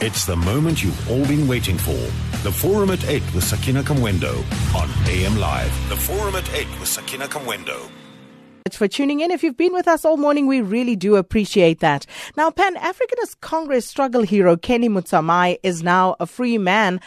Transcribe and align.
It's 0.00 0.26
the 0.26 0.36
moment 0.36 0.84
you've 0.84 1.10
all 1.10 1.26
been 1.26 1.48
waiting 1.48 1.76
for. 1.76 1.98
The 2.44 2.52
Forum 2.52 2.90
at 2.90 3.04
8 3.04 3.20
with 3.34 3.42
Sakina 3.42 3.82
Kamwendo 3.82 4.32
on 4.72 4.88
AM 5.08 5.36
Live. 5.40 5.88
The 5.88 5.96
Forum 5.96 6.36
at 6.36 6.48
8 6.54 6.68
with 6.78 6.88
Sakina 6.88 7.26
Kamwendo. 7.26 7.90
for 8.76 8.86
tuning 8.86 9.18
in. 9.18 9.32
If 9.32 9.42
you've 9.42 9.56
been 9.56 9.72
with 9.72 9.88
us 9.88 10.04
all 10.04 10.16
morning, 10.16 10.46
we 10.46 10.60
really 10.60 10.94
do 10.94 11.16
appreciate 11.16 11.80
that. 11.80 12.06
Now, 12.36 12.48
Pan 12.52 12.76
Africanist 12.76 13.40
Congress 13.40 13.86
struggle 13.86 14.22
hero 14.22 14.56
Kenny 14.56 14.88
Motsamai 14.88 15.58
is 15.64 15.82
now 15.82 16.14
a 16.20 16.26
free 16.26 16.58
man 16.58 17.00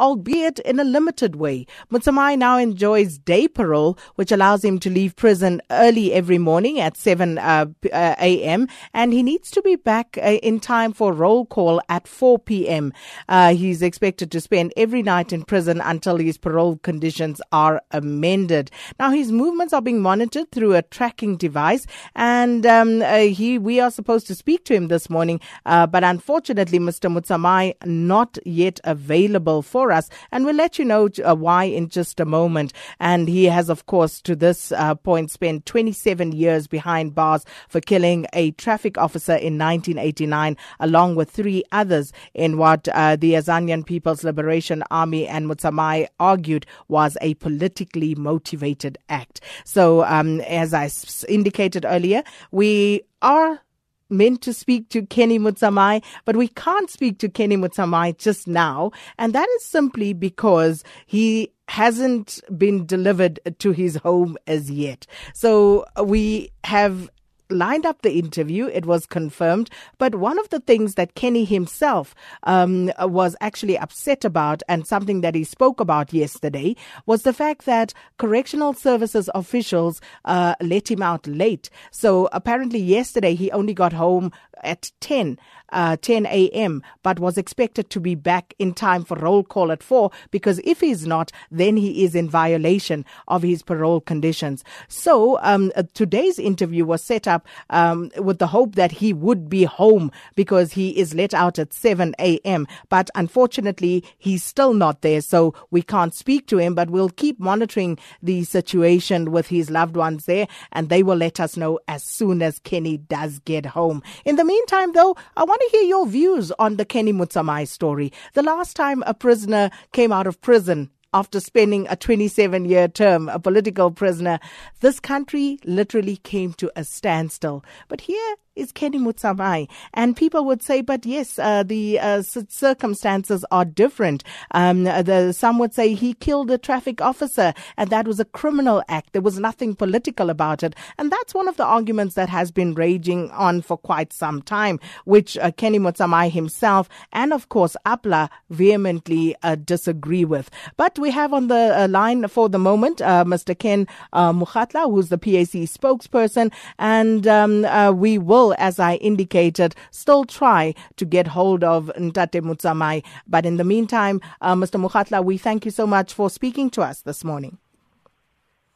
albeit 0.00 0.58
in 0.60 0.78
a 0.80 0.84
limited 0.84 1.36
way. 1.36 1.66
Motsamai 1.90 2.36
now 2.38 2.58
enjoys 2.58 3.18
day 3.18 3.48
parole, 3.48 3.98
which 4.16 4.32
allows 4.32 4.64
him 4.64 4.78
to 4.78 4.90
leave 4.90 5.16
prison 5.16 5.60
early 5.70 6.12
every 6.12 6.38
morning 6.38 6.80
at 6.80 6.96
7 6.96 7.38
uh, 7.38 7.66
uh, 7.92 8.14
a.m. 8.20 8.68
and 8.94 9.12
he 9.12 9.22
needs 9.22 9.50
to 9.50 9.62
be 9.62 9.76
back 9.76 10.18
uh, 10.22 10.38
in 10.42 10.60
time 10.60 10.92
for 10.92 11.12
roll 11.12 11.46
call 11.46 11.80
at 11.88 12.06
4 12.06 12.38
p.m. 12.38 12.92
Uh, 13.28 13.54
he's 13.54 13.82
expected 13.82 14.30
to 14.30 14.40
spend 14.40 14.72
every 14.76 15.02
night 15.02 15.32
in 15.32 15.42
prison 15.42 15.80
until 15.80 16.16
his 16.16 16.38
parole 16.38 16.76
conditions 16.78 17.40
are 17.52 17.80
amended. 17.90 18.70
Now 18.98 19.10
his 19.10 19.32
movements 19.32 19.72
are 19.72 19.82
being 19.82 20.00
monitored 20.00 20.50
through 20.52 20.74
a 20.74 20.82
tracking 20.82 21.36
device, 21.36 21.86
and 22.14 22.64
um, 22.66 23.02
uh, 23.02 23.18
he 23.18 23.58
we 23.58 23.80
are 23.80 23.90
supposed 23.90 24.26
to 24.28 24.34
speak 24.34 24.64
to 24.66 24.74
him 24.74 24.88
this 24.88 25.10
morning, 25.10 25.40
uh, 25.66 25.86
but 25.86 26.04
unfortunately, 26.04 26.78
Mr. 26.78 27.10
Motsamai 27.10 27.74
not 27.84 28.38
yet 28.44 28.80
available 28.84 29.62
for 29.62 29.87
for 29.88 29.92
us. 29.92 30.10
And 30.30 30.44
we'll 30.44 30.54
let 30.54 30.78
you 30.78 30.84
know 30.84 31.08
uh, 31.26 31.34
why 31.34 31.64
in 31.64 31.88
just 31.88 32.20
a 32.20 32.26
moment. 32.26 32.74
And 33.00 33.26
he 33.26 33.46
has, 33.46 33.70
of 33.70 33.86
course, 33.86 34.20
to 34.22 34.36
this 34.36 34.70
uh, 34.72 34.94
point, 34.96 35.30
spent 35.30 35.64
27 35.64 36.32
years 36.32 36.66
behind 36.66 37.14
bars 37.14 37.46
for 37.70 37.80
killing 37.80 38.26
a 38.34 38.50
traffic 38.52 38.98
officer 38.98 39.32
in 39.32 39.56
1989, 39.56 40.58
along 40.80 41.14
with 41.14 41.30
three 41.30 41.64
others 41.72 42.12
in 42.34 42.58
what 42.58 42.86
uh, 42.88 43.16
the 43.16 43.32
Azanian 43.32 43.86
People's 43.86 44.24
Liberation 44.24 44.84
Army 44.90 45.26
and 45.26 45.46
Motsamai 45.46 46.06
argued 46.20 46.66
was 46.88 47.16
a 47.22 47.32
politically 47.34 48.14
motivated 48.14 48.98
act. 49.08 49.40
So, 49.64 50.04
um, 50.04 50.42
as 50.42 50.74
I 50.74 50.90
indicated 51.28 51.86
earlier, 51.88 52.22
we 52.50 53.02
are 53.22 53.62
meant 54.10 54.42
to 54.42 54.52
speak 54.52 54.88
to 54.90 55.06
Kenny 55.06 55.38
Motsamai, 55.38 56.02
but 56.24 56.36
we 56.36 56.48
can't 56.48 56.90
speak 56.90 57.18
to 57.18 57.28
Kenny 57.28 57.56
Motsamai 57.56 58.16
just 58.18 58.48
now. 58.48 58.90
And 59.18 59.32
that 59.34 59.48
is 59.56 59.64
simply 59.64 60.12
because 60.12 60.84
he 61.06 61.52
hasn't 61.68 62.40
been 62.56 62.86
delivered 62.86 63.38
to 63.58 63.72
his 63.72 63.96
home 63.96 64.36
as 64.46 64.70
yet. 64.70 65.06
So 65.34 65.84
we 66.02 66.50
have 66.64 67.10
lined 67.50 67.86
up 67.86 68.02
the 68.02 68.18
interview. 68.18 68.66
It 68.66 68.86
was 68.86 69.06
confirmed. 69.06 69.70
But 69.98 70.16
one 70.16 70.38
of 70.38 70.48
the 70.50 70.60
things 70.60 70.94
that 70.94 71.14
Kenny 71.14 71.44
himself 71.44 72.14
um, 72.44 72.92
was 73.00 73.36
actually 73.40 73.78
upset 73.78 74.24
about 74.24 74.62
and 74.68 74.86
something 74.86 75.20
that 75.22 75.34
he 75.34 75.44
spoke 75.44 75.80
about 75.80 76.12
yesterday 76.12 76.76
was 77.06 77.22
the 77.22 77.32
fact 77.32 77.64
that 77.66 77.94
correctional 78.18 78.74
services 78.74 79.30
officials 79.34 80.00
uh, 80.24 80.54
let 80.60 80.90
him 80.90 81.02
out 81.02 81.26
late. 81.26 81.70
So 81.90 82.28
apparently 82.32 82.80
yesterday 82.80 83.34
he 83.34 83.50
only 83.52 83.74
got 83.74 83.92
home 83.92 84.32
at 84.62 84.90
10 85.00 85.38
uh, 85.70 85.96
10 85.96 86.26
a.m., 86.26 86.82
but 87.02 87.18
was 87.18 87.36
expected 87.36 87.90
to 87.90 88.00
be 88.00 88.14
back 88.14 88.54
in 88.58 88.72
time 88.72 89.04
for 89.04 89.16
roll 89.16 89.44
call 89.44 89.70
at 89.72 89.82
4 89.82 90.10
because 90.30 90.60
if 90.64 90.80
he's 90.80 91.06
not, 91.06 91.30
then 91.50 91.76
he 91.76 92.04
is 92.04 92.14
in 92.14 92.28
violation 92.28 93.04
of 93.28 93.42
his 93.42 93.62
parole 93.62 94.00
conditions. 94.00 94.64
So 94.88 95.38
um, 95.42 95.72
uh, 95.76 95.82
today's 95.94 96.38
interview 96.38 96.84
was 96.84 97.02
set 97.02 97.28
up 97.28 97.37
um, 97.70 98.10
with 98.18 98.38
the 98.38 98.46
hope 98.46 98.74
that 98.74 98.92
he 98.92 99.12
would 99.12 99.48
be 99.48 99.64
home 99.64 100.10
because 100.34 100.72
he 100.72 100.98
is 100.98 101.14
let 101.14 101.34
out 101.34 101.58
at 101.58 101.72
7 101.72 102.14
a.m. 102.18 102.66
But 102.88 103.10
unfortunately, 103.14 104.04
he's 104.18 104.42
still 104.44 104.74
not 104.74 105.02
there, 105.02 105.20
so 105.20 105.54
we 105.70 105.82
can't 105.82 106.14
speak 106.14 106.46
to 106.48 106.58
him, 106.58 106.74
but 106.74 106.90
we'll 106.90 107.10
keep 107.10 107.38
monitoring 107.40 107.98
the 108.22 108.44
situation 108.44 109.32
with 109.32 109.48
his 109.48 109.70
loved 109.70 109.96
ones 109.96 110.24
there, 110.26 110.46
and 110.72 110.88
they 110.88 111.02
will 111.02 111.16
let 111.16 111.40
us 111.40 111.56
know 111.56 111.78
as 111.88 112.02
soon 112.02 112.42
as 112.42 112.58
Kenny 112.60 112.98
does 112.98 113.38
get 113.40 113.66
home. 113.66 114.02
In 114.24 114.36
the 114.36 114.44
meantime, 114.44 114.92
though, 114.92 115.16
I 115.36 115.44
want 115.44 115.60
to 115.60 115.78
hear 115.78 115.86
your 115.86 116.06
views 116.06 116.52
on 116.58 116.76
the 116.76 116.84
Kenny 116.84 117.12
Motsamai 117.12 117.66
story. 117.66 118.12
The 118.34 118.42
last 118.42 118.76
time 118.76 119.02
a 119.06 119.14
prisoner 119.14 119.70
came 119.92 120.12
out 120.12 120.26
of 120.26 120.40
prison 120.40 120.90
after 121.12 121.40
spending 121.40 121.86
a 121.88 121.96
27 121.96 122.64
year 122.64 122.88
term, 122.88 123.28
a 123.28 123.38
political 123.38 123.90
prisoner, 123.90 124.38
this 124.80 125.00
country 125.00 125.58
literally 125.64 126.16
came 126.16 126.52
to 126.54 126.70
a 126.76 126.84
standstill. 126.84 127.64
But 127.88 128.02
here 128.02 128.36
is 128.58 128.72
Kenny 128.72 128.98
Motsamai. 128.98 129.68
And 129.94 130.16
people 130.16 130.44
would 130.44 130.62
say, 130.62 130.80
but 130.80 131.06
yes, 131.06 131.38
uh, 131.38 131.62
the 131.62 131.98
uh, 132.00 132.22
circumstances 132.22 133.44
are 133.50 133.64
different. 133.64 134.24
Um, 134.50 134.84
the, 134.84 135.32
some 135.32 135.58
would 135.58 135.74
say 135.74 135.94
he 135.94 136.14
killed 136.14 136.50
a 136.50 136.58
traffic 136.58 137.00
officer 137.00 137.54
and 137.76 137.90
that 137.90 138.06
was 138.06 138.20
a 138.20 138.24
criminal 138.24 138.82
act. 138.88 139.12
There 139.12 139.22
was 139.22 139.38
nothing 139.38 139.74
political 139.74 140.30
about 140.30 140.62
it. 140.62 140.74
And 140.98 141.10
that's 141.10 141.34
one 141.34 141.48
of 141.48 141.56
the 141.56 141.64
arguments 141.64 142.14
that 142.16 142.28
has 142.28 142.50
been 142.50 142.74
raging 142.74 143.30
on 143.30 143.62
for 143.62 143.76
quite 143.76 144.12
some 144.12 144.42
time, 144.42 144.80
which 145.04 145.38
uh, 145.38 145.52
Kenny 145.52 145.78
Motsamai 145.78 146.30
himself 146.30 146.88
and 147.12 147.32
of 147.32 147.48
course 147.48 147.76
APLA 147.86 148.28
vehemently 148.50 149.36
uh, 149.42 149.54
disagree 149.54 150.24
with. 150.24 150.50
But 150.76 150.98
we 150.98 151.10
have 151.10 151.32
on 151.32 151.48
the 151.48 151.84
uh, 151.84 151.88
line 151.88 152.26
for 152.28 152.48
the 152.48 152.58
moment 152.58 153.00
uh, 153.00 153.24
Mr. 153.24 153.58
Ken 153.58 153.86
uh, 154.12 154.32
Mokgatla, 154.32 154.90
who's 154.90 155.08
the 155.08 155.18
PAC 155.18 155.68
spokesperson, 155.68 156.52
and 156.78 157.26
um, 157.26 157.98
we 157.98 158.18
will 158.18 158.47
will, 158.48 158.56
as 158.58 158.78
I 158.78 158.94
indicated, 158.96 159.74
still 159.90 160.24
try 160.24 160.74
to 160.96 161.04
get 161.04 161.26
hold 161.28 161.64
of 161.64 161.90
Ntate 161.96 162.42
Motsamai. 162.42 163.04
But 163.26 163.46
in 163.46 163.56
the 163.56 163.64
meantime, 163.64 164.20
uh, 164.40 164.54
Mr. 164.54 164.80
Mokgatla, 164.80 165.24
we 165.24 165.38
thank 165.38 165.64
you 165.64 165.70
so 165.70 165.86
much 165.86 166.12
for 166.14 166.30
speaking 166.30 166.70
to 166.70 166.82
us 166.82 167.02
this 167.02 167.24
morning. 167.24 167.58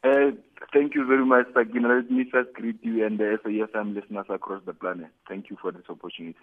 Uh, 0.03 0.31
thank 0.73 0.95
you 0.95 1.05
very 1.05 1.25
much, 1.25 1.47
Sakina. 1.53 1.87
Let 1.87 2.11
me 2.11 2.25
first 2.31 2.53
greet 2.53 2.77
you 2.83 3.05
and 3.05 3.17
the 3.17 3.39
SAFM 3.43 3.95
listeners 3.95 4.25
across 4.29 4.61
the 4.65 4.73
planet. 4.73 5.07
Thank 5.27 5.49
you 5.49 5.57
for 5.61 5.71
this 5.71 5.83
opportunity. 5.89 6.37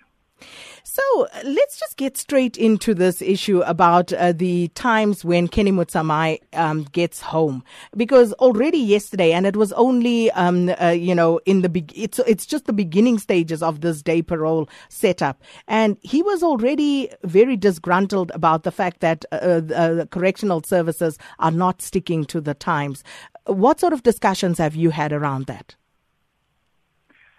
So 0.83 1.27
let's 1.45 1.79
just 1.79 1.97
get 1.97 2.17
straight 2.17 2.57
into 2.57 2.95
this 2.95 3.23
issue 3.23 3.61
about 3.61 4.13
uh, 4.13 4.33
the 4.33 4.69
times 4.69 5.25
when 5.25 5.49
Kenny 5.49 5.73
Motsamai 5.73 6.41
um, 6.53 6.85
gets 6.93 7.21
home, 7.21 7.63
because 7.97 8.33
already 8.35 8.79
yesterday, 8.79 9.33
and 9.33 9.47
it 9.47 9.57
was 9.57 9.73
only 9.73 10.31
um, 10.33 10.71
uh, 10.81 10.89
you 10.89 11.15
know 11.15 11.41
in 11.47 11.63
the 11.63 11.69
be- 11.69 11.87
it's 11.95 12.19
it's 12.21 12.47
just 12.47 12.67
the 12.67 12.73
beginning 12.73 13.19
stages 13.19 13.63
of 13.63 13.81
this 13.81 14.03
day 14.03 14.23
parole 14.23 14.69
setup, 14.89 15.41
and 15.69 15.97
he 16.03 16.23
was 16.23 16.43
already 16.43 17.11
very 17.25 17.57
disgruntled 17.57 18.33
about 18.35 18.63
the 18.63 18.73
fact 18.73 19.01
that 19.01 19.25
uh, 19.33 19.61
uh 19.75 20.05
correctional 20.07 20.63
services 20.63 21.19
are 21.39 21.51
not 21.53 21.83
sticking 21.83 22.25
to 22.25 22.41
the 22.41 22.55
times. 22.55 23.05
What 23.47 23.81
sort 23.81 23.93
of 23.93 24.03
discussions 24.03 24.59
have 24.59 24.75
you 24.75 24.91
had 24.91 25.13
around 25.13 25.47
that? 25.47 25.77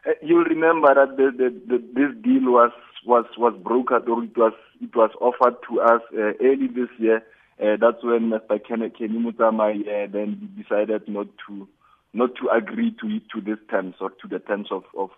Uh, 0.06 0.12
you'll 0.22 0.44
remember 0.46 0.94
that 0.94 1.16
the, 1.16 1.32
the, 1.38 1.50
the, 1.68 1.78
this 1.94 2.24
deal 2.24 2.52
was 2.52 2.72
was 3.06 3.26
was 3.38 3.54
brokered 3.54 4.08
or 4.08 4.24
it 4.24 4.38
was 4.38 4.54
it 4.82 4.96
was 4.96 5.12
offered 5.20 5.56
to 5.70 5.82
us 5.82 6.02
uh, 6.14 6.34
early 6.44 6.68
this 6.68 6.90
year. 6.98 7.24
Uh, 7.62 7.78
that's 7.80 8.04
when 8.04 8.32
Mr. 8.32 8.60
Kenny, 8.68 8.90
Kenny 8.90 9.24
uh, 9.28 10.08
then 10.12 10.50
decided 10.58 11.08
not 11.08 11.28
to 11.48 11.68
not 12.14 12.32
to 12.36 12.50
agree 12.50 12.96
to 13.02 13.20
to 13.34 13.42
this 13.42 13.60
terms 13.70 13.96
or 14.00 14.10
to 14.10 14.28
the 14.28 14.40
terms 14.40 14.68
of 14.72 14.84
of 14.98 15.10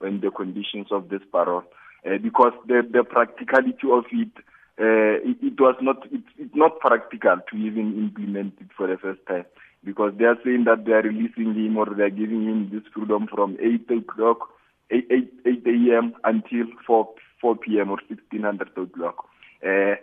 and 0.00 0.20
the 0.20 0.30
conditions 0.30 0.88
of 0.90 1.08
this 1.08 1.22
parole 1.30 1.64
uh, 2.06 2.18
because 2.22 2.52
the 2.66 2.82
the 2.90 3.04
practicality 3.04 3.88
of 3.90 4.04
it. 4.12 4.32
Uh, 4.80 5.20
it, 5.22 5.36
it 5.42 5.60
was 5.60 5.76
not 5.82 6.02
it, 6.10 6.22
it's 6.38 6.54
not 6.54 6.80
practical 6.80 7.36
to 7.50 7.56
even 7.58 7.94
implement 7.98 8.54
it 8.58 8.68
for 8.74 8.86
the 8.86 8.96
first 8.96 9.20
time 9.28 9.44
because 9.84 10.12
they 10.18 10.24
are 10.24 10.38
saying 10.42 10.64
that 10.64 10.86
they 10.86 10.92
are 10.92 11.02
releasing 11.02 11.54
him 11.54 11.76
or 11.76 11.86
they 11.94 12.04
are 12.04 12.10
giving 12.10 12.44
him 12.44 12.70
this 12.72 12.82
freedom 12.94 13.28
from 13.30 13.56
8 13.60 13.98
o'clock 13.98 14.48
8, 14.90 15.06
8, 15.10 15.32
8 15.46 15.66
a.m. 15.66 16.14
until 16.24 16.66
4 16.86 17.08
4 17.42 17.56
p.m. 17.56 17.90
or 17.90 17.98
1600 18.08 18.68
o'clock. 18.78 19.26
Uh, 19.62 19.96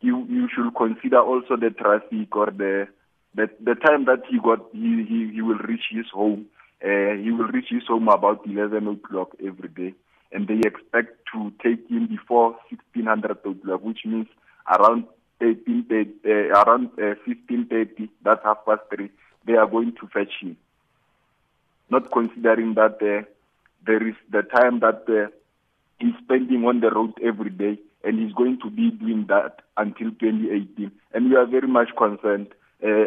you 0.00 0.24
you 0.28 0.48
should 0.54 0.74
consider 0.76 1.20
also 1.20 1.56
the 1.56 1.70
traffic 1.70 2.36
or 2.36 2.46
the 2.46 2.86
the, 3.34 3.50
the 3.60 3.74
time 3.74 4.04
that 4.04 4.22
he 4.30 4.38
got 4.38 4.60
he, 4.72 5.04
he, 5.08 5.32
he 5.34 5.42
will 5.42 5.58
reach 5.58 5.86
his 5.90 6.06
home. 6.12 6.46
Uh, 6.84 7.16
he 7.22 7.30
will 7.32 7.48
reach 7.48 7.68
his 7.70 7.86
home 7.88 8.08
about 8.08 8.46
11 8.46 8.86
o'clock 8.86 9.30
every 9.44 9.68
day, 9.68 9.94
and 10.30 10.46
they 10.46 10.60
expect 10.64 11.18
to 11.32 11.50
take 11.62 11.88
him 11.88 12.06
before 12.06 12.50
1600 12.70 13.30
o'clock, 13.30 13.82
which 13.82 14.00
means 14.04 14.28
around 14.68 15.04
18, 15.40 15.86
uh, 16.24 16.28
around 16.30 16.90
uh, 16.98 17.14
15:30. 17.26 18.08
That's 18.22 18.44
half 18.44 18.64
past 18.66 18.82
three. 18.94 19.10
They 19.46 19.54
are 19.54 19.66
going 19.66 19.92
to 20.00 20.06
fetch 20.08 20.32
him. 20.40 20.56
Not 21.90 22.10
considering 22.10 22.74
that 22.74 23.00
uh, 23.00 23.26
there 23.86 24.06
is 24.06 24.16
the 24.30 24.42
time 24.42 24.80
that 24.80 25.04
uh, 25.08 25.30
he's 25.98 26.14
spending 26.22 26.64
on 26.64 26.80
the 26.80 26.90
road 26.90 27.14
every 27.22 27.50
day, 27.50 27.78
and 28.04 28.18
he's 28.18 28.32
going 28.34 28.58
to 28.62 28.70
be 28.70 28.90
doing 28.90 29.26
that 29.28 29.62
until 29.76 30.10
2018. 30.10 30.90
And 31.12 31.30
we 31.30 31.36
are 31.36 31.46
very 31.46 31.68
much 31.68 31.88
concerned. 31.96 32.48
Uh, 32.82 33.06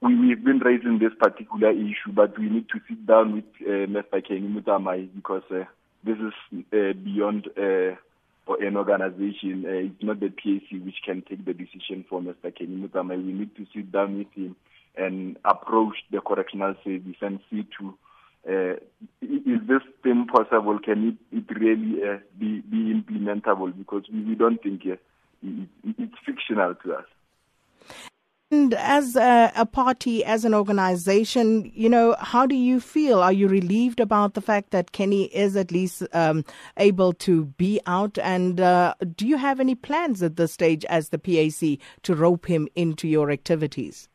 we, 0.00 0.14
we've 0.18 0.44
been 0.44 0.58
raising 0.58 0.98
this 0.98 1.12
particular 1.18 1.70
issue, 1.70 2.12
but 2.12 2.38
we 2.38 2.48
need 2.48 2.68
to 2.70 2.80
sit 2.88 3.06
down 3.06 3.34
with 3.34 3.44
uh, 3.62 3.86
Mr. 3.86 4.26
Kenny 4.26 4.48
Motsamai 4.48 5.08
because 5.14 5.42
uh, 5.50 5.64
this 6.04 6.18
is 6.18 6.64
uh, 6.72 6.92
beyond 6.92 7.48
uh, 7.56 7.96
an 8.60 8.76
organization. 8.76 9.64
Uh, 9.66 9.90
it's 9.90 10.02
not 10.02 10.20
the 10.20 10.28
PAC 10.28 10.84
which 10.84 11.02
can 11.04 11.22
take 11.22 11.44
the 11.44 11.54
decision 11.54 12.04
for 12.08 12.20
Mr. 12.20 12.54
Kenny 12.54 12.76
Motsamai. 12.76 13.24
We 13.24 13.32
need 13.32 13.56
to 13.56 13.66
sit 13.74 13.90
down 13.92 14.18
with 14.18 14.32
him 14.34 14.56
and 14.96 15.36
approach 15.44 15.96
the 16.10 16.20
correctional 16.20 16.74
service 16.84 17.16
and 17.20 17.40
see 17.50 17.66
to 17.78 17.96
uh, 18.48 18.74
is 19.20 19.60
this 19.66 19.82
thing 20.02 20.26
possible? 20.26 20.78
Can 20.78 21.18
it, 21.32 21.36
it 21.36 21.58
really 21.58 22.02
uh, 22.02 22.18
be, 22.38 22.60
be 22.60 22.94
implementable? 22.94 23.76
Because 23.76 24.04
we, 24.12 24.24
we 24.24 24.34
don't 24.34 24.62
think 24.62 24.82
uh, 24.86 24.96
it, 25.42 25.68
it's 25.98 26.14
fictional 26.24 26.74
to 26.84 26.94
us. 26.94 27.04
And 28.52 28.74
as 28.74 29.16
a, 29.16 29.50
a, 29.56 29.66
party, 29.66 30.24
as 30.24 30.44
an 30.44 30.54
organization, 30.54 31.72
you 31.74 31.88
know, 31.88 32.14
how 32.20 32.46
do 32.46 32.54
you 32.54 32.78
feel? 32.78 33.20
Are 33.20 33.32
you 33.32 33.48
relieved 33.48 33.98
about 33.98 34.34
the 34.34 34.40
fact 34.40 34.70
that 34.70 34.92
Kenny 34.92 35.24
is 35.24 35.56
at 35.56 35.72
least 35.72 36.04
um, 36.12 36.44
able 36.76 37.12
to 37.14 37.46
be 37.46 37.80
out? 37.86 38.18
And 38.18 38.60
uh, 38.60 38.94
do 39.16 39.26
you 39.26 39.36
have 39.36 39.58
any 39.58 39.74
plans 39.74 40.22
at 40.22 40.36
this 40.36 40.52
stage 40.52 40.84
as 40.84 41.08
the 41.08 41.18
PAC 41.18 41.80
to 42.02 42.14
rope 42.14 42.46
him 42.46 42.68
into 42.76 43.08
your 43.08 43.32
activities? 43.32 44.08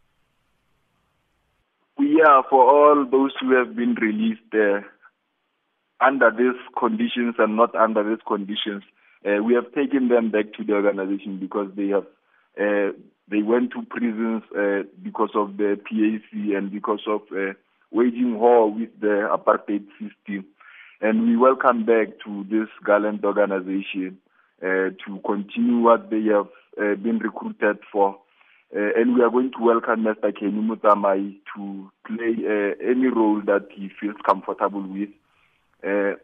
Yeah, 2.13 2.41
for 2.49 2.67
all 2.67 3.05
those 3.09 3.31
who 3.39 3.55
have 3.55 3.73
been 3.73 3.95
released 3.95 4.53
uh, 4.53 4.81
under 6.05 6.29
these 6.29 6.59
conditions 6.77 7.35
and 7.37 7.55
not 7.55 7.73
under 7.73 8.03
these 8.03 8.21
conditions, 8.27 8.83
uh, 9.25 9.41
we 9.41 9.53
have 9.53 9.73
taken 9.73 10.09
them 10.09 10.29
back 10.29 10.51
to 10.57 10.65
the 10.65 10.73
organization 10.73 11.39
because 11.39 11.71
they 11.73 11.87
have 11.87 12.03
uh, 12.59 12.91
they 13.29 13.41
went 13.41 13.71
to 13.71 13.83
prisons 13.89 14.43
uh, 14.53 14.83
because 15.01 15.29
of 15.35 15.55
the 15.55 15.79
PAC 15.85 16.33
and 16.33 16.69
because 16.69 16.99
of 17.07 17.21
uh, 17.31 17.53
waging 17.91 18.37
war 18.37 18.69
with 18.69 18.89
the 18.99 19.29
apartheid 19.31 19.85
system. 19.97 20.45
And 20.99 21.29
we 21.29 21.37
welcome 21.37 21.85
back 21.85 22.09
to 22.25 22.45
this 22.51 22.67
gallant 22.85 23.23
organization 23.23 24.17
uh, 24.61 24.91
to 25.07 25.21
continue 25.25 25.79
what 25.79 26.09
they 26.09 26.23
have 26.23 26.49
uh, 26.77 26.95
been 26.95 27.19
recruited 27.19 27.77
for. 27.89 28.19
Uh, 28.73 28.94
and 28.95 29.15
we 29.15 29.21
are 29.21 29.29
going 29.29 29.51
to 29.51 29.62
welcome 29.62 30.06
Mr. 30.06 30.33
Kenny 30.33 30.62
Motsamai 30.62 31.35
to 31.53 31.91
play 32.07 32.35
uh, 32.47 32.89
any 32.89 33.07
role 33.07 33.41
that 33.45 33.68
he 33.69 33.89
feels 34.00 34.15
comfortable 34.25 34.81
with. 34.81 35.09
Uh, 35.85 36.15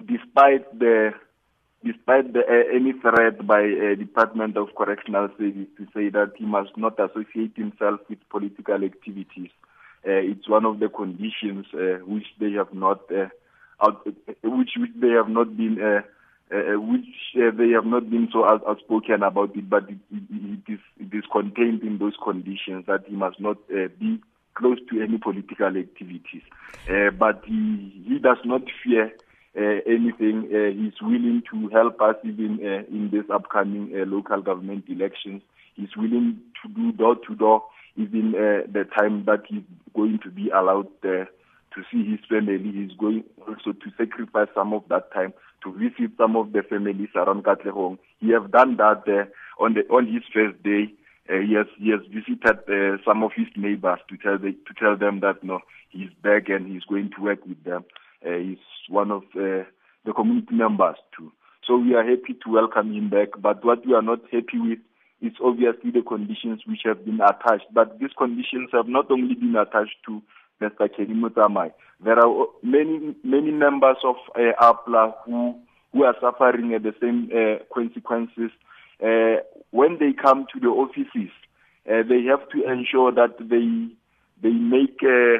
despite 0.00 0.78
the 0.78 1.10
despite 1.84 2.32
the, 2.32 2.40
any 2.74 2.94
threat 2.94 3.46
by 3.46 3.62
Department 3.98 4.56
of 4.56 4.74
Correctional 4.74 5.28
Service 5.38 5.68
to 5.76 5.84
say 5.94 6.08
that 6.08 6.32
he 6.36 6.46
must 6.46 6.70
not 6.78 6.98
associate 6.98 7.52
himself 7.56 8.00
with 8.08 8.18
political 8.30 8.82
activities. 8.82 9.50
It's 10.02 10.48
one 10.48 10.64
of 10.64 10.80
the 10.80 10.88
conditions 10.88 11.66
which 12.06 12.26
they 12.40 12.52
have 12.52 12.72
not 12.72 13.02
which, 13.10 14.70
which 14.76 14.90
they 15.00 15.10
have 15.10 15.28
not 15.28 15.56
been 15.56 16.02
uh, 16.52 16.58
uh, 16.58 16.80
which 16.80 17.08
uh, 17.36 17.50
they 17.58 17.70
have 17.70 17.84
not 17.84 18.08
been 18.08 18.28
so 18.32 18.46
outspoken 18.46 19.24
about 19.24 19.56
it, 19.56 19.68
but 19.68 19.82
it, 19.90 19.98
it, 20.12 20.22
it 20.30 20.72
is 20.74 20.78
it 21.00 21.12
is 21.12 21.24
contained 21.32 21.82
in 21.82 21.98
those 21.98 22.14
conditions 22.22 22.84
that 22.86 23.02
he 23.08 23.16
must 23.16 23.40
not 23.40 23.56
uh, 23.74 23.88
be 23.98 24.20
close 24.54 24.78
to 24.88 25.02
any 25.02 25.18
political 25.18 25.66
activities. 25.66 26.42
Uh, 26.88 27.10
but 27.10 27.42
he 27.44 28.04
he 28.06 28.20
does 28.20 28.36
not 28.44 28.62
fear 28.84 29.12
uh, 29.58 29.80
anything. 29.88 30.46
He's 30.78 31.02
willing 31.02 31.42
to 31.50 31.68
help 31.70 32.00
us 32.00 32.14
even 32.22 32.60
in 32.60 33.10
this 33.10 33.24
upcoming 33.28 33.90
local 34.08 34.40
government 34.40 34.84
elections. 34.88 35.42
He's 35.74 35.96
willing 35.96 36.38
to 36.62 36.72
do 36.72 36.92
door 36.92 37.16
to 37.26 37.34
door 37.34 37.64
even 37.96 38.32
the 38.32 38.86
time 38.96 39.24
that 39.24 39.42
he's 39.48 39.64
going 39.96 40.20
to 40.22 40.30
be 40.30 40.50
allowed 40.50 40.86
to 41.02 41.26
see 41.90 42.08
his 42.08 42.20
family. 42.28 42.70
He's 42.70 42.96
going 42.96 43.24
also 43.48 43.72
to 43.72 43.90
sacrifice 43.98 44.48
some 44.54 44.72
of 44.72 44.84
that 44.90 45.12
time 45.12 45.34
to 45.62 45.72
visit 45.72 46.12
some 46.18 46.36
of 46.36 46.52
the 46.52 46.62
families 46.62 47.08
around 47.14 47.44
Katlehong. 47.44 47.98
He 48.18 48.30
have 48.30 48.50
done 48.50 48.76
that 48.76 49.02
uh, 49.08 49.62
on 49.62 49.74
the 49.74 49.82
on 49.88 50.06
his 50.06 50.22
first 50.32 50.62
day. 50.62 50.92
Uh, 51.28 51.40
he 51.40 51.54
has 51.54 51.66
he 51.78 51.90
has 51.90 52.00
visited 52.08 52.58
uh, 52.68 53.02
some 53.04 53.22
of 53.22 53.32
his 53.34 53.48
neighbors 53.56 53.98
to 54.08 54.16
tell 54.16 54.38
the, 54.38 54.52
to 54.52 54.74
tell 54.78 54.96
them 54.96 55.20
that 55.20 55.42
no 55.42 55.60
he's 55.90 56.10
back 56.22 56.48
and 56.48 56.66
he's 56.66 56.84
going 56.84 57.10
to 57.16 57.22
work 57.22 57.44
with 57.46 57.62
them. 57.64 57.84
Uh, 58.24 58.38
he's 58.38 58.58
one 58.88 59.10
of 59.10 59.22
uh, 59.34 59.64
the 60.04 60.12
community 60.14 60.54
members 60.54 60.96
too. 61.16 61.32
So 61.66 61.76
we 61.76 61.94
are 61.94 62.04
happy 62.04 62.34
to 62.44 62.50
welcome 62.50 62.94
him 62.94 63.10
back. 63.10 63.28
But 63.38 63.64
what 63.64 63.84
we 63.84 63.94
are 63.94 64.02
not 64.02 64.20
happy 64.30 64.58
with 64.60 64.78
is 65.20 65.32
obviously 65.42 65.90
the 65.90 66.02
conditions 66.02 66.62
which 66.66 66.82
have 66.84 67.04
been 67.04 67.20
attached. 67.20 67.66
But 67.72 67.98
these 67.98 68.14
conditions 68.16 68.70
have 68.72 68.86
not 68.86 69.10
only 69.10 69.34
been 69.34 69.56
attached 69.56 69.96
to 70.06 70.22
Mr. 70.60 70.88
Kenny 70.94 71.14
Motsamai. 71.14 71.72
There 72.02 72.18
are 72.18 72.46
many 72.62 73.14
many 73.24 73.50
members 73.50 73.96
of 74.04 74.16
uh, 74.34 74.52
APLA 74.60 75.14
who 75.24 75.56
who 75.92 76.04
are 76.04 76.16
suffering 76.20 76.74
at 76.74 76.82
the 76.82 76.94
same 77.00 77.30
uh, 77.32 77.64
consequences. 77.74 78.50
Uh, 79.02 79.42
when 79.70 79.98
they 79.98 80.12
come 80.12 80.46
to 80.52 80.60
the 80.60 80.68
offices, 80.68 81.30
uh, 81.88 82.02
they 82.08 82.22
have 82.24 82.48
to 82.50 82.70
ensure 82.70 83.12
that 83.12 83.36
they 83.38 83.88
they 84.42 84.54
make 84.54 85.02
a 85.02 85.38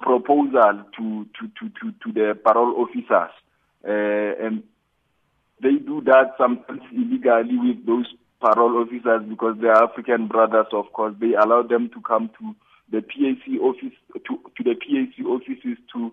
proposal 0.00 0.84
to 0.96 1.26
to 1.38 1.48
to 1.58 1.68
to, 1.80 1.92
to 2.02 2.12
the 2.12 2.38
parole 2.44 2.74
officers, 2.82 3.30
uh, 3.86 4.46
and 4.46 4.62
they 5.62 5.76
do 5.76 6.00
that 6.02 6.34
sometimes 6.38 6.82
illegally 6.92 7.56
with 7.58 7.86
those 7.86 8.06
parole 8.40 8.82
officers 8.82 9.22
because 9.28 9.56
they 9.60 9.68
are 9.68 9.84
African 9.84 10.26
brothers. 10.26 10.66
Of 10.72 10.92
course, 10.92 11.14
they 11.20 11.34
allow 11.34 11.62
them 11.62 11.88
to 11.94 12.00
come 12.00 12.30
to 12.40 12.54
the 12.92 13.00
PAC 13.02 13.60
office 13.60 13.96
to, 14.14 14.38
to 14.56 14.62
the 14.62 14.74
PAC 14.74 15.24
offices 15.26 15.78
to 15.92 16.12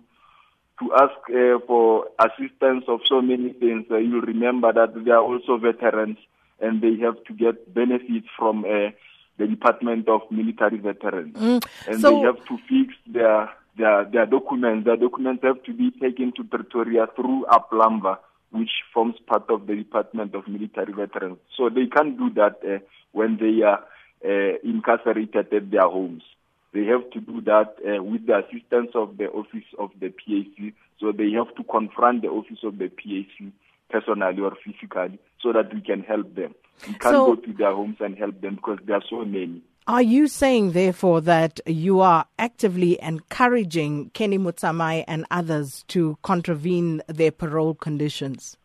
to 0.80 0.92
ask 0.94 1.12
uh, 1.28 1.58
for 1.66 2.06
assistance 2.18 2.84
of 2.88 3.00
so 3.06 3.20
many 3.20 3.52
things. 3.52 3.84
Uh, 3.90 3.98
you'll 3.98 4.22
remember 4.22 4.72
that 4.72 5.04
they 5.04 5.10
are 5.10 5.22
also 5.22 5.58
veterans 5.58 6.16
and 6.58 6.80
they 6.80 6.96
have 6.96 7.22
to 7.24 7.34
get 7.34 7.72
benefits 7.72 8.26
from 8.36 8.64
uh, 8.64 8.90
the 9.38 9.46
Department 9.46 10.08
of 10.08 10.22
Military 10.30 10.78
Veterans, 10.78 11.36
mm. 11.36 11.64
and 11.86 12.00
so 12.00 12.10
they 12.10 12.20
have 12.20 12.44
to 12.46 12.58
fix 12.68 12.94
their 13.06 13.50
their 13.76 14.04
their 14.04 14.26
documents. 14.26 14.84
Their 14.84 14.96
documents 14.96 15.42
have 15.44 15.62
to 15.64 15.72
be 15.72 15.90
taken 15.92 16.32
to 16.36 16.44
Pretoria 16.44 17.06
through 17.16 17.46
Aplamba, 17.50 18.18
which 18.50 18.70
forms 18.92 19.16
part 19.26 19.48
of 19.48 19.66
the 19.66 19.76
Department 19.76 20.34
of 20.34 20.48
Military 20.48 20.92
Veterans. 20.92 21.38
So 21.56 21.68
they 21.70 21.86
can't 21.86 22.18
do 22.18 22.30
that 22.34 22.60
uh, 22.66 22.84
when 23.12 23.38
they 23.38 23.62
are 23.62 23.82
uh, 24.24 24.58
incarcerated 24.62 25.52
at 25.52 25.70
their 25.70 25.88
homes. 25.88 26.22
They 26.72 26.84
have 26.84 27.10
to 27.10 27.20
do 27.20 27.40
that 27.42 27.74
uh, 27.84 28.02
with 28.02 28.26
the 28.26 28.38
assistance 28.38 28.90
of 28.94 29.16
the 29.16 29.26
office 29.26 29.66
of 29.78 29.90
the 30.00 30.08
PAC. 30.08 30.72
So 31.00 31.10
they 31.12 31.32
have 31.32 31.54
to 31.56 31.64
confront 31.64 32.22
the 32.22 32.28
office 32.28 32.60
of 32.62 32.78
the 32.78 32.88
PAC 32.88 33.52
personally 33.90 34.40
or 34.40 34.52
physically 34.64 35.18
so 35.42 35.52
that 35.52 35.74
we 35.74 35.80
can 35.80 36.02
help 36.02 36.34
them. 36.36 36.54
We 36.86 36.94
can't 36.94 37.14
so, 37.14 37.34
go 37.34 37.40
to 37.42 37.52
their 37.52 37.74
homes 37.74 37.96
and 38.00 38.16
help 38.16 38.40
them 38.40 38.56
because 38.56 38.78
there 38.86 38.96
are 38.96 39.04
so 39.10 39.24
many. 39.24 39.62
Are 39.86 40.02
you 40.02 40.28
saying, 40.28 40.72
therefore, 40.72 41.20
that 41.22 41.58
you 41.66 42.00
are 42.00 42.26
actively 42.38 42.98
encouraging 43.02 44.10
Kenny 44.10 44.38
Motsamai 44.38 45.04
and 45.08 45.26
others 45.30 45.84
to 45.88 46.16
contravene 46.22 47.02
their 47.08 47.32
parole 47.32 47.74
conditions? 47.74 48.56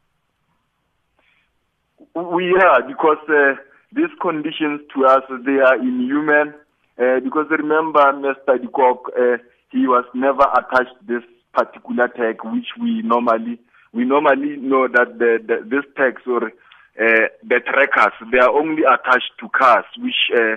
We 2.13 2.55
are, 2.62 2.83
because 2.88 3.17
uh, 3.27 3.55
these 3.93 4.12
conditions 4.21 4.81
to 4.93 5.05
us, 5.05 5.24
they 5.45 5.59
are 5.59 5.79
inhuman 5.79 6.53
uh, 6.97 7.19
because 7.19 7.47
remember, 7.49 7.99
Mr. 8.13 8.61
De 8.61 8.67
Kock, 8.67 9.11
uh, 9.17 9.37
he 9.71 9.87
was 9.87 10.05
never 10.13 10.45
attached 10.55 10.95
this 11.07 11.23
particular 11.53 12.07
tag, 12.07 12.39
which 12.43 12.67
we 12.79 13.01
normally 13.01 13.59
we 13.91 14.05
normally 14.05 14.57
know 14.57 14.87
that 14.87 15.19
the, 15.19 15.39
the 15.45 15.63
this 15.67 15.83
tags 15.97 16.21
or 16.27 16.47
uh, 16.47 17.27
the 17.43 17.59
trackers 17.59 18.13
they 18.31 18.39
are 18.39 18.51
only 18.51 18.83
attached 18.83 19.31
to 19.39 19.49
cars, 19.49 19.85
which 19.97 20.31
uh, 20.35 20.55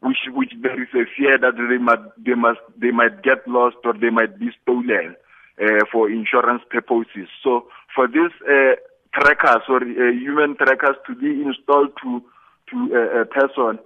which 0.00 0.30
which 0.30 0.52
there 0.62 0.80
is 0.80 0.88
a 0.94 1.06
fear 1.16 1.38
that 1.38 1.54
they 1.56 1.78
might 1.78 2.04
they 2.24 2.34
must 2.34 2.60
they 2.76 2.90
might 2.90 3.22
get 3.22 3.46
lost 3.48 3.76
or 3.84 3.94
they 3.94 4.10
might 4.10 4.38
be 4.38 4.50
stolen 4.62 5.16
uh, 5.60 5.84
for 5.90 6.10
insurance 6.10 6.62
purposes. 6.70 7.26
So 7.42 7.66
for 7.94 8.06
these 8.06 8.34
uh, 8.46 8.74
trackers 9.12 9.62
or 9.68 9.82
uh, 9.82 10.12
human 10.12 10.56
trackers 10.56 10.96
to 11.06 11.14
be 11.14 11.42
installed 11.42 11.90
to 12.02 12.22
to 12.70 12.76
uh, 12.94 13.22
a 13.22 13.24
person. 13.26 13.78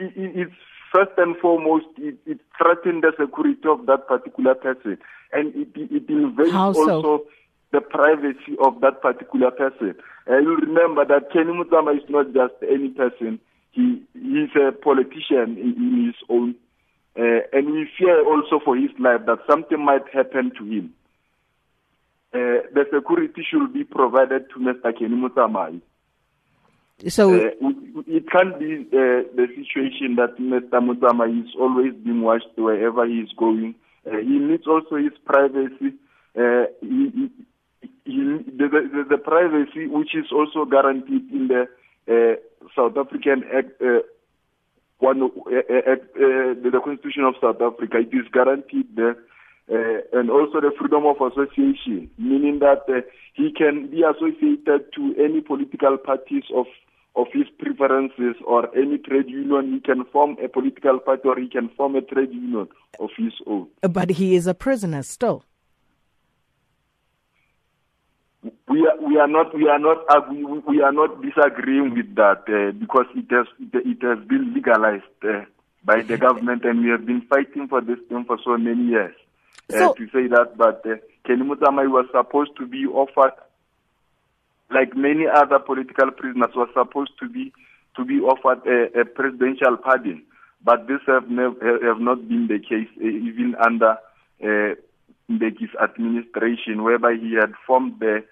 Uh, 0.00 0.04
it, 0.04 0.12
it's 0.16 0.54
first 0.92 1.12
and 1.16 1.36
foremost, 1.38 1.86
it, 1.98 2.16
it 2.26 2.38
threatens 2.58 3.02
the 3.02 3.12
security 3.18 3.68
of 3.68 3.86
that 3.86 4.06
particular 4.06 4.54
person. 4.54 4.98
And 5.32 5.54
it, 5.54 5.68
it 5.74 6.08
invades 6.08 6.54
also 6.54 7.24
the 7.72 7.80
privacy 7.80 8.56
of 8.62 8.80
that 8.82 9.00
particular 9.00 9.50
person. 9.50 9.94
And 10.26 10.44
you 10.44 10.56
remember 10.56 11.04
that 11.06 11.32
Kenny 11.32 11.52
Motsama 11.52 11.96
is 11.96 12.08
not 12.08 12.26
just 12.32 12.54
any 12.62 12.90
person. 12.90 13.40
He 13.72 14.02
he's 14.12 14.50
a 14.54 14.72
politician 14.72 15.56
in, 15.56 15.74
in 15.76 16.06
his 16.06 16.14
own. 16.28 16.54
Uh, 17.18 17.40
and 17.52 17.72
we 17.72 17.88
fear 17.98 18.24
also 18.24 18.60
for 18.64 18.76
his 18.76 18.90
life 18.98 19.22
that 19.26 19.38
something 19.48 19.82
might 19.82 20.06
happen 20.12 20.52
to 20.58 20.64
him. 20.64 20.92
Uh, 22.34 22.64
the 22.72 22.84
security 22.94 23.44
should 23.50 23.72
be 23.72 23.84
provided 23.84 24.48
to 24.50 24.60
Mr. 24.60 24.96
Kenny 24.98 25.16
Motsamai. 25.16 25.80
So 27.08 27.34
uh, 27.34 27.50
it 28.06 28.30
can't 28.30 28.58
be 28.58 28.86
uh, 28.92 29.26
the 29.34 29.46
situation 29.56 30.16
that 30.16 30.38
Mr. 30.38 30.80
Motsama 30.80 31.28
is 31.42 31.50
always 31.58 31.94
being 31.94 32.22
watched 32.22 32.56
wherever 32.56 33.06
he 33.06 33.14
is 33.14 33.30
going. 33.36 33.74
Uh, 34.06 34.18
he 34.18 34.38
needs 34.38 34.66
also 34.66 34.96
his 34.96 35.12
privacy. 35.24 35.94
Uh, 36.36 36.66
he, 36.80 37.30
the, 38.04 38.68
the, 38.68 39.04
the, 39.10 39.18
privacy 39.18 39.86
which 39.86 40.14
is 40.14 40.26
also 40.32 40.64
guaranteed 40.64 41.30
in 41.30 41.48
the 41.48 41.66
uh, 42.08 42.36
South 42.76 42.96
African 42.96 43.44
Act, 43.54 43.80
uh, 43.82 44.00
one, 44.98 45.22
uh, 45.22 45.26
uh, 45.26 45.96
the 46.14 46.80
Constitution 46.84 47.24
of 47.24 47.34
South 47.40 47.60
Africa, 47.60 47.98
it 47.98 48.14
is 48.16 48.26
guaranteed 48.32 48.94
there. 48.94 49.16
And 49.68 50.30
also 50.30 50.60
the 50.60 50.72
freedom 50.78 51.06
of 51.06 51.16
association, 51.16 52.10
meaning 52.18 52.58
that 52.60 52.84
he 53.34 53.52
can 53.52 53.88
be 53.88 54.02
associated 54.02 54.92
to 54.94 55.14
any 55.18 55.40
political 55.40 55.96
parties 55.96 56.44
of 56.54 56.66
of 57.14 57.26
his 57.32 57.46
preferences 57.58 58.36
or 58.46 58.74
any 58.76 58.98
trade 58.98 59.28
union. 59.28 59.72
He 59.74 59.80
can 59.80 60.04
form 60.06 60.36
a 60.42 60.48
political 60.48 60.98
party 60.98 61.28
or 61.28 61.38
he 61.38 61.48
can 61.48 61.68
form 61.76 61.96
a 61.96 62.00
trade 62.00 62.32
union 62.32 62.68
of 62.98 63.10
his 63.16 63.32
own. 63.46 63.68
But 63.82 64.10
he 64.10 64.34
is 64.34 64.46
a 64.46 64.54
prisoner 64.54 65.02
still. 65.02 65.44
We 68.68 68.86
are, 68.86 69.06
we 69.06 69.18
are 69.18 69.28
not 69.28 69.54
we 69.54 69.68
are 69.68 69.78
not 69.78 69.98
uh, 70.08 70.22
we, 70.30 70.44
we 70.44 70.82
are 70.82 70.92
not 70.92 71.22
disagreeing 71.22 71.94
with 71.94 72.14
that 72.16 72.42
uh, 72.48 72.72
because 72.72 73.06
it 73.14 73.30
has 73.30 73.46
it 73.60 74.02
has 74.02 74.26
been 74.26 74.54
legalized 74.54 75.04
uh, 75.22 75.44
by 75.84 76.02
the 76.02 76.16
government 76.16 76.64
and 76.64 76.82
we 76.82 76.90
have 76.90 77.06
been 77.06 77.22
fighting 77.28 77.68
for 77.68 77.80
this 77.80 77.98
thing 78.08 78.24
for 78.24 78.38
so 78.42 78.56
many 78.56 78.84
years 78.86 79.14
uh, 79.14 79.21
so, 79.70 79.94
to 79.94 80.06
say 80.06 80.26
that. 80.28 80.56
But 80.56 80.84
uh, 80.86 80.96
Kenny 81.26 81.42
Motsamai 81.42 81.88
was 81.88 82.06
supposed 82.12 82.56
to 82.58 82.66
be 82.66 82.86
offered 82.86 83.32
like 84.70 84.96
many 84.96 85.24
other 85.32 85.58
political 85.58 86.10
prisoners, 86.10 86.50
was 86.54 86.68
supposed 86.74 87.12
to 87.20 87.28
be 87.28 87.52
to 87.96 88.04
be 88.04 88.20
offered 88.20 88.66
a, 88.66 89.00
a 89.00 89.04
presidential 89.04 89.76
pardon, 89.76 90.22
but 90.64 90.86
this 90.86 91.00
have 91.06 91.28
never 91.28 91.78
have 91.86 92.00
not 92.00 92.26
been 92.28 92.48
the 92.48 92.58
case 92.58 92.88
uh, 92.98 93.04
even 93.04 93.54
under 93.62 93.96
uh, 94.42 94.74
Mbeki's 95.30 95.74
administration, 95.82 96.82
whereby 96.82 97.14
he 97.20 97.34
had 97.38 97.52
formed 97.66 98.00
the 98.00 98.24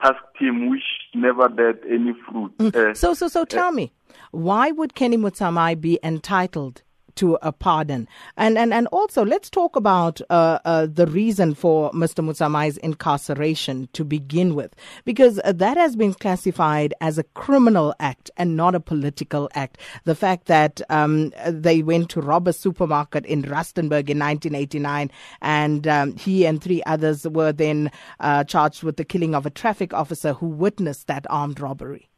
task 0.00 0.22
team 0.38 0.70
which 0.70 0.82
never 1.14 1.48
bear 1.48 1.74
any 1.90 2.14
fruit. 2.28 2.56
Mm. 2.58 2.74
Uh, 2.74 2.94
so, 2.94 3.14
so, 3.14 3.28
so, 3.28 3.44
tell 3.44 3.68
uh, 3.68 3.72
me, 3.72 3.92
why 4.30 4.70
would 4.70 4.94
Kenny 4.94 5.16
Motsamai 5.16 5.80
be 5.80 5.98
entitled 6.02 6.82
to 7.18 7.38
a 7.42 7.52
pardon. 7.52 8.08
And 8.36 8.56
and, 8.56 8.72
and 8.72 8.86
also, 8.88 9.24
let's 9.24 9.50
talk 9.50 9.76
about 9.76 10.20
uh, 10.30 10.58
uh, 10.64 10.86
the 10.86 11.06
reason 11.06 11.54
for 11.54 11.90
Mr. 11.90 12.24
Motsamai's 12.24 12.76
incarceration 12.78 13.88
to 13.92 14.04
begin 14.04 14.54
with, 14.54 14.74
because 15.04 15.40
uh, 15.44 15.52
that 15.52 15.76
has 15.76 15.96
been 15.96 16.14
classified 16.14 16.94
as 17.00 17.18
a 17.18 17.24
criminal 17.24 17.94
act 17.98 18.30
and 18.36 18.56
not 18.56 18.74
a 18.74 18.80
political 18.80 19.50
act. 19.54 19.78
The 20.04 20.14
fact 20.14 20.46
that 20.46 20.80
um, 20.90 21.32
they 21.46 21.82
went 21.82 22.10
to 22.10 22.20
rob 22.20 22.46
a 22.46 22.52
supermarket 22.52 23.26
in 23.26 23.42
Rustenburg 23.42 24.08
in 24.08 24.18
1989, 24.18 25.10
and 25.42 25.88
um, 25.88 26.16
he 26.16 26.46
and 26.46 26.62
three 26.62 26.82
others 26.86 27.26
were 27.26 27.52
then 27.52 27.90
uh, 28.20 28.44
charged 28.44 28.82
with 28.82 28.96
the 28.96 29.04
killing 29.04 29.34
of 29.34 29.44
a 29.44 29.50
traffic 29.50 29.92
officer 29.92 30.34
who 30.34 30.46
witnessed 30.46 31.08
that 31.08 31.26
armed 31.28 31.58
robbery. 31.60 32.08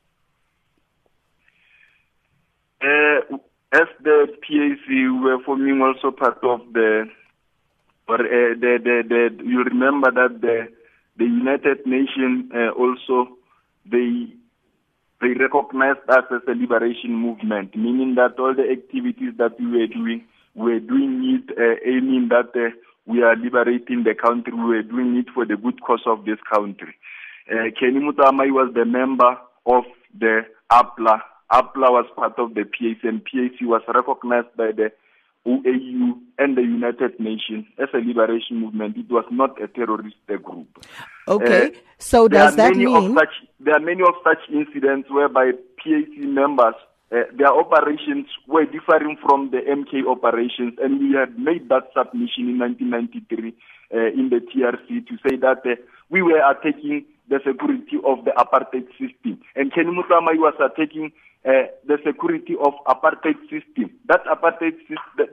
As 3.73 3.87
the 4.03 4.27
PAC, 4.43 4.89
we 4.89 5.11
were 5.11 5.39
forming 5.45 5.81
also 5.81 6.11
part 6.11 6.43
of 6.43 6.61
the, 6.73 7.05
or 8.09 8.17
uh, 8.17 8.55
the, 8.59 8.79
the, 8.83 9.03
the, 9.09 9.45
you 9.45 9.63
remember 9.63 10.11
that 10.11 10.41
the, 10.41 10.67
the 11.17 11.25
United 11.25 11.87
Nations 11.87 12.51
uh, 12.53 12.71
also, 12.71 13.37
they, 13.87 14.27
they 15.21 15.35
recognized 15.39 16.01
us 16.09 16.25
as 16.35 16.43
a 16.49 16.51
liberation 16.51 17.15
movement, 17.15 17.77
meaning 17.77 18.17
that 18.17 18.41
all 18.41 18.55
the 18.55 18.69
activities 18.69 19.35
that 19.39 19.55
we 19.61 19.67
were 19.67 19.87
doing, 19.87 20.25
we 20.57 20.73
were 20.73 20.81
doing 20.81 21.39
it 21.39 21.57
uh, 21.57 21.79
aiming 21.87 22.29
that 22.31 22.51
uh, 22.57 22.75
we 23.07 23.23
are 23.23 23.37
liberating 23.37 24.03
the 24.03 24.15
country, 24.15 24.53
we 24.53 24.65
were 24.65 24.83
doing 24.83 25.17
it 25.17 25.27
for 25.33 25.47
the 25.47 25.57
good 25.57 25.81
cause 25.83 26.03
of 26.07 26.25
this 26.25 26.39
country. 26.53 26.95
Uh, 27.49 27.71
Kenny 27.79 28.01
Motsamai 28.01 28.51
was 28.51 28.73
the 28.75 28.85
member 28.85 29.37
of 29.67 29.85
the 30.19 30.41
APLA, 30.73 31.21
APLA 31.53 31.91
was 31.91 32.07
part 32.15 32.39
of 32.39 32.55
the 32.55 32.65
PAC 32.65 33.05
and 33.05 33.25
PAC 33.25 33.61
was 33.63 33.83
recognized 33.89 34.55
by 34.57 34.73
the 34.73 34.93
OAU 35.47 36.19
and 36.39 36.57
the 36.57 36.63
United 36.63 37.19
Nations 37.19 37.65
as 37.79 37.89
a 37.95 37.99
liberation 37.99 38.59
movement. 38.59 38.97
It 38.97 39.11
was 39.11 39.25
not 39.31 39.61
a 39.63 39.69
terrorist 39.69 40.17
group. 40.27 40.69
Okay, 41.27 41.67
uh, 41.67 41.71
so 41.99 42.29
does 42.29 42.57
that 42.57 42.77
mean 42.77 43.15
such, 43.15 43.35
there 43.59 43.75
are 43.75 43.81
many 43.81 44.03
of 44.03 44.15
such 44.23 44.39
incidents 44.53 45.09
whereby 45.11 45.53
PAC 45.79 46.19
members 46.19 46.75
uh, 47.13 47.23
their 47.37 47.53
operations 47.53 48.27
were 48.47 48.65
differing 48.65 49.17
from 49.21 49.51
the 49.51 49.59
MK 49.59 50.07
operations, 50.07 50.75
and 50.81 51.01
we 51.01 51.17
had 51.17 51.37
made 51.37 51.69
that 51.69 51.91
submission 51.91 52.49
in 52.49 52.59
1993 52.59 53.53
uh, 53.93 54.15
in 54.15 54.31
the 54.31 54.39
TRC 54.39 55.07
to 55.09 55.17
say 55.27 55.35
that 55.37 55.59
uh, 55.67 55.75
we 56.09 56.23
were 56.23 56.39
attacking 56.39 57.05
the 57.29 57.41
security 57.45 57.99
of 58.07 58.25
the 58.25 58.31
apartheid 58.39 58.87
system, 58.95 59.41
and 59.57 59.75
Kenny 59.75 59.91
Motsamai 59.91 60.39
was 60.39 60.55
attacking 60.63 61.11
uh, 61.45 61.73
the 61.87 61.97
security 62.05 62.55
of 62.61 62.75
apartheid 62.87 63.41
system. 63.49 63.91
That 64.09 64.25
apartheid 64.27 64.77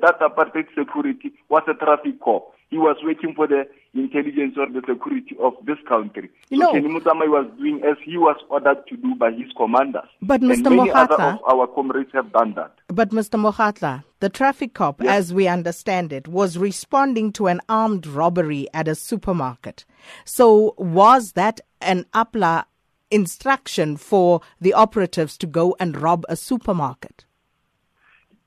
that 0.01 0.19
apartheid 0.21 0.67
security 0.77 1.33
was 1.49 1.63
a 1.67 1.73
traffic 1.73 2.21
cop. 2.23 2.53
He 2.69 2.77
was 2.77 2.97
working 3.03 3.33
for 3.33 3.47
the 3.47 3.65
intelligence 3.93 4.55
or 4.57 4.67
the 4.67 4.81
security 4.87 5.35
of 5.39 5.53
this 5.65 5.77
country. 5.87 6.29
You 6.49 6.59
so 6.59 6.73
Motsamai 6.73 7.29
was 7.29 7.49
doing 7.57 7.81
as 7.83 7.95
he 8.03 8.17
was 8.17 8.35
ordered 8.49 8.85
to 8.89 8.97
do 8.97 9.15
by 9.15 9.31
his 9.31 9.51
commanders. 9.55 10.07
But 10.21 10.41
Mr. 10.41 10.67
And 10.67 10.75
many 10.75 10.91
other 10.91 11.15
of 11.15 11.39
our 11.47 11.67
comrades 11.67 12.09
have 12.13 12.31
done 12.33 12.53
that. 12.55 12.73
But 12.87 13.11
Mr. 13.11 13.39
Mokgatla, 13.39 14.03
the 14.19 14.29
traffic 14.29 14.73
cop, 14.73 15.01
yes. 15.01 15.15
as 15.15 15.33
we 15.33 15.47
understand 15.47 16.11
it, 16.11 16.27
was 16.27 16.57
responding 16.57 17.31
to 17.33 17.47
an 17.47 17.61
armed 17.69 18.05
robbery 18.05 18.67
at 18.73 18.89
a 18.89 18.95
supermarket. 18.95 19.85
So 20.25 20.75
was 20.77 21.33
that 21.33 21.61
an 21.79 22.05
APLA 22.13 22.65
instruction 23.11 23.97
for 23.97 24.41
the 24.59 24.73
operatives 24.73 25.37
to 25.37 25.47
go 25.47 25.75
and 25.79 25.97
rob 26.01 26.25
a 26.29 26.35
supermarket? 26.35 27.25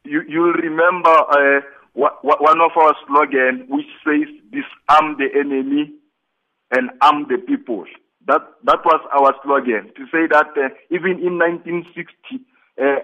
You, 0.05 0.23
you'll 0.29 0.53
remember 0.53 1.11
uh, 1.11 1.61
one 1.95 2.61
of 2.61 2.71
our 2.77 2.95
slogans 3.07 3.69
which 3.69 3.87
says, 4.05 4.29
disarm 4.51 5.17
the 5.19 5.29
enemy 5.39 5.93
and 6.71 6.91
arm 7.01 7.27
the 7.29 7.39
people. 7.39 7.85
That, 8.27 8.43
that 8.65 8.85
was 8.85 9.01
our 9.13 9.35
slogan, 9.43 9.93
to 9.97 10.05
say 10.13 10.27
that 10.31 10.51
uh, 10.57 10.69
even 10.91 11.19
in 11.19 11.39
1960, 11.39 12.45
uh, 12.81 13.01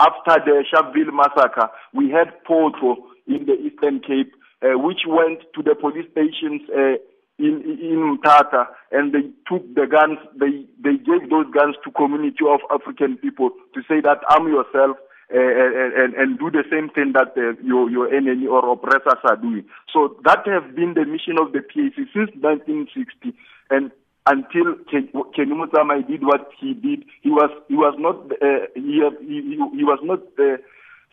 after 0.00 0.42
the 0.44 0.64
Sharpeville 0.72 1.12
massacre, 1.12 1.68
we 1.92 2.10
had 2.10 2.32
Poqo 2.48 2.96
in 3.26 3.46
the 3.46 3.54
Eastern 3.54 4.00
Cape, 4.00 4.32
uh, 4.62 4.78
which 4.78 5.00
went 5.06 5.40
to 5.54 5.62
the 5.62 5.74
police 5.74 6.06
stations 6.12 6.62
uh, 6.70 6.96
in 7.38 7.62
in 7.62 8.18
Mthatha, 8.18 8.66
and 8.92 9.12
they 9.12 9.22
took 9.48 9.62
the 9.74 9.86
guns. 9.86 10.18
They 10.38 10.64
they 10.82 10.96
gave 10.98 11.28
those 11.30 11.46
guns 11.52 11.76
to 11.84 11.90
community 11.92 12.44
of 12.48 12.60
African 12.70 13.16
people 13.18 13.50
to 13.74 13.82
say 13.88 14.00
that 14.00 14.20
arm 14.30 14.48
yourself. 14.48 14.96
Uh, 15.28 15.38
and, 15.42 16.14
and 16.14 16.38
do 16.38 16.52
the 16.52 16.62
same 16.70 16.88
thing 16.88 17.10
that 17.12 17.34
uh, 17.36 17.60
your 17.60 17.90
your 17.90 18.06
enemy 18.14 18.46
or 18.46 18.62
oppressors 18.70 19.18
are 19.24 19.34
doing. 19.34 19.64
So 19.92 20.16
that 20.22 20.46
has 20.46 20.62
been 20.76 20.94
the 20.94 21.04
mission 21.04 21.34
of 21.36 21.50
the 21.50 21.62
PAC 21.62 21.98
since 22.14 22.30
1960, 22.38 23.34
and 23.68 23.90
until 24.26 24.74
Kenny 24.90 25.52
Motsamai 25.52 26.06
did 26.06 26.24
what 26.24 26.50
he 26.58 26.74
did, 26.74 27.04
he 27.22 27.30
was 27.30 27.50
he 27.68 27.74
was 27.74 27.94
not 27.98 28.16
uh, 28.42 28.66
he, 28.74 29.02
he 29.20 29.58
he 29.74 29.84
was 29.84 29.98
not 30.02 30.20
uh, 30.38 30.58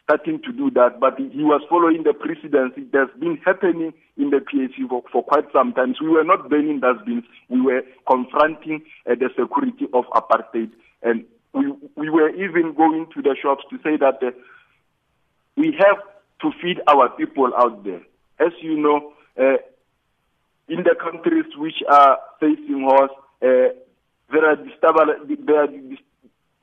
starting 0.04 0.42
to 0.44 0.52
do 0.52 0.70
that, 0.72 1.00
but 1.00 1.18
he 1.18 1.44
was 1.44 1.62
following 1.70 2.04
the 2.04 2.14
precedence. 2.14 2.74
It 2.76 2.94
has 2.94 3.08
been 3.20 3.38
happening 3.46 3.94
in 4.18 4.30
the 4.32 4.40
PAC 4.40 4.90
for, 4.90 5.04
for 5.12 5.24
quite 5.24 5.46
some 5.54 5.74
time. 5.74 5.96
So 5.98 6.06
we 6.06 6.12
were 6.12 6.24
not 6.24 6.50
burning 6.50 6.82
dustbins. 6.82 7.24
We 7.50 7.62
were 7.62 7.82
confronting 8.10 8.84
uh, 9.10 9.16
the 9.16 9.30
security 9.30 9.88
of 9.94 10.06
apartheid. 10.12 10.72
And 11.02 11.26
we, 11.54 11.72
we 11.96 12.10
were 12.10 12.30
even 12.30 12.74
going 12.76 13.08
to 13.16 13.22
the 13.22 13.36
shops 13.42 13.64
to 13.70 13.78
say 13.78 13.96
that 13.98 14.20
uh, 14.22 14.32
we 15.56 15.76
have 15.80 16.04
to 16.42 16.52
feed 16.62 16.82
our 16.88 17.10
people 17.10 17.52
out 17.58 17.84
there. 17.84 18.02
As 18.40 18.52
you 18.62 18.78
know, 18.78 19.14
uh, 19.40 19.58
in 20.68 20.84
the 20.84 20.96
countries 21.02 21.46
which 21.56 21.82
are 21.88 22.18
facing 22.40 22.84
wars, 22.84 23.10
uh, 23.42 23.72
there 24.32 24.50
are, 24.50 24.58
there 24.82 25.64
are, 25.64 25.68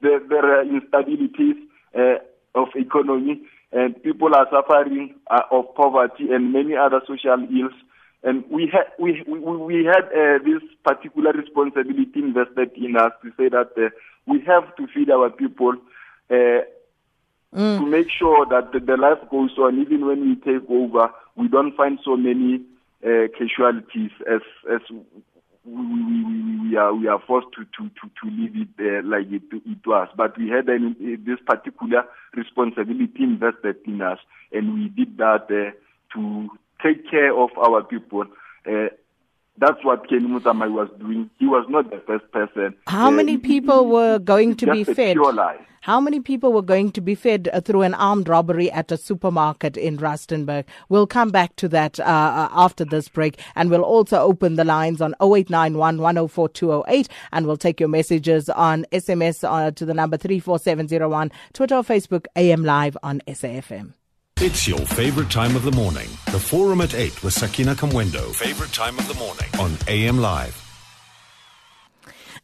there 0.03 0.61
are 0.61 0.65
instabilities. 0.65 1.57
Of 2.55 2.69
economy, 2.75 3.43
and 3.73 4.03
people 4.03 4.35
are 4.35 4.49
suffering 4.51 5.15
uh, 5.31 5.43
of 5.53 5.73
poverty 5.75 6.33
and 6.33 6.53
many 6.53 6.75
other 6.75 7.01
social 7.07 7.39
ills. 7.39 7.73
And 8.23 8.45
we 8.51 8.67
had 8.67 8.87
we 8.99 9.23
we, 9.27 9.39
we 9.39 9.85
had 9.85 10.05
uh, 10.07 10.39
this 10.45 10.63
particular 10.85 11.33
responsibility 11.33 12.19
invested 12.21 12.73
in 12.77 12.97
us 12.97 13.13
to 13.23 13.31
say 13.37 13.49
that 13.49 13.71
uh, 13.77 13.91
we 14.27 14.41
have 14.47 14.75
to 14.77 14.87
feed 14.89 15.11
our 15.11 15.31
people. 15.31 15.75
Uh, 16.29 16.63
mm. 17.55 17.79
To 17.79 17.87
make 17.87 18.09
sure 18.11 18.47
that 18.47 18.73
the, 18.73 18.81
the, 18.81 18.97
life 18.97 19.19
goes 19.31 19.57
on, 19.59 19.81
even 19.81 20.07
when 20.07 20.21
we 20.21 20.37
take 20.37 20.69
over, 20.69 21.11
we 21.35 21.49
don't 21.49 21.77
find 21.77 21.99
so 22.05 22.17
many 22.17 22.61
uh, 23.05 23.29
casualties 23.37 24.11
as 24.31 24.43
as 24.71 24.81
we, 25.71 25.87
we, 25.87 26.25
we, 26.25 26.71
we 26.71 26.77
are 26.77 26.95
we 26.95 27.07
are 27.07 27.21
forced 27.27 27.49
to 27.57 27.65
to 27.65 27.89
to, 27.89 28.11
to 28.23 28.31
leave 28.31 28.55
it 28.57 28.69
uh, 28.81 29.07
like 29.07 29.31
it, 29.31 29.43
it 29.53 29.87
was. 29.87 30.09
But 30.17 30.37
we 30.39 30.49
had 30.49 30.69
an, 30.69 30.97
this 31.25 31.39
particular 31.47 32.05
responsibility 32.35 33.23
invested 33.23 33.77
in 33.87 34.03
us, 34.03 34.19
and 34.53 34.75
we 34.75 34.89
did 34.89 35.17
that 35.19 35.47
uh, 35.51 35.71
to 36.15 36.49
take 36.83 37.09
care 37.11 37.35
of 37.37 37.51
our 37.57 37.83
people. 37.83 38.25
Uh, 38.67 38.89
that's 39.59 39.85
what 39.85 40.09
Kenny 40.09 40.27
Motsamai 40.27 40.71
was 40.73 40.89
doing. 40.99 41.29
He 41.39 41.47
was 41.47 41.67
not 41.69 41.91
the 41.91 42.03
first 42.07 42.31
person. 42.33 42.75
How 42.87 43.09
Uh, 43.09 43.11
many 43.11 43.37
people 43.37 43.87
were 43.87 44.19
going 44.19 44.57
to 44.57 44.67
be 44.73 44.85
fed? 44.85 45.17
How 45.83 45.99
many 45.99 46.21
people 46.21 46.53
were 46.53 46.61
going 46.63 46.93
to 46.93 47.01
be 47.01 47.15
fed 47.15 47.49
uh, 47.55 47.61
through 47.63 47.83
an 47.83 47.95
armed 47.95 48.29
robbery 48.29 48.71
at 48.71 48.93
a 48.93 48.99
supermarket 48.99 49.79
in 49.79 49.97
Rustenburg? 49.97 50.65
We'll 50.91 51.07
come 51.07 51.31
back 51.31 51.57
to 51.57 51.69
that 51.69 51.99
uh, 52.01 52.03
uh, 52.03 52.49
after 52.53 52.85
this 52.85 53.09
break, 53.09 53.41
and 53.55 53.71
we'll 53.71 53.83
also 53.83 54.19
open 54.19 54.57
the 54.57 54.65
lines 54.65 55.01
on 55.01 55.15
0891 55.23 55.97
104 55.99 56.49
208, 56.51 57.09
and 57.33 57.47
we'll 57.47 57.57
take 57.57 57.81
your 57.81 57.89
messages 57.89 58.51
on 58.51 58.85
SMS 58.93 59.43
uh, 59.43 59.71
to 59.71 59.87
the 59.87 59.95
number 59.95 60.19
34701, 60.19 61.33
Twitter 61.55 61.77
or 61.77 61.83
Facebook, 61.83 62.27
AM 62.37 62.63
Live 62.63 62.97
on 63.03 63.23
SAFM. 63.27 63.95
It's 64.43 64.67
your 64.67 64.79
favorite 64.79 65.29
time 65.31 65.55
of 65.55 65.65
the 65.65 65.73
morning. 65.73 66.09
The 66.33 66.41
Forum 66.41 66.81
at 66.81 66.95
8 66.95 67.23
with 67.23 67.35
Sakina 67.35 67.75
Kamwendo. 67.75 68.35
Favorite 68.35 68.73
time 68.73 68.99
of 68.99 69.07
the 69.07 69.13
morning 69.17 69.49
on 69.59 69.77
AM 69.87 70.17
Live. 70.17 70.60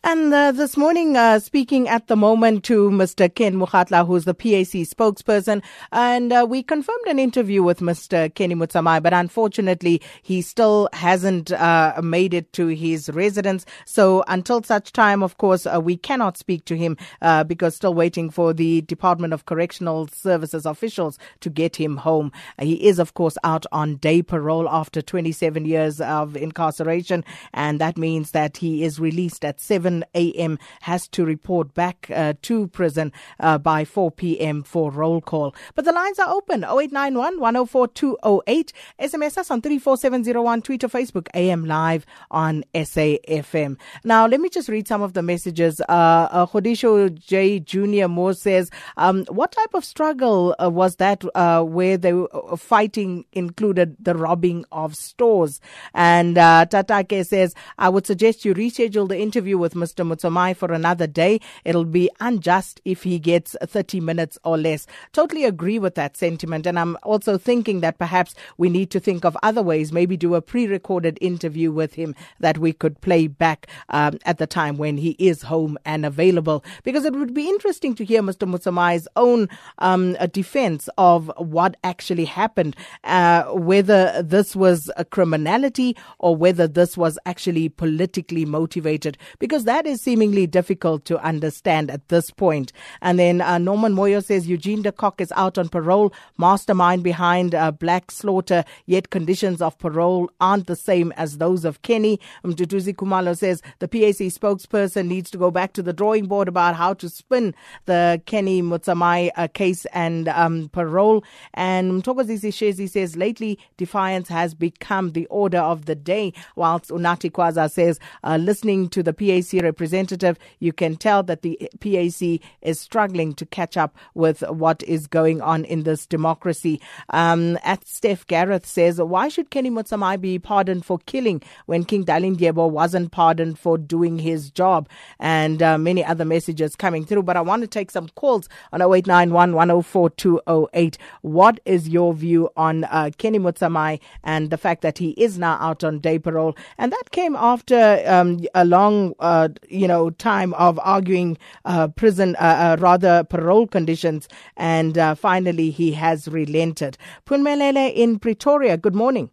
And 0.08 0.32
uh, 0.32 0.52
this 0.52 0.76
morning, 0.76 1.16
uh, 1.16 1.40
speaking 1.40 1.88
at 1.88 2.06
the 2.06 2.14
moment 2.14 2.62
to 2.66 2.90
Mr. 2.90 3.34
Ken 3.34 3.56
Mokgatla, 3.56 4.06
who's 4.06 4.24
the 4.24 4.34
PAC 4.34 4.86
spokesperson, 4.86 5.64
and 5.90 6.32
uh, 6.32 6.46
we 6.48 6.62
confirmed 6.62 7.08
an 7.08 7.18
interview 7.18 7.64
with 7.64 7.80
Mr. 7.80 8.32
Kenny 8.32 8.54
Motsamai, 8.54 9.02
but 9.02 9.12
unfortunately, 9.12 10.00
he 10.22 10.42
still 10.42 10.88
hasn't 10.92 11.50
uh, 11.50 12.00
made 12.04 12.34
it 12.34 12.52
to 12.52 12.68
his 12.68 13.10
residence. 13.10 13.66
So 13.84 14.22
until 14.28 14.62
such 14.62 14.92
time, 14.92 15.24
of 15.24 15.38
course, 15.38 15.66
uh, 15.66 15.80
we 15.80 15.96
cannot 15.96 16.38
speak 16.38 16.64
to 16.66 16.76
him 16.76 16.96
uh, 17.20 17.42
because 17.42 17.74
still 17.74 17.92
waiting 17.92 18.30
for 18.30 18.52
the 18.52 18.82
Department 18.82 19.32
of 19.32 19.46
Correctional 19.46 20.06
Services 20.06 20.66
officials 20.66 21.18
to 21.40 21.50
get 21.50 21.74
him 21.74 21.96
home. 21.96 22.30
He 22.60 22.86
is, 22.86 23.00
of 23.00 23.14
course, 23.14 23.36
out 23.42 23.66
on 23.72 23.96
day 23.96 24.22
parole 24.22 24.68
after 24.68 25.02
27 25.02 25.64
years 25.64 26.00
of 26.00 26.36
incarceration, 26.36 27.24
and 27.52 27.80
that 27.80 27.98
means 27.98 28.30
that 28.30 28.58
he 28.58 28.84
is 28.84 29.00
released 29.00 29.44
at 29.44 29.60
7 29.60 29.95
a.m. 30.14 30.58
has 30.82 31.08
to 31.08 31.24
report 31.24 31.74
back 31.74 32.10
uh, 32.14 32.34
to 32.42 32.68
prison 32.68 33.12
uh, 33.40 33.58
by 33.58 33.84
4 33.84 34.10
p.m. 34.10 34.62
for 34.62 34.90
roll 34.90 35.20
call. 35.20 35.54
But 35.74 35.84
the 35.84 35.92
lines 35.92 36.18
are 36.18 36.28
open 36.28 36.64
0891 36.64 37.40
104 37.40 37.88
208. 37.88 38.72
SMS 39.00 39.38
us 39.38 39.50
on 39.50 39.62
34701, 39.62 40.62
Twitter, 40.62 40.88
Facebook, 40.88 41.28
AM 41.34 41.64
Live 41.64 42.06
on 42.30 42.64
SAFM. 42.74 43.78
Now, 44.04 44.26
let 44.26 44.40
me 44.40 44.48
just 44.48 44.68
read 44.68 44.88
some 44.88 45.02
of 45.02 45.12
the 45.12 45.22
messages. 45.22 45.80
Uh, 45.80 46.28
uh, 46.30 46.46
Khodisho 46.46 47.14
J. 47.14 47.60
Jr. 47.60 48.08
Moore 48.08 48.34
says, 48.34 48.70
um, 48.96 49.24
What 49.28 49.52
type 49.52 49.74
of 49.74 49.84
struggle 49.84 50.54
uh, 50.62 50.70
was 50.70 50.96
that 50.96 51.24
uh, 51.34 51.62
where 51.62 51.98
uh, 52.04 52.56
fighting 52.56 53.24
included 53.32 53.96
the 54.00 54.14
robbing 54.14 54.64
of 54.72 54.94
stores? 54.96 55.60
And 55.94 56.36
Tatake 56.36 57.24
says, 57.26 57.54
I 57.78 57.88
would 57.88 58.06
suggest 58.06 58.44
you 58.44 58.54
reschedule 58.54 59.08
the 59.08 59.18
interview 59.18 59.58
with 59.58 59.74
Mr. 59.74 59.85
Motsamai 59.94 60.56
for 60.56 60.72
another 60.72 61.06
day. 61.06 61.40
It'll 61.64 61.84
be 61.84 62.10
unjust 62.20 62.80
if 62.84 63.02
he 63.02 63.18
gets 63.18 63.54
30 63.62 64.00
minutes 64.00 64.38
or 64.44 64.56
less. 64.56 64.86
Totally 65.12 65.44
agree 65.44 65.78
with 65.78 65.94
that 65.96 66.16
sentiment. 66.16 66.66
And 66.66 66.78
I'm 66.78 66.96
also 67.02 67.36
thinking 67.38 67.80
that 67.80 67.98
perhaps 67.98 68.34
we 68.56 68.68
need 68.68 68.90
to 68.92 69.00
think 69.00 69.24
of 69.24 69.36
other 69.42 69.62
ways, 69.62 69.92
maybe 69.92 70.16
do 70.16 70.34
a 70.34 70.40
pre 70.40 70.66
recorded 70.66 71.18
interview 71.20 71.70
with 71.70 71.94
him 71.94 72.14
that 72.40 72.58
we 72.58 72.72
could 72.72 73.00
play 73.00 73.26
back 73.26 73.66
um, 73.90 74.18
at 74.24 74.38
the 74.38 74.46
time 74.46 74.78
when 74.78 74.96
he 74.96 75.10
is 75.18 75.42
home 75.42 75.76
and 75.84 76.06
available. 76.06 76.64
Because 76.82 77.04
it 77.04 77.12
would 77.14 77.34
be 77.34 77.48
interesting 77.48 77.94
to 77.96 78.04
hear 78.04 78.22
Mr. 78.22 78.48
Motsamai's 78.48 79.06
own 79.16 79.48
um, 79.78 80.14
defense 80.32 80.88
of 80.96 81.30
what 81.36 81.76
actually 81.84 82.24
happened, 82.24 82.76
uh, 83.04 83.44
whether 83.44 84.22
this 84.22 84.56
was 84.56 84.90
a 84.96 85.04
criminality 85.04 85.96
or 86.18 86.34
whether 86.34 86.66
this 86.66 86.96
was 86.96 87.18
actually 87.26 87.68
politically 87.68 88.44
motivated, 88.44 89.18
because 89.38 89.64
that 89.64 89.75
is 89.84 90.00
seemingly 90.00 90.46
difficult 90.46 91.04
to 91.06 91.18
understand 91.18 91.90
at 91.90 92.06
this 92.08 92.30
point. 92.30 92.72
And 93.02 93.18
then 93.18 93.40
uh, 93.40 93.58
Norman 93.58 93.94
Moyo 93.94 94.24
says 94.24 94.46
Eugene 94.46 94.82
de 94.82 94.92
Kock 94.92 95.20
is 95.20 95.32
out 95.34 95.58
on 95.58 95.68
parole, 95.68 96.12
mastermind 96.38 97.02
behind 97.02 97.52
uh, 97.54 97.72
black 97.72 98.12
slaughter, 98.12 98.64
yet 98.86 99.10
conditions 99.10 99.60
of 99.60 99.76
parole 99.78 100.30
aren't 100.40 100.68
the 100.68 100.76
same 100.76 101.12
as 101.16 101.38
those 101.38 101.64
of 101.64 101.82
Kenny. 101.82 102.20
Mtutuzi 102.44 102.94
Kumalo 102.94 103.36
says 103.36 103.60
the 103.80 103.88
PAC 103.88 104.30
spokesperson 104.30 105.08
needs 105.08 105.30
to 105.30 105.38
go 105.38 105.50
back 105.50 105.72
to 105.72 105.82
the 105.82 105.92
drawing 105.92 106.26
board 106.26 106.46
about 106.46 106.76
how 106.76 106.94
to 106.94 107.08
spin 107.08 107.54
the 107.86 108.22
Kenny 108.26 108.62
Motsamai 108.62 109.30
uh, 109.36 109.48
case 109.48 109.84
and 109.86 110.28
um, 110.28 110.68
parole. 110.68 111.24
And 111.54 112.02
Mtokozisi 112.02 112.52
Shezi 112.52 112.88
says 112.88 113.16
lately 113.16 113.58
defiance 113.76 114.28
has 114.28 114.54
become 114.54 115.12
the 115.12 115.26
order 115.26 115.58
of 115.58 115.86
the 115.86 115.94
day, 115.94 116.32
whilst 116.54 116.90
Unati 116.90 117.30
Kwaza 117.30 117.70
says 117.70 117.98
uh, 118.22 118.36
listening 118.36 118.88
to 118.90 119.02
the 119.02 119.12
PAC 119.12 119.55
representative, 119.60 120.38
you 120.58 120.72
can 120.72 120.96
tell 120.96 121.22
that 121.24 121.42
the 121.42 121.58
PAC 121.80 122.40
is 122.62 122.80
struggling 122.80 123.34
to 123.34 123.46
catch 123.46 123.76
up 123.76 123.96
with 124.14 124.42
what 124.48 124.82
is 124.82 125.06
going 125.06 125.40
on 125.40 125.64
in 125.64 125.82
this 125.82 126.06
democracy. 126.06 126.80
Um, 127.10 127.58
at 127.62 127.86
Steph 127.86 128.26
Gareth 128.26 128.66
says, 128.66 129.00
why 129.00 129.28
should 129.28 129.50
Kenny 129.50 129.70
Motsamai 129.70 130.20
be 130.20 130.38
pardoned 130.38 130.84
for 130.84 130.98
killing 131.06 131.42
when 131.66 131.84
King 131.84 132.04
Dalindyebo 132.04 132.70
wasn't 132.70 133.12
pardoned 133.12 133.58
for 133.58 133.78
doing 133.78 134.18
his 134.18 134.50
job? 134.50 134.88
And 135.18 135.62
uh, 135.62 135.78
many 135.78 136.04
other 136.04 136.24
messages 136.24 136.76
coming 136.76 137.04
through. 137.04 137.22
But 137.22 137.36
I 137.36 137.40
want 137.40 137.62
to 137.62 137.68
take 137.68 137.90
some 137.90 138.08
calls 138.10 138.48
on 138.72 138.80
0891 138.80 139.54
104 139.54 140.10
208. 140.10 140.98
What 141.22 141.60
is 141.64 141.88
your 141.88 142.14
view 142.14 142.50
on 142.56 142.84
uh, 142.84 143.10
Kenny 143.18 143.38
Motsamai 143.38 144.00
and 144.24 144.50
the 144.50 144.58
fact 144.58 144.82
that 144.82 144.98
he 144.98 145.10
is 145.10 145.38
now 145.38 145.56
out 145.60 145.84
on 145.84 145.98
day 145.98 146.18
parole? 146.18 146.56
And 146.78 146.92
that 146.92 147.10
came 147.10 147.36
after 147.36 148.02
um, 148.06 148.40
a 148.54 148.64
long, 148.64 149.14
uh, 149.20 149.45
you 149.68 149.88
know, 149.88 150.10
time 150.10 150.54
of 150.54 150.78
arguing 150.82 151.38
uh, 151.64 151.88
prison, 151.88 152.36
uh, 152.36 152.76
uh, 152.76 152.76
rather 152.80 153.24
parole 153.24 153.66
conditions, 153.66 154.28
and 154.56 154.98
uh, 154.98 155.14
finally 155.14 155.70
he 155.70 155.92
has 155.92 156.28
relented. 156.28 156.98
Pumelele 157.26 157.92
in 157.94 158.18
Pretoria. 158.18 158.76
Good 158.76 158.94
morning. 158.94 159.30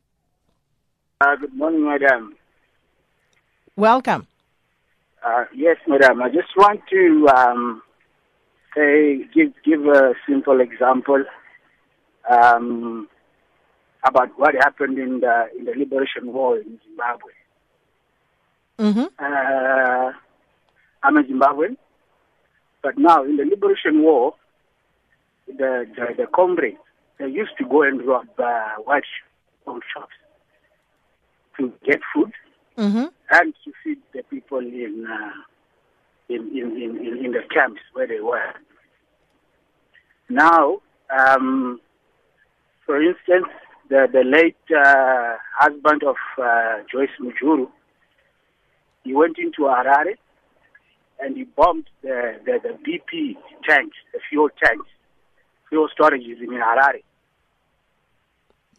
Uh, 1.22 1.36
good 1.36 1.54
morning, 1.54 1.86
madam. 1.86 2.36
Welcome. 3.76 4.28
Uh, 5.26 5.46
yes, 5.56 5.78
madam. 5.88 6.22
I 6.22 6.30
just 6.30 6.50
want 6.58 6.82
to 6.90 7.28
um, 7.36 7.82
say, 8.76 9.26
give 9.34 9.54
give 9.64 9.86
a 9.86 10.14
simple 10.28 10.60
example 10.60 11.24
um, 12.30 13.08
about 14.06 14.30
what 14.38 14.54
happened 14.56 14.98
in 14.98 15.22
the 15.22 15.48
in 15.58 15.66
the 15.66 15.74
liberation 15.78 16.34
war 16.34 16.58
in 16.58 16.80
Zimbabwe. 16.86 17.33
Mm-hmm. 18.84 19.06
Uh, 19.18 20.12
I'm 21.04 21.18
a 21.18 21.24
Zimbabwean, 21.24 21.78
but 22.82 22.98
now 22.98 23.24
in 23.24 23.38
the 23.38 23.46
liberation 23.46 24.04
war, 24.04 24.36
the 25.48 25.86
the, 25.96 26.06
the 26.18 26.28
comrades 26.28 26.78
they 27.18 27.28
used 27.28 27.58
to 27.60 27.66
go 27.66 27.84
and 27.84 28.06
rob 28.06 28.28
uh, 28.38 28.70
white 28.84 29.04
shops 29.66 30.16
to 31.58 31.72
get 31.86 32.00
food 32.14 32.32
Mm-hmm. 32.76 33.06
and 33.30 33.54
to 33.64 33.72
feed 33.84 34.00
the 34.16 34.24
people 34.24 34.58
in, 34.58 35.06
uh, 35.08 35.30
in, 36.28 36.42
in, 36.58 36.72
in, 36.82 36.98
in, 37.06 37.26
in 37.26 37.32
the 37.32 37.44
camps 37.54 37.82
where 37.94 38.08
they 38.08 38.20
were. 38.20 38.52
Now, 40.28 40.80
um, 41.16 41.80
for 42.84 43.00
instance, 43.00 43.46
the, 43.90 44.08
the 44.12 44.24
late 44.24 44.58
uh, 44.76 45.38
husband 45.60 46.02
of 46.02 46.16
uh, 46.42 46.78
Joyce 46.92 47.16
Mujuru, 47.22 47.68
he 49.04 49.14
went 49.14 49.38
into 49.38 49.64
Harare 49.64 50.16
and 51.20 51.38
he 51.38 51.44
bombed 51.44 51.90
the, 52.02 52.40
the, 52.46 52.60
the 52.64 52.70
BP 52.70 53.38
tanks, 53.68 53.98
the 54.14 54.20
fuel 54.30 54.50
tanks, 54.64 54.86
fuel 55.70 55.88
storages 55.98 56.42
in 56.42 56.50
Harare. 56.50 57.04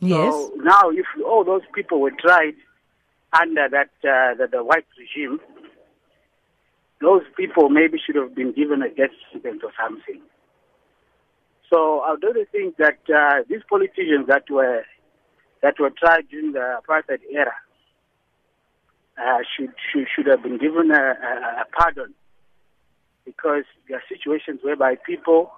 Yes. 0.00 0.32
So 0.32 0.52
now, 0.56 0.90
if 0.90 1.06
all 1.24 1.44
those 1.44 1.62
people 1.74 2.00
were 2.00 2.10
tried 2.10 2.54
under 3.32 3.68
that 3.70 3.90
uh, 4.02 4.34
the, 4.34 4.48
the 4.50 4.64
white 4.64 4.86
regime, 4.98 5.40
those 7.00 7.22
people 7.36 7.68
maybe 7.68 7.98
should 8.04 8.16
have 8.16 8.34
been 8.34 8.52
given 8.52 8.82
a 8.82 8.88
death 8.88 9.10
sentence 9.32 9.60
or 9.62 9.72
something. 9.80 10.20
So 11.70 12.00
I 12.00 12.16
don't 12.20 12.48
think 12.50 12.76
that 12.76 12.98
uh, 13.08 13.42
these 13.48 13.62
politicians 13.68 14.26
that 14.28 14.44
were 14.50 14.84
that 15.62 15.80
were 15.80 15.90
tried 15.90 16.28
during 16.28 16.52
the 16.52 16.80
apartheid 16.80 17.20
era 17.32 17.54
uh, 19.18 19.38
should, 19.56 19.72
should 19.90 20.06
should 20.14 20.26
have 20.26 20.42
been 20.42 20.58
given 20.58 20.90
a, 20.90 20.94
a, 20.94 21.64
pardon 21.78 22.14
because 23.24 23.64
there 23.88 23.98
are 23.98 24.02
situations 24.08 24.60
whereby 24.62 24.96
people 25.06 25.52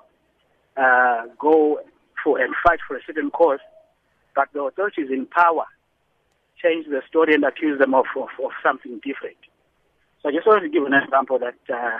uh, 0.77 1.23
go 1.39 1.81
for 2.23 2.39
and 2.39 2.55
fight 2.63 2.79
for 2.87 2.97
a 2.97 3.01
certain 3.07 3.31
cause, 3.31 3.61
but 4.35 4.49
the 4.53 4.63
authorities 4.63 5.09
in 5.11 5.27
power 5.27 5.65
change 6.63 6.87
the 6.87 7.03
story 7.09 7.35
and 7.35 7.45
accuse 7.45 7.79
them 7.79 7.95
of, 7.95 8.07
of, 8.17 8.29
of 8.43 8.51
something 8.63 9.01
different. 9.05 9.37
So 10.23 10.29
I 10.29 10.33
just 10.33 10.47
wanted 10.47 10.63
to 10.63 10.69
give 10.69 10.85
an 10.85 10.95
example 10.95 11.39
that 11.39 11.59
uh, 11.73 11.99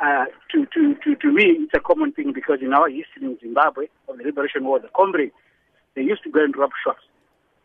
uh, 0.00 0.24
to, 0.50 0.66
to, 0.74 0.94
to, 1.04 1.14
to 1.16 1.32
me 1.32 1.44
it's 1.60 1.74
a 1.74 1.80
common 1.80 2.12
thing 2.12 2.32
because 2.32 2.58
in 2.60 2.72
our 2.72 2.88
history 2.88 3.22
in 3.22 3.38
Zimbabwe 3.40 3.86
of 4.08 4.18
the 4.18 4.24
liberation 4.24 4.64
war, 4.64 4.80
the 4.80 4.88
comrades, 4.96 5.32
they 5.94 6.02
used 6.02 6.22
to 6.24 6.30
go 6.30 6.42
and 6.42 6.56
rob 6.56 6.70
shops 6.84 7.02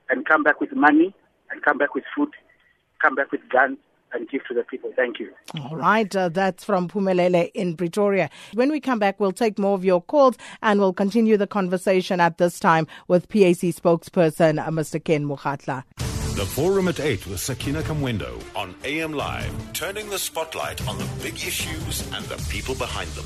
and 0.10 0.26
come 0.26 0.44
back 0.44 0.62
with 0.62 0.72
money 0.74 1.14
and 1.50 1.62
come 1.64 1.78
back 1.78 1.96
with 1.96 2.04
food 2.16 2.30
come 3.02 3.16
back 3.16 3.32
with 3.32 3.42
guns 3.50 3.78
and 4.14 4.30
give 4.30 4.46
to 4.48 4.54
the 4.54 4.64
people. 4.64 4.92
Thank 4.96 5.20
you. 5.20 5.32
All 5.60 5.76
right, 5.76 6.14
uh, 6.16 6.30
that's 6.30 6.64
from 6.64 6.88
Pumelele 6.88 7.52
in 7.54 7.76
Pretoria. 7.76 8.30
When 8.54 8.72
we 8.72 8.80
come 8.80 9.00
back, 9.00 9.20
we'll 9.20 9.32
take 9.32 9.60
more 9.60 9.76
of 9.76 9.84
your 9.84 10.02
calls 10.02 10.38
and 10.62 10.80
we'll 10.80 10.94
continue 10.94 11.38
the 11.38 11.48
conversation 11.48 12.20
at 12.20 12.38
this 12.38 12.60
time 12.60 12.88
with 13.08 13.30
PAC 13.30 13.74
spokesperson 13.76 14.60
uh, 14.60 14.70
Mr. 14.70 15.04
Ken 15.04 15.26
Mokgatla. 15.26 15.84
The 16.36 16.46
Forum 16.46 16.88
at 16.88 17.00
8 17.00 17.26
with 17.28 17.40
Sakina 17.40 17.82
Kamwendo 17.82 18.42
on 18.56 18.76
AM 18.84 19.14
Live, 19.14 19.52
turning 19.74 20.08
the 20.10 20.20
spotlight 20.20 20.88
on 20.88 20.98
the 21.00 21.08
big 21.24 21.34
issues 21.34 22.08
and 22.14 22.24
the 22.26 22.38
people 22.50 22.76
behind 22.76 23.10
them. 23.12 23.26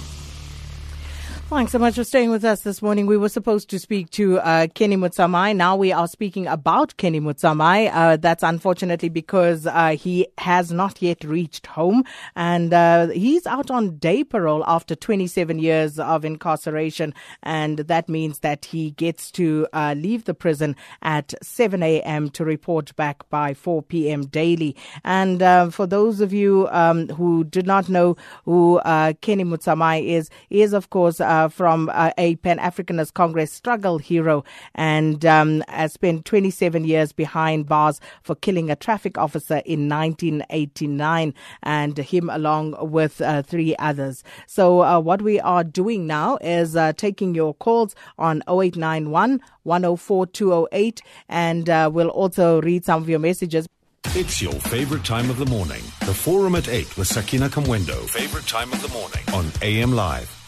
Thanks 1.51 1.73
so 1.73 1.79
much 1.79 1.95
for 1.95 2.05
staying 2.05 2.29
with 2.29 2.45
us 2.45 2.61
this 2.61 2.81
morning. 2.81 3.07
We 3.07 3.17
were 3.17 3.27
supposed 3.27 3.69
to 3.71 3.77
speak 3.77 4.09
to 4.11 4.39
uh, 4.39 4.67
Kenny 4.73 4.95
Motsamai. 4.95 5.53
Now 5.53 5.75
we 5.75 5.91
are 5.91 6.07
speaking 6.07 6.47
about 6.47 6.95
Kenny 6.95 7.19
Motsamai. 7.19 7.91
Uh, 7.93 8.15
that's 8.15 8.41
unfortunately 8.41 9.09
because 9.09 9.67
uh, 9.67 9.97
he 9.99 10.27
has 10.37 10.71
not 10.71 11.01
yet 11.01 11.25
reached 11.25 11.67
home 11.67 12.05
and 12.37 12.73
uh, 12.73 13.09
he's 13.09 13.45
out 13.45 13.69
on 13.69 13.97
day 13.97 14.23
parole 14.23 14.63
after 14.65 14.95
27 14.95 15.59
years 15.59 15.99
of 15.99 16.23
incarceration. 16.23 17.13
And 17.43 17.79
that 17.79 18.07
means 18.07 18.39
that 18.39 18.63
he 18.63 18.91
gets 18.91 19.29
to 19.31 19.67
uh, 19.73 19.93
leave 19.97 20.23
the 20.23 20.33
prison 20.33 20.77
at 21.01 21.33
7 21.43 21.83
a.m. 21.83 22.29
to 22.29 22.45
report 22.45 22.95
back 22.95 23.29
by 23.29 23.53
4 23.55 23.83
p.m. 23.83 24.21
daily. 24.21 24.73
And 25.03 25.43
uh, 25.43 25.69
for 25.69 25.85
those 25.85 26.21
of 26.21 26.31
you 26.31 26.69
um, 26.71 27.09
who 27.09 27.43
did 27.43 27.67
not 27.67 27.89
know 27.89 28.15
who 28.45 28.79
Kenny 29.19 29.43
Motsamai 29.43 30.07
is, 30.07 30.29
he 30.47 30.61
is, 30.61 30.71
of 30.71 30.89
course, 30.89 31.19
uh, 31.41 31.47
from 31.49 31.89
uh, 31.93 32.11
a 32.17 32.35
Pan 32.37 32.59
Africanist 32.59 33.13
Congress 33.13 33.51
struggle 33.51 33.97
hero 33.97 34.43
and 34.75 35.25
um, 35.25 35.63
has 35.67 35.93
spent 35.93 36.25
27 36.25 36.83
years 36.83 37.11
behind 37.11 37.67
bars 37.67 37.99
for 38.21 38.35
killing 38.35 38.69
a 38.69 38.75
traffic 38.75 39.17
officer 39.17 39.61
in 39.65 39.89
1989 39.89 41.33
and 41.63 41.97
him 41.97 42.29
along 42.29 42.75
with 42.91 43.21
uh, 43.21 43.41
three 43.41 43.75
others. 43.79 44.23
So, 44.47 44.83
uh, 44.83 44.99
what 44.99 45.21
we 45.21 45.39
are 45.39 45.63
doing 45.63 46.07
now 46.07 46.37
is 46.41 46.75
uh, 46.75 46.93
taking 46.93 47.33
your 47.33 47.53
calls 47.55 47.95
on 48.17 48.43
0891 48.47 49.41
104 49.63 50.25
208 50.27 51.01
and 51.29 51.69
uh, 51.69 51.89
we'll 51.91 52.09
also 52.09 52.61
read 52.61 52.85
some 52.85 53.01
of 53.01 53.09
your 53.09 53.19
messages. 53.19 53.67
It's 54.13 54.41
your 54.41 54.53
favorite 54.53 55.05
time 55.05 55.29
of 55.29 55.37
the 55.37 55.45
morning. 55.45 55.81
The 56.01 56.13
Forum 56.13 56.55
at 56.55 56.67
8 56.67 56.97
with 56.97 57.07
Sakina 57.07 57.49
Kamwendo. 57.49 58.09
Favorite 58.09 58.47
time 58.47 58.71
of 58.73 58.81
the 58.81 58.89
morning 58.89 59.23
on 59.33 59.51
AM 59.61 59.93
Live. 59.93 60.40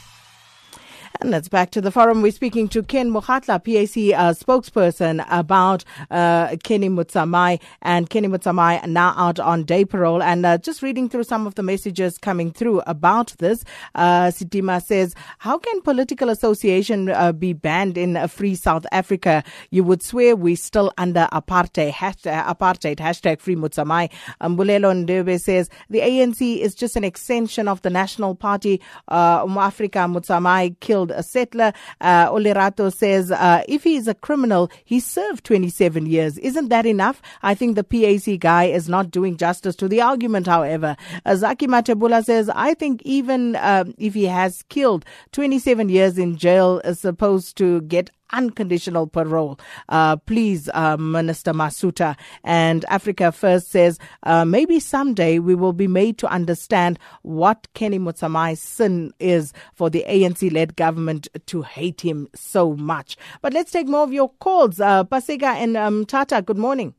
And 1.21 1.29
let's 1.31 1.47
back 1.47 1.69
to 1.71 1.81
the 1.81 1.91
forum. 1.91 2.21
We're 2.21 2.31
speaking 2.31 2.67
to 2.69 2.81
Ken 2.81 3.11
Mokgatla, 3.11 3.63
PAC 3.63 4.17
uh, 4.17 4.33
spokesperson, 4.33 5.25
about 5.29 5.85
uh, 6.09 6.55
Kenny 6.63 6.89
Motsamai. 6.89 7.61
And 7.81 8.09
Kenny 8.09 8.27
Motsamai 8.27 8.85
now 8.87 9.13
out 9.15 9.39
on 9.39 9.63
day 9.63 9.85
parole. 9.85 10.23
And 10.23 10.45
uh, 10.45 10.57
just 10.57 10.81
reading 10.81 11.09
through 11.09 11.23
some 11.23 11.45
of 11.45 11.55
the 11.55 11.63
messages 11.63 12.17
coming 12.17 12.51
through 12.51 12.81
about 12.87 13.35
this, 13.37 13.63
uh, 13.95 14.27
Sitima 14.27 14.83
says, 14.83 15.13
How 15.37 15.57
can 15.57 15.81
political 15.81 16.29
association 16.29 17.09
uh, 17.09 17.31
be 17.31 17.53
banned 17.53 17.97
in 17.97 18.17
a 18.17 18.27
free 18.27 18.55
South 18.55 18.85
Africa? 18.91 19.43
You 19.69 19.83
would 19.83 20.01
swear 20.01 20.35
we're 20.35 20.55
still 20.55 20.91
under 20.97 21.27
apartheid. 21.31 21.91
Hashtag, 21.91 22.45
apartheid, 22.45 22.97
hashtag 22.97 23.39
free 23.39 23.55
Motsamai. 23.55 24.09
Um, 24.41 24.57
Bulelo 24.57 24.91
Ndebe 25.05 25.39
says, 25.39 25.69
The 25.89 25.99
ANC 25.99 26.57
is 26.57 26.73
just 26.73 26.95
an 26.95 27.03
extension 27.03 27.67
of 27.67 27.81
the 27.83 27.89
National 27.89 28.35
Party. 28.35 28.81
Uh, 29.07 29.45
Africa 29.59 29.99
Motsamai 29.99 30.77
killed 30.79 31.02
a 31.11 31.23
settler. 31.23 31.73
Uh, 32.01 32.29
Olerato 32.29 32.91
says 32.91 33.31
uh, 33.31 33.63
if 33.67 33.83
he 33.83 33.95
is 33.95 34.07
a 34.07 34.13
criminal, 34.13 34.69
he 34.85 34.99
served 34.99 35.43
27 35.45 36.05
years. 36.05 36.37
Isn't 36.37 36.69
that 36.69 36.85
enough? 36.85 37.21
I 37.41 37.55
think 37.55 37.75
the 37.75 37.83
PAC 37.83 38.39
guy 38.39 38.65
is 38.65 38.89
not 38.89 39.11
doing 39.11 39.37
justice 39.37 39.75
to 39.77 39.87
the 39.87 40.01
argument, 40.01 40.47
however. 40.47 40.95
Uh, 41.25 41.35
Zaki 41.35 41.67
Matebula 41.67 42.23
says, 42.23 42.49
I 42.49 42.73
think 42.73 43.01
even 43.03 43.55
uh, 43.55 43.85
if 43.97 44.13
he 44.13 44.25
has 44.25 44.63
killed 44.69 45.05
27 45.31 45.89
years 45.89 46.17
in 46.17 46.37
jail 46.37 46.81
is 46.83 46.99
supposed 46.99 47.57
to 47.57 47.81
get 47.81 48.09
unconditional 48.31 49.07
parole. 49.07 49.59
Uh, 49.89 50.15
please, 50.17 50.69
uh, 50.73 50.97
Minister 50.97 51.53
Masutha. 51.53 52.15
And 52.43 52.85
Africa 52.89 53.31
First 53.31 53.69
says 53.69 53.99
uh, 54.23 54.45
maybe 54.45 54.79
someday 54.79 55.39
we 55.39 55.55
will 55.55 55.73
be 55.73 55.87
made 55.87 56.17
to 56.19 56.27
understand 56.27 56.99
what 57.21 57.67
Kenny 57.73 57.99
Motsamai's 57.99 58.59
sin 58.59 59.13
is 59.19 59.53
for 59.73 59.89
the 59.89 60.05
ANC 60.07 60.51
led 60.51 60.75
government 60.75 61.27
to 61.47 61.61
hate 61.61 62.01
him 62.01 62.27
so 62.33 62.75
much. 62.75 63.17
But 63.41 63.53
let's 63.53 63.71
take 63.71 63.87
more 63.87 64.03
of 64.03 64.13
your 64.13 64.29
calls. 64.39 64.79
Uh, 64.79 65.03
Paseka 65.03 65.55
and 65.55 65.77
um, 65.77 66.05
Tata, 66.05 66.41
good 66.41 66.57
morning. 66.57 66.93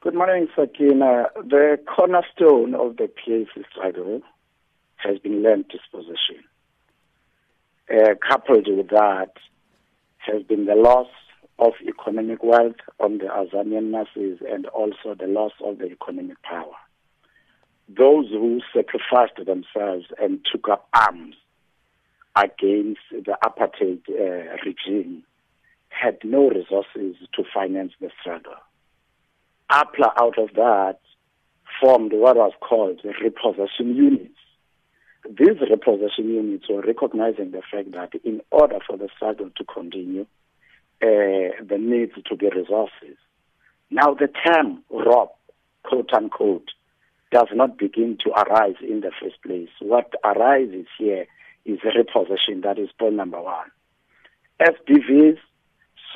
Good 0.00 0.14
morning, 0.14 0.46
Sakina. 0.54 1.30
The 1.34 1.80
cornerstone 1.86 2.74
of 2.76 2.96
the 2.96 3.08
PAC 3.08 3.64
struggle 3.72 4.22
has 4.96 5.18
been 5.18 5.42
land 5.42 5.66
disposition. 5.68 6.44
Uh, 7.90 8.14
coupled 8.28 8.68
with 8.68 8.88
that, 8.90 9.32
has 10.26 10.42
been 10.42 10.66
the 10.66 10.74
loss 10.74 11.08
of 11.58 11.72
economic 11.86 12.42
wealth 12.42 12.76
on 13.00 13.18
the 13.18 13.24
Azanian 13.24 13.90
masses 13.90 14.40
and 14.48 14.66
also 14.66 15.14
the 15.18 15.26
loss 15.26 15.52
of 15.64 15.78
the 15.78 15.86
economic 15.86 16.42
power. 16.42 16.74
Those 17.88 18.28
who 18.30 18.60
sacrificed 18.74 19.36
themselves 19.36 20.06
and 20.18 20.40
took 20.50 20.68
up 20.68 20.88
arms 20.92 21.36
against 22.34 23.00
the 23.10 23.36
apartheid 23.44 24.02
uh, 24.10 24.56
regime 24.64 25.22
had 25.88 26.18
no 26.22 26.48
resources 26.50 27.16
to 27.34 27.44
finance 27.54 27.92
the 28.00 28.10
struggle. 28.20 28.56
APLA, 29.70 30.12
out 30.20 30.38
of 30.38 30.50
that, 30.54 30.98
formed 31.80 32.12
what 32.12 32.36
was 32.36 32.52
called 32.60 33.00
the 33.02 33.12
repossession 33.22 33.96
units. 33.96 34.38
These 35.28 35.60
repossession 35.68 36.28
units 36.28 36.68
were 36.68 36.82
recognizing 36.82 37.50
the 37.50 37.62
fact 37.70 37.92
that 37.92 38.14
in 38.24 38.42
order 38.50 38.78
for 38.86 38.96
the 38.96 39.08
struggle 39.16 39.50
to 39.56 39.64
continue, 39.64 40.26
uh, 41.02 41.52
there 41.62 41.78
needs 41.78 42.12
to 42.24 42.36
be 42.36 42.48
resources. 42.48 43.16
Now, 43.90 44.14
the 44.14 44.28
term 44.28 44.82
rob, 44.90 45.30
quote 45.82 46.12
unquote, 46.12 46.68
does 47.32 47.48
not 47.52 47.76
begin 47.76 48.18
to 48.24 48.30
arise 48.30 48.76
in 48.80 49.00
the 49.00 49.10
first 49.20 49.42
place. 49.42 49.68
What 49.80 50.12
arises 50.24 50.86
here 50.98 51.26
is 51.64 51.80
repossession. 51.84 52.60
That 52.62 52.78
is 52.78 52.88
point 52.98 53.14
number 53.14 53.40
one. 53.40 53.70
SPVs, 54.60 55.38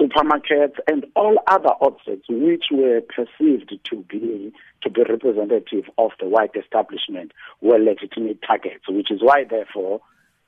supermarkets, 0.01 0.77
and 0.87 1.05
all 1.15 1.37
other 1.47 1.71
objects 1.81 2.27
which 2.29 2.65
were 2.71 3.01
perceived 3.03 3.73
to 3.91 3.97
be 4.09 4.53
to 4.83 4.91
be 4.91 5.03
representative 5.03 5.85
of 5.99 6.11
the 6.21 6.27
white 6.27 6.53
establishment 6.57 7.33
were 7.61 7.79
legitimate 7.79 8.39
targets, 8.47 8.85
which 8.89 9.11
is 9.11 9.21
why, 9.23 9.45
therefore, 9.49 10.01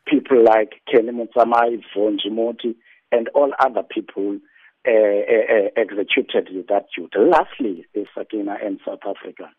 people 0.07 0.43
like 0.43 0.81
Kenny 0.91 1.13
Motsamai, 1.13 1.83
Von 1.95 2.19
Jimoti, 2.19 2.75
and 3.11 3.29
all 3.35 3.53
other 3.61 3.83
people 3.83 4.39
uh, 4.87 4.91
uh, 4.91 5.69
executed 5.77 6.49
that 6.69 6.87
duty. 6.97 7.19
Lastly, 7.19 7.85
is 7.95 8.07
Sakina 8.17 8.57
and 8.65 8.81
South 8.85 9.01
Africa. 9.07 9.51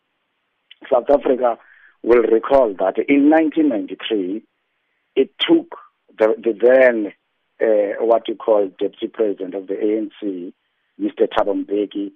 South 0.92 1.08
Africa 1.08 1.56
will 2.02 2.22
recall 2.22 2.74
that 2.78 2.98
in 3.08 3.30
1993, 3.30 4.42
it 5.16 5.30
took 5.40 5.78
the, 6.18 6.34
the 6.36 6.52
then 6.60 7.12
uh, 7.64 8.04
what 8.04 8.28
you 8.28 8.34
call 8.36 8.68
deputy 8.78 9.08
president 9.08 9.54
of 9.54 9.66
the 9.66 9.74
ANC, 9.74 10.52
Mr. 11.00 11.26
Thabo 11.28 11.64
Mbeki, 11.64 12.12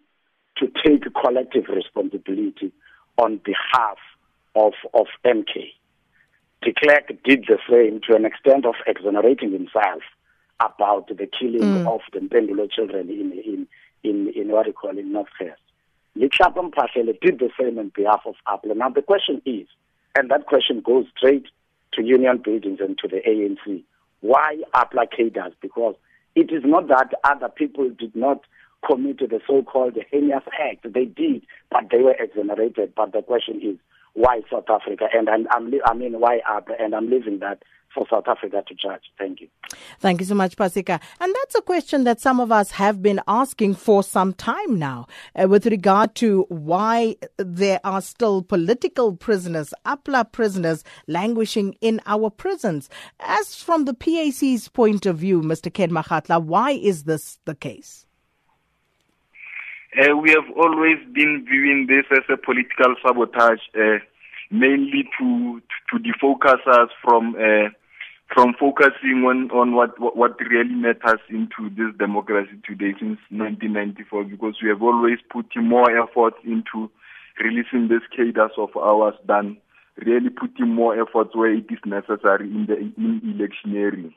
to 0.59 0.67
take 0.85 1.05
collective 1.15 1.65
responsibility 1.69 2.73
on 3.17 3.41
behalf 3.45 3.99
of, 4.55 4.73
of 4.95 5.07
MK. 5.25 5.73
De 6.63 6.73
Klerk 6.73 7.09
did 7.25 7.47
the 7.49 7.59
same 7.71 8.01
to 8.09 8.17
an 8.17 8.25
extent 8.25 8.67
of 8.67 8.75
exonerating 8.87 9.53
himself 9.53 10.03
about 10.61 11.09
the 11.09 11.29
killing 11.39 11.85
mm. 11.85 11.87
of 11.87 12.01
the 12.13 12.19
Mpendulo 12.19 12.71
children 12.71 13.09
in, 13.09 13.33
in, 13.33 13.69
in, 14.03 14.33
in 14.35 14.49
what 14.49 14.67
you 14.67 14.73
call 14.73 14.99
in 14.99 15.13
Northwest. 15.13 15.61
Letlapa 16.17 16.71
Mphahlele 16.71 17.19
did 17.21 17.39
the 17.39 17.51
same 17.61 17.79
on 17.79 17.93
behalf 17.95 18.23
of 18.27 18.35
APLA. 18.49 18.77
Now 18.77 18.89
the 18.89 19.03
question 19.03 19.41
is, 19.47 19.69
and 20.17 20.31
that 20.31 20.47
question 20.47 20.81
goes 20.81 21.07
straight 21.17 21.47
to 21.93 22.03
union 22.03 22.39
buildings 22.39 22.81
and 22.81 22.99
to 22.99 23.09
the 23.09 23.21
ANC, 23.27 23.85
why 24.21 24.57
APLA 24.75 25.11
cadres? 25.11 25.55
Because 25.61 25.95
it 26.35 26.51
is 26.53 26.63
not 26.65 26.89
that 26.89 27.13
other 27.25 27.49
people 27.49 27.91
did 27.91 28.15
not 28.15 28.41
commit 28.87 29.19
the 29.19 29.41
so-called 29.47 29.97
heinous 30.11 30.45
act. 30.61 30.93
They 30.93 31.05
did, 31.05 31.45
but 31.71 31.85
they 31.91 32.03
were 32.03 32.15
exonerated. 32.19 32.93
But 32.97 33.13
the 33.13 33.23
question 33.23 33.61
is, 33.63 33.77
why 34.15 34.41
South 34.51 34.69
Africa? 34.69 35.09
And, 35.13 35.29
and 35.29 35.49
I'm, 35.51 35.73
I 35.85 35.95
mean, 35.95 36.21
why? 36.21 36.41
And 36.79 36.95
I'm 36.95 37.11
leaving 37.11 37.39
that 37.41 37.63
for 37.95 38.07
South 38.11 38.29
Africa 38.29 38.63
to 38.67 38.75
judge. 38.75 39.03
Thank 39.19 39.41
you. 39.41 39.49
Thank 40.01 40.21
you 40.21 40.27
so 40.27 40.35
much, 40.35 40.57
Paseka. 40.57 41.01
And 41.21 41.35
that's 41.35 41.55
a 41.55 41.63
question 41.63 42.05
that 42.05 42.21
some 42.21 42.41
of 42.41 42.53
us 42.53 42.73
have 42.73 43.03
been 43.03 43.21
asking 43.27 43.75
for 43.75 44.03
some 44.03 44.33
time 44.35 44.79
now 44.79 45.07
uh, 45.35 45.49
with 45.49 45.67
regard 45.67 46.15
to 46.17 46.47
why 46.49 47.17
there 47.39 47.81
are 47.85 48.01
still 48.01 48.43
political 48.43 49.17
prisoners, 49.17 49.73
APLA 49.87 50.31
prisoners, 50.31 50.85
languishing 51.07 51.77
in 51.81 52.01
our 52.07 52.31
prisons. 52.31 52.89
As 53.21 53.55
from 53.55 53.85
the 53.85 53.95
PAC's 53.95 54.69
point 54.69 55.07
of 55.07 55.19
view, 55.19 55.41
Mr. 55.41 55.73
Ken 55.73 55.91
Mokgatla, 55.91 56.43
why 56.43 56.73
is 56.73 57.05
this 57.05 57.39
the 57.45 57.55
case? 57.55 58.07
Uh, 59.97 60.15
we 60.17 60.31
have 60.31 60.45
always 60.57 60.99
been 61.13 61.47
viewing 61.49 61.87
this 61.89 62.05
as 62.13 62.25
a 62.29 62.37
political 62.37 62.95
sabotage, 63.03 63.61
uh, 63.75 63.99
mainly 64.51 65.09
to 65.19 65.63
to 65.91 65.99
defocus 65.99 66.61
us 66.67 66.91
from 67.03 67.35
uh, 67.37 67.71
from 68.35 68.53
focusing 68.61 69.25
on 69.25 69.51
on 69.51 69.75
what 69.75 69.99
what 69.99 70.39
really 70.41 70.75
matters 70.75 71.21
into 71.31 71.71
this 71.71 71.97
democracy 71.99 72.61
today 72.67 72.93
since 73.01 73.19
1994. 73.31 74.25
Because 74.25 74.57
we 74.63 74.69
have 74.69 74.83
always 74.83 75.19
put 75.33 75.47
more 75.57 75.91
effort 75.91 76.35
into 76.45 76.91
releasing 77.43 77.89
these 77.89 78.05
cadres 78.15 78.53
of 78.59 78.77
ours 78.77 79.15
than 79.27 79.57
really 80.05 80.29
putting 80.29 80.69
more 80.69 81.01
efforts 81.01 81.35
where 81.35 81.55
it 81.55 81.65
is 81.71 81.79
necessary 81.87 82.45
in 82.45 82.67
the 82.67 82.77
in 82.77 83.23
electioneering. 83.25 84.13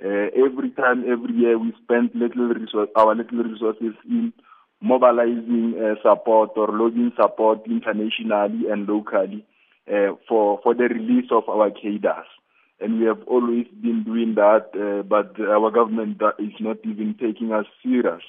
Every 0.00 0.70
time, 0.70 1.10
every 1.10 1.34
year, 1.34 1.58
we 1.58 1.72
spend 1.82 2.10
little 2.14 2.46
resource, 2.54 2.88
our 2.94 3.16
little 3.16 3.42
resources 3.42 3.94
in 4.08 4.32
mobilizing 4.80 5.74
uh, 5.76 5.94
support 6.02 6.50
or 6.56 6.68
logging 6.68 7.12
support 7.20 7.60
internationally 7.66 8.70
and 8.70 8.88
locally 8.88 9.44
uh, 9.90 10.14
for 10.28 10.60
for 10.62 10.74
the 10.74 10.84
release 10.84 11.30
of 11.30 11.48
our 11.48 11.70
cadres. 11.70 12.26
And 12.80 13.00
we 13.00 13.06
have 13.06 13.22
always 13.26 13.66
been 13.82 14.04
doing 14.04 14.36
that, 14.36 14.70
uh, 14.74 15.02
but 15.02 15.34
our 15.40 15.70
government 15.72 16.22
is 16.38 16.52
not 16.60 16.76
even 16.84 17.16
taking 17.20 17.52
us 17.52 17.66
serious. 17.82 18.22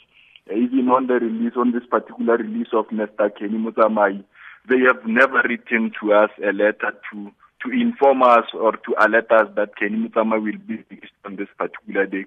Uh, 0.50 0.56
even 0.56 0.90
on 0.90 1.06
the 1.06 1.16
release, 1.16 1.54
on 1.56 1.72
this 1.72 1.86
particular 1.90 2.38
release 2.38 2.70
of 2.74 2.88
Mr. 2.88 3.30
Kenny 3.38 3.60
Motsamai, 3.60 4.24
they 4.68 4.80
have 4.88 5.06
never 5.06 5.44
written 5.48 5.92
to 6.02 6.14
us 6.14 6.32
a 6.42 6.52
letter 6.52 6.94
to 7.14 7.32
to 7.64 7.72
inform 7.72 8.24
us 8.24 8.46
or 8.54 8.74
to 8.74 8.96
alert 9.00 9.32
us 9.32 9.48
that 9.56 9.76
Kenny 9.76 10.08
Motsamai 10.08 10.42
will 10.42 10.60
be 10.66 10.84
on 11.26 11.36
this 11.36 11.50
particular 11.58 12.06
day. 12.06 12.26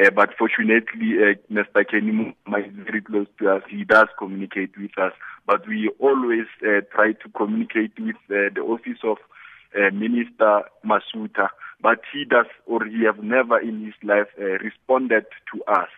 Uh, 0.00 0.10
but 0.10 0.30
fortunately, 0.38 1.16
uh, 1.20 1.34
Mr. 1.52 1.88
Kenny 1.88 2.12
Motsamai 2.12 2.68
is 2.68 2.74
very 2.84 3.02
close 3.02 3.26
to 3.38 3.50
us. 3.50 3.62
He 3.68 3.84
does 3.84 4.08
communicate 4.18 4.76
with 4.78 4.96
us. 4.98 5.12
But 5.46 5.66
we 5.66 5.90
always 5.98 6.46
uh, 6.62 6.80
try 6.92 7.12
to 7.12 7.28
communicate 7.36 7.92
with 7.98 8.16
the 8.28 8.60
office 8.60 8.98
of 9.04 9.18
Minister 9.92 10.62
Masutha. 10.84 11.48
But 11.82 12.00
he 12.12 12.24
does, 12.24 12.46
or 12.66 12.84
he 12.84 13.04
have 13.04 13.22
never 13.22 13.58
in 13.58 13.84
his 13.84 13.94
life 14.02 14.28
responded 14.38 15.26
to 15.52 15.64
us. 15.64 15.88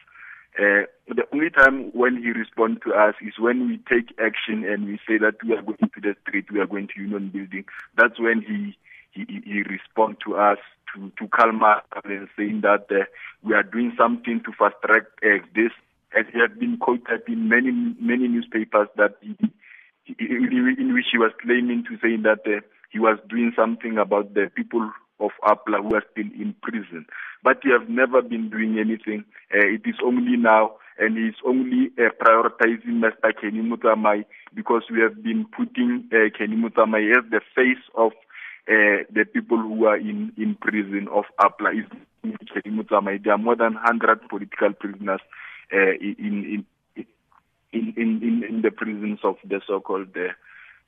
Uh, 0.58 0.84
the 1.08 1.24
only 1.32 1.48
time 1.48 1.90
when 1.92 2.16
he 2.22 2.30
responds 2.30 2.80
to 2.84 2.92
us 2.92 3.14
is 3.22 3.38
when 3.38 3.68
we 3.68 3.78
take 3.88 4.14
action 4.20 4.64
and 4.64 4.84
we 4.84 4.98
say 5.08 5.16
that 5.16 5.42
we 5.42 5.54
are 5.54 5.62
going 5.62 5.78
to 5.78 6.00
the 6.00 6.14
street, 6.22 6.52
we 6.52 6.60
are 6.60 6.66
going 6.66 6.88
to 6.88 7.00
Union 7.00 7.30
Building. 7.30 7.64
That's 7.96 8.20
when 8.20 8.42
he 8.42 8.76
he, 9.12 9.42
he 9.44 9.62
responds 9.62 10.18
to 10.26 10.36
us 10.36 10.58
to 10.94 11.10
to 11.18 11.28
calm 11.28 11.62
us 11.64 11.82
and 12.04 12.28
saying 12.36 12.60
that 12.62 12.86
uh, 12.90 13.04
we 13.42 13.54
are 13.54 13.62
doing 13.62 13.94
something 13.96 14.42
to 14.44 14.52
fast 14.52 14.76
track 14.84 15.04
uh, 15.24 15.44
this. 15.54 15.72
And 16.14 16.26
he 16.30 16.38
has 16.40 16.50
been 16.58 16.76
quoted 16.76 17.22
in 17.28 17.48
many 17.48 17.72
many 17.98 18.28
newspapers 18.28 18.88
that 18.96 19.16
he, 19.22 19.34
he, 20.04 20.14
in 20.18 20.92
which 20.92 21.06
he 21.12 21.18
was 21.18 21.32
claiming 21.40 21.84
to 21.84 21.98
saying 22.02 22.24
that 22.24 22.44
he 22.90 22.98
was 22.98 23.18
doing 23.26 23.52
something 23.56 23.96
about 23.96 24.34
the 24.34 24.50
people 24.54 24.90
of 25.22 25.30
APLA 25.44 25.80
who 25.82 25.94
are 25.94 26.04
still 26.12 26.30
in 26.38 26.54
prison. 26.62 27.06
But 27.42 27.58
he 27.62 27.70
has 27.70 27.86
never 27.88 28.22
been 28.22 28.50
doing 28.50 28.78
anything. 28.78 29.24
Uh, 29.54 29.66
it 29.66 29.82
is 29.84 29.96
only 30.04 30.36
now, 30.36 30.76
and 30.98 31.16
is 31.16 31.40
only 31.46 31.90
uh, 31.98 32.10
prioritizing 32.20 33.00
Mr. 33.00 33.32
Kenny 33.40 33.62
Motsamai 33.62 34.24
because 34.54 34.82
we 34.90 35.00
have 35.00 35.22
been 35.22 35.46
putting 35.56 36.08
uh, 36.12 36.28
Kenny 36.36 36.56
Motsamai 36.56 37.16
as 37.16 37.24
the 37.30 37.40
face 37.54 37.82
of 37.94 38.12
uh, 38.68 39.02
the 39.12 39.24
people 39.32 39.58
who 39.58 39.86
are 39.86 39.96
in, 39.96 40.32
in 40.36 40.56
prison 40.60 41.08
of 41.12 41.24
APLA. 41.40 41.82
There 42.22 43.32
are 43.32 43.38
more 43.38 43.56
than 43.56 43.74
100 43.74 44.28
political 44.28 44.72
prisoners 44.72 45.20
uh, 45.72 45.92
in, 46.00 46.14
in, 46.18 47.04
in, 47.72 47.94
in, 47.96 48.44
in, 48.48 48.62
the 48.62 48.70
prisons 48.70 49.20
of 49.24 49.36
the 49.44 49.60
so-called 49.66 50.16
uh, 50.16 50.32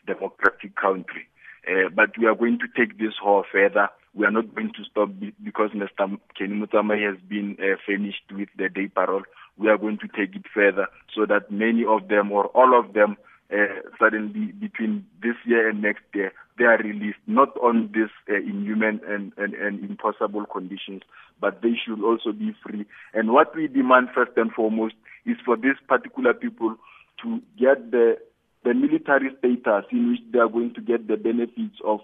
democratic 0.06 0.76
country. 0.76 1.26
Uh, 1.66 1.88
but 1.94 2.16
we 2.18 2.26
are 2.26 2.34
going 2.34 2.58
to 2.58 2.66
take 2.76 2.98
this 2.98 3.14
whole 3.20 3.44
further. 3.50 3.88
We 4.14 4.26
are 4.26 4.30
not 4.30 4.54
going 4.54 4.72
to 4.74 4.84
stop 4.90 5.10
because 5.42 5.70
Mr. 5.70 6.18
Kenny 6.38 6.54
Motsamai 6.54 7.04
has 7.04 7.20
been 7.28 7.56
uh, 7.60 7.76
finished 7.86 8.24
with 8.30 8.48
the 8.56 8.68
day 8.68 8.88
parole. 8.88 9.24
We 9.58 9.68
are 9.68 9.78
going 9.78 9.98
to 9.98 10.08
take 10.08 10.36
it 10.36 10.44
further 10.52 10.86
so 11.14 11.26
that 11.26 11.50
many 11.50 11.84
of 11.84 12.08
them 12.08 12.30
or 12.32 12.46
all 12.46 12.78
of 12.78 12.92
them 12.92 13.16
uh, 13.52 13.66
suddenly 14.00 14.52
between 14.52 15.04
this 15.22 15.36
year 15.44 15.68
and 15.68 15.82
next 15.82 16.04
year, 16.14 16.32
they 16.58 16.64
are 16.64 16.78
released 16.78 17.18
not 17.26 17.56
on 17.58 17.90
this 17.92 18.10
uh, 18.30 18.36
inhuman 18.36 19.00
and, 19.06 19.32
and, 19.36 19.54
and 19.54 19.84
impossible 19.84 20.46
conditions, 20.46 21.02
but 21.40 21.60
they 21.62 21.74
should 21.84 22.02
also 22.02 22.32
be 22.32 22.54
free. 22.64 22.86
And 23.12 23.32
what 23.32 23.54
we 23.54 23.68
demand 23.68 24.08
first 24.14 24.32
and 24.36 24.52
foremost 24.52 24.94
is 25.26 25.36
for 25.44 25.56
these 25.56 25.76
particular 25.88 26.34
people 26.34 26.76
to 27.22 27.40
get 27.58 27.90
the 27.90 28.16
the 28.64 28.72
military 28.72 29.28
status 29.38 29.84
in 29.92 30.10
which 30.10 30.20
they 30.32 30.38
are 30.38 30.48
going 30.48 30.72
to 30.72 30.80
get 30.80 31.06
the 31.06 31.18
benefits 31.18 31.76
of 31.84 32.00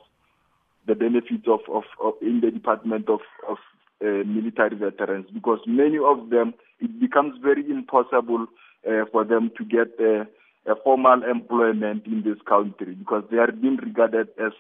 the 0.91 0.97
benefits 0.97 1.47
of, 1.47 1.61
of, 1.73 1.85
of 2.03 2.15
in 2.21 2.41
the 2.41 2.51
Department 2.51 3.09
of, 3.09 3.21
of 3.49 3.59
uh, 4.03 4.25
Military 4.27 4.75
Veterans 4.77 5.27
because 5.33 5.61
many 5.67 5.99
of 5.99 6.31
them 6.31 6.53
it 6.81 6.99
becomes 6.99 7.35
very 7.41 7.65
impossible 7.71 8.47
uh, 8.89 9.05
for 9.13 9.25
them 9.25 9.53
to 9.57 9.65
get 9.65 9.89
uh, 10.01 10.25
a 10.67 10.75
formal 10.83 11.23
employment 11.23 12.07
in 12.07 12.23
this 12.25 12.39
country 12.49 12.95
because 12.97 13.23
they 13.31 13.37
are 13.37 13.53
being 13.53 13.77
regarded 13.77 14.29
as 14.45 14.53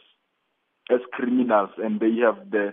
as 0.88 1.01
criminals 1.12 1.71
and 1.79 1.99
they 1.99 2.14
have 2.23 2.38
the 2.51 2.73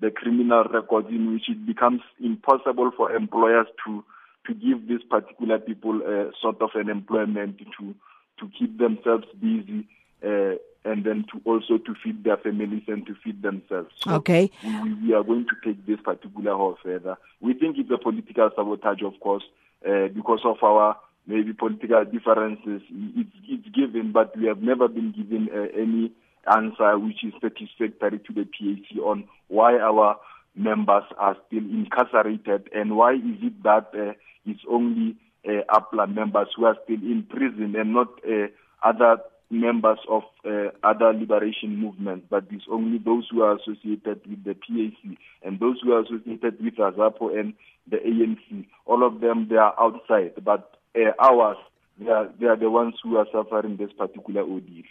the 0.00 0.10
criminal 0.10 0.64
records 0.64 1.06
in 1.08 1.32
which 1.32 1.48
it 1.48 1.64
becomes 1.64 2.00
impossible 2.20 2.90
for 2.96 3.14
employers 3.14 3.68
to 3.86 4.02
to 4.48 4.54
give 4.54 4.88
these 4.88 5.04
particular 5.08 5.60
people 5.60 6.02
a 6.02 6.32
sort 6.42 6.60
of 6.60 6.70
an 6.74 6.88
employment 6.88 7.58
to 7.78 7.94
to 8.40 8.50
keep 8.58 8.78
themselves 8.78 9.26
busy 9.40 9.86
uh, 10.24 10.54
and 10.84 11.04
then 11.04 11.24
to 11.32 11.40
also 11.44 11.78
to 11.78 11.94
feed 12.02 12.22
their 12.24 12.36
families 12.36 12.84
and 12.86 13.04
to 13.06 13.14
feed 13.24 13.42
themselves. 13.42 13.90
So 13.98 14.12
okay. 14.14 14.50
We, 14.62 14.94
we, 14.94 15.14
are 15.14 15.24
going 15.24 15.46
to 15.46 15.56
take 15.64 15.84
this 15.86 15.98
particular 16.00 16.54
horse 16.54 16.78
further. 16.82 17.16
We 17.40 17.54
think 17.54 17.76
it's 17.78 17.90
a 17.90 17.98
political 17.98 18.50
sabotage, 18.54 19.02
of 19.02 19.18
course, 19.20 19.42
uh, 19.86 20.08
because 20.14 20.40
of 20.44 20.62
our 20.62 20.96
maybe 21.26 21.52
political 21.52 22.04
differences. 22.04 22.82
It's, 22.90 23.30
it's 23.48 23.68
given, 23.74 24.12
but 24.12 24.36
we 24.38 24.46
have 24.46 24.62
never 24.62 24.86
been 24.86 25.12
given 25.12 25.48
uh, 25.52 25.66
any 25.76 26.12
answer 26.46 26.98
which 26.98 27.24
is 27.24 27.32
satisfactory 27.40 28.20
to 28.20 28.32
the 28.32 28.44
PAC 28.44 28.98
on 29.02 29.24
why 29.48 29.76
our 29.78 30.16
members 30.54 31.04
are 31.18 31.36
still 31.46 31.64
incarcerated 31.64 32.70
and 32.74 32.96
why 32.96 33.14
is 33.14 33.42
it 33.42 33.62
that 33.62 33.90
uh, 33.94 34.12
it's 34.46 34.62
only 34.70 35.16
uh, 35.46 35.62
APLA 35.68 36.12
members 36.12 36.48
who 36.56 36.64
are 36.64 36.76
still 36.84 36.96
in 36.96 37.26
prison 37.28 37.74
and 37.76 37.92
not 37.92 38.08
uh, 38.24 38.46
other 38.82 39.18
members 39.50 39.98
of 40.08 40.22
uh, 40.44 40.70
other 40.82 41.12
liberation 41.12 41.76
movements, 41.76 42.26
but 42.28 42.44
it's 42.50 42.64
only 42.70 42.98
those 42.98 43.28
who 43.30 43.42
are 43.42 43.56
associated 43.56 44.20
with 44.26 44.44
the 44.44 44.54
PAC 44.54 45.18
and 45.42 45.60
those 45.60 45.76
who 45.82 45.92
are 45.92 46.00
associated 46.00 46.62
with 46.62 46.74
AZAPO 46.74 47.38
and 47.38 47.54
the 47.88 47.98
ANC. 47.98 48.66
All 48.86 49.06
of 49.06 49.20
them, 49.20 49.46
they 49.48 49.56
are 49.56 49.74
outside, 49.78 50.32
but 50.44 50.78
uh, 50.96 51.12
ours, 51.20 51.58
they 51.98 52.10
are, 52.10 52.28
they 52.40 52.46
are 52.46 52.56
the 52.56 52.70
ones 52.70 52.94
who 53.02 53.16
are 53.16 53.26
suffering 53.32 53.76
this 53.76 53.92
particular 53.92 54.42
ordeal. 54.42 54.84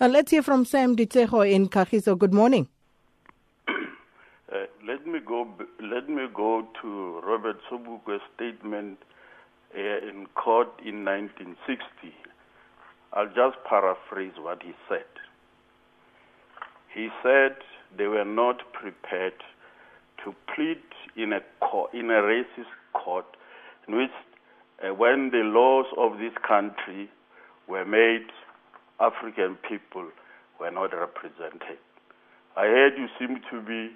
Uh, 0.00 0.08
let's 0.08 0.30
hear 0.30 0.42
from 0.42 0.64
Sam 0.64 0.96
Ditseho 0.96 1.50
in 1.50 1.68
Kagiso. 1.68 2.16
Good 2.16 2.34
morning. 2.34 2.68
Uh, 3.68 4.66
let 4.86 5.06
me 5.06 5.18
go. 5.24 5.48
Let 5.80 6.08
me 6.08 6.26
go 6.34 6.66
to 6.82 7.20
Robert 7.20 7.58
Sobukwe's 7.70 8.20
statement 8.34 8.98
uh, 9.74 9.78
in 9.78 10.26
court 10.34 10.68
in 10.84 11.04
1960. 11.04 12.14
I'll 13.14 13.26
just 13.26 13.56
paraphrase 13.68 14.32
what 14.38 14.62
he 14.62 14.72
said. 14.88 15.04
He 16.94 17.08
said 17.22 17.56
they 17.96 18.06
were 18.06 18.24
not 18.24 18.60
prepared 18.72 19.34
to 20.24 20.34
plead 20.54 20.82
in 21.16 21.32
a 21.32 21.40
court, 21.60 21.92
in 21.94 22.06
a 22.10 22.22
racist 22.22 22.72
court 22.94 23.26
in 23.88 23.96
which 23.96 24.10
uh, 24.82 24.94
when 24.94 25.30
the 25.30 25.42
laws 25.44 25.86
of 25.96 26.18
this 26.18 26.32
country 26.46 27.10
were 27.68 27.84
made, 27.84 28.26
African 29.00 29.56
people 29.68 30.08
were 30.60 30.70
not 30.70 30.92
represented. 30.92 31.78
I 32.56 32.62
heard 32.62 32.92
you 32.96 33.08
seem 33.18 33.40
to 33.50 33.60
be 33.62 33.90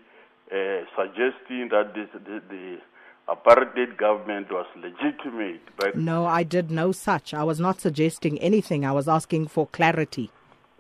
uh, 0.50 0.84
suggesting 0.96 1.68
that 1.70 1.92
this, 1.94 2.08
the, 2.12 2.40
the 2.48 2.78
apartheid 3.28 3.96
government 3.96 4.50
was 4.50 4.66
legitimate. 4.76 5.60
But 5.76 5.96
no, 5.96 6.26
I 6.26 6.42
did 6.42 6.70
no 6.70 6.92
such. 6.92 7.34
I 7.34 7.42
was 7.44 7.60
not 7.60 7.80
suggesting 7.80 8.38
anything. 8.40 8.84
I 8.84 8.92
was 8.92 9.08
asking 9.08 9.48
for 9.48 9.66
clarity. 9.66 10.30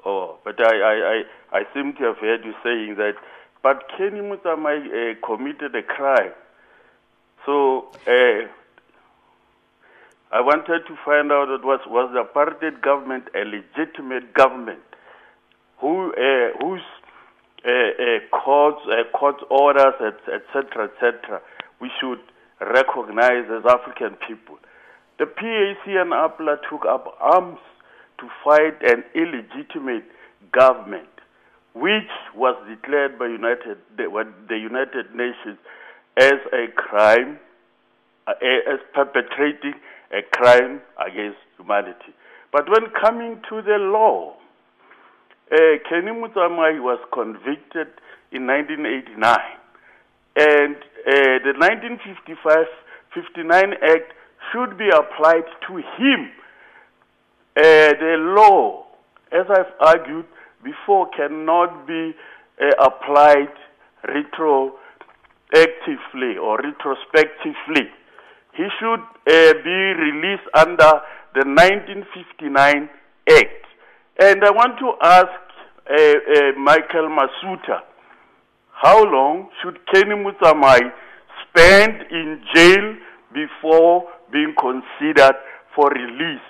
Oh, 0.04 0.38
but 0.44 0.60
I, 0.60 0.64
I, 0.64 1.22
I, 1.52 1.58
I 1.58 1.62
seem 1.74 1.94
to 1.94 2.04
have 2.04 2.18
heard 2.18 2.44
you 2.44 2.54
saying 2.62 2.96
that. 2.96 3.14
But 3.62 3.84
Kenny 3.96 4.20
Motsamai 4.20 4.86
uh, 4.86 5.26
committed 5.26 5.74
a 5.74 5.82
crime. 5.82 6.32
So 7.44 7.88
uh, 8.06 8.46
I 10.32 10.40
wanted 10.40 10.86
to 10.86 10.96
find 11.04 11.32
out 11.32 11.46
that 11.46 11.64
was 11.64 11.80
was 11.86 12.10
the 12.12 12.22
apartheid 12.22 12.80
government 12.82 13.28
a 13.34 13.44
legitimate 13.44 14.34
government 14.34 14.82
who 15.78 16.12
uh, 16.12 16.50
whose 16.60 16.82
uh, 17.64 17.70
uh, 17.70 18.18
courts 18.30 18.80
uh, 18.90 19.04
court 19.16 19.36
orders 19.50 19.94
etc 20.26 20.90
etc 20.90 21.40
et 21.40 21.42
we 21.80 21.90
should 22.00 22.20
recognize 22.60 23.44
as 23.50 23.64
African 23.66 24.16
people. 24.26 24.58
the 25.18 25.26
PAC 25.26 25.86
and 25.86 26.12
APLA 26.12 26.56
took 26.68 26.84
up 26.86 27.16
arms 27.20 27.58
to 28.18 28.28
fight 28.44 28.76
an 28.82 29.04
illegitimate 29.14 30.04
government, 30.52 31.08
which 31.74 32.10
was 32.34 32.56
declared 32.68 33.18
by 33.18 33.26
United, 33.26 33.78
the, 33.96 34.56
United 34.56 35.14
Nations 35.14 35.58
as 36.16 36.40
a 36.52 36.66
crime, 36.74 37.38
uh, 38.26 38.32
as 38.42 38.80
perpetrating 38.94 39.74
a 40.12 40.22
crime 40.32 40.80
against 40.98 41.38
humanity. 41.58 42.14
But 42.52 42.68
when 42.70 42.90
coming 43.00 43.42
to 43.50 43.62
the 43.62 43.76
law, 43.78 44.34
uh, 45.52 45.56
Kenny 45.88 46.12
Motsamai 46.12 46.80
was 46.80 46.98
convicted 47.12 47.88
in 48.32 48.46
1989, 48.46 49.38
and 50.36 50.76
uh, 51.06 51.38
the 51.44 51.54
1955-59 53.14 53.74
Act 53.80 54.12
should 54.50 54.76
be 54.76 54.88
applied 54.88 55.46
to 55.68 55.76
him. 55.76 56.30
Uh, 57.56 57.94
the 57.94 58.16
law, 58.36 58.86
as 59.30 59.46
I've 59.48 59.72
argued 59.80 60.26
before, 60.64 61.08
cannot 61.16 61.86
be 61.86 62.12
uh, 62.60 62.70
applied 62.84 63.54
retroactively 64.04 64.72
or 66.42 66.58
retrospectively. 66.58 67.88
He 68.54 68.66
should 68.80 69.00
uh, 69.00 69.52
be 69.62 69.94
released 69.94 70.48
under 70.54 71.02
the 71.34 71.44
1959 71.46 72.90
Act. 73.30 73.66
And 74.18 74.44
I 74.44 74.50
want 74.50 74.78
to 74.80 74.92
ask 75.02 75.30
Michael 76.58 77.08
Masutha, 77.08 77.82
how 78.82 79.02
long 79.04 79.48
should 79.62 79.78
Kenny 79.92 80.14
Motsamai 80.14 80.80
spend 81.48 82.02
in 82.10 82.42
jail 82.54 82.96
before 83.32 84.04
being 84.32 84.54
considered 84.60 85.36
for 85.74 85.88
release? 85.90 86.40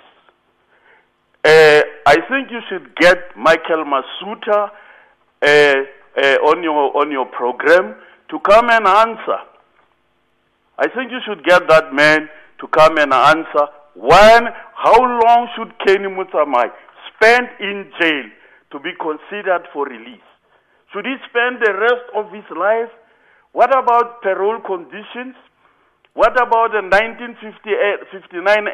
Uh, 1.45 1.81
I 2.05 2.15
think 2.29 2.51
you 2.51 2.59
should 2.69 2.95
get 2.97 3.17
Michael 3.37 3.85
Masutha 3.85 4.71
uh, 5.41 5.47
uh, 5.47 6.37
on 6.49 6.63
your 6.63 6.97
on 6.97 7.11
your 7.11 7.25
program 7.27 7.95
to 8.29 8.39
come 8.39 8.69
and 8.69 8.85
answer. 8.85 9.39
I 10.77 10.87
think 10.89 11.11
you 11.11 11.19
should 11.25 11.45
get 11.45 11.67
that 11.69 11.93
man 11.93 12.27
to 12.59 12.67
come 12.67 12.97
and 12.97 13.13
answer 13.13 13.67
when, 13.95 14.43
how 14.75 14.99
long 14.99 15.47
should 15.55 15.73
Kenny 15.79 16.07
Motsamai 16.07 16.69
spend 17.09 17.47
in 17.59 17.89
jail 17.99 18.23
to 18.71 18.79
be 18.79 18.91
considered 18.99 19.65
for 19.73 19.85
release? 19.85 20.21
Should 20.97 21.05
he 21.05 21.13
spend 21.29 21.61
the 21.61 21.77
rest 21.77 22.09
of 22.17 22.33
his 22.33 22.49
life? 22.57 22.89
What 23.53 23.69
about 23.69 24.25
parole 24.25 24.57
conditions? 24.65 25.37
What 26.17 26.33
about 26.33 26.73
the 26.73 26.81
1959 26.81 27.53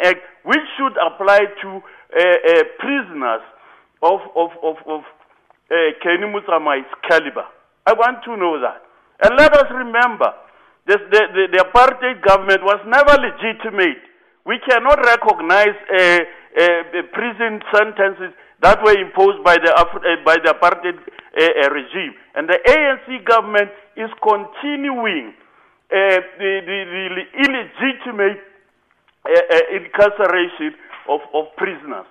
Act, 0.08 0.24
which 0.48 0.64
should 0.80 0.96
apply 1.04 1.44
to 1.44 1.70
uh, 1.76 1.84
uh, 1.84 2.64
prisoners 2.80 3.44
of, 4.00 4.24
of, 4.40 4.56
of, 4.64 4.76
of 4.88 5.02
uh, 5.68 5.76
Kenny 6.00 6.32
caliber? 7.12 7.44
I 7.84 7.92
want 7.92 8.24
to 8.24 8.40
know 8.40 8.56
that. 8.56 8.88
And 9.20 9.36
let 9.36 9.52
us 9.60 9.68
remember, 9.76 10.32
this, 10.88 11.04
the, 11.12 11.28
the, 11.28 11.60
the 11.60 11.62
apartheid 11.68 12.24
government 12.24 12.64
was 12.64 12.80
never 12.88 13.20
legitimate. 13.20 14.00
We 14.48 14.64
cannot 14.64 15.04
recognize 15.04 15.76
a, 15.92 16.24
a 16.64 17.04
prison 17.12 17.60
sentences 17.76 18.32
that 18.64 18.82
were 18.82 18.98
imposed 18.98 19.44
by 19.44 19.58
the, 19.58 19.72
uh, 19.76 19.86
by 20.26 20.38
the 20.38 20.56
apartheid 20.56 20.98
uh, 20.98 21.70
regime. 21.70 22.16
And 22.34 22.48
the 22.48 22.58
ANC 22.66 23.26
government 23.26 23.70
is 23.98 24.10
continuing 24.24 25.34
uh, 25.92 26.20
the, 26.40 26.62
the, 26.66 26.80
the, 26.90 27.26
illegitimate 27.44 28.40
uh, 29.26 29.76
incarceration 29.76 30.76
of, 31.10 31.20
of 31.34 31.46
prisoners. 31.58 32.06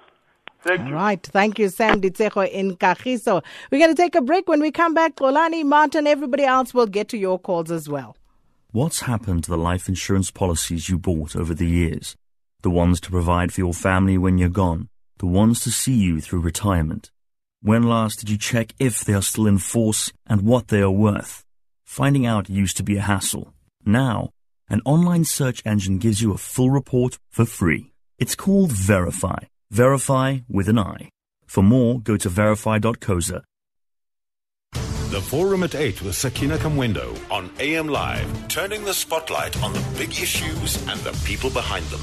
Thank 0.60 0.80
you. 0.80 0.86
All 0.88 0.92
right. 0.92 1.22
Thank 1.22 1.58
you, 1.58 1.70
Sam 1.70 2.00
Ditsejo 2.00 2.48
in 2.48 2.76
Kagiso. 2.76 3.42
We're 3.70 3.78
going 3.78 3.90
to 3.90 4.00
take 4.00 4.14
a 4.14 4.20
break. 4.20 4.46
When 4.46 4.60
we 4.60 4.70
come 4.70 4.94
back, 4.94 5.16
Xolani, 5.16 5.64
Martin, 5.64 6.06
everybody 6.06 6.44
else 6.44 6.72
will 6.72 6.86
get 6.86 7.08
to 7.08 7.18
your 7.18 7.38
calls 7.38 7.70
as 7.70 7.88
well. 7.88 8.16
What's 8.70 9.00
happened 9.00 9.44
to 9.44 9.50
the 9.50 9.58
life 9.58 9.88
insurance 9.88 10.30
policies 10.30 10.88
you 10.88 10.98
bought 10.98 11.34
over 11.34 11.54
the 11.54 11.66
years? 11.66 12.14
The 12.62 12.70
ones 12.70 13.00
to 13.00 13.10
provide 13.10 13.52
for 13.52 13.60
your 13.60 13.74
family 13.74 14.16
when 14.16 14.38
you're 14.38 14.48
gone, 14.48 14.88
the 15.22 15.26
ones 15.28 15.60
to 15.60 15.70
see 15.70 15.94
you 15.94 16.20
through 16.20 16.40
retirement. 16.40 17.12
When 17.62 17.84
last 17.84 18.18
did 18.18 18.28
you 18.28 18.36
check 18.36 18.74
if 18.80 19.04
they 19.04 19.12
are 19.12 19.22
still 19.22 19.46
in 19.46 19.58
force 19.58 20.12
and 20.26 20.42
what 20.42 20.66
they 20.66 20.82
are 20.82 20.90
worth? 20.90 21.44
Finding 21.84 22.26
out 22.26 22.50
used 22.50 22.76
to 22.78 22.82
be 22.82 22.96
a 22.96 23.08
hassle. 23.12 23.54
Now, 23.86 24.30
an 24.68 24.80
online 24.84 25.24
search 25.24 25.62
engine 25.64 25.98
gives 25.98 26.20
you 26.20 26.32
a 26.32 26.38
full 26.38 26.70
report 26.70 27.20
for 27.30 27.44
free. 27.44 27.92
It's 28.18 28.34
called 28.34 28.72
Verify. 28.72 29.44
Verify 29.70 30.38
with 30.48 30.68
an 30.68 30.80
I. 30.80 31.10
For 31.46 31.62
more, 31.62 32.00
go 32.00 32.16
to 32.16 32.28
verify.coza. 32.28 33.42
The 34.72 35.20
Forum 35.20 35.62
at 35.62 35.76
8 35.76 36.02
with 36.02 36.16
Sakina 36.16 36.56
Kamwendo 36.58 37.16
on 37.30 37.48
AM 37.60 37.86
Live, 37.86 38.48
turning 38.48 38.84
the 38.84 38.94
spotlight 38.94 39.62
on 39.62 39.72
the 39.72 39.84
big 39.96 40.10
issues 40.10 40.84
and 40.88 40.98
the 41.02 41.12
people 41.24 41.50
behind 41.50 41.84
them. 41.86 42.00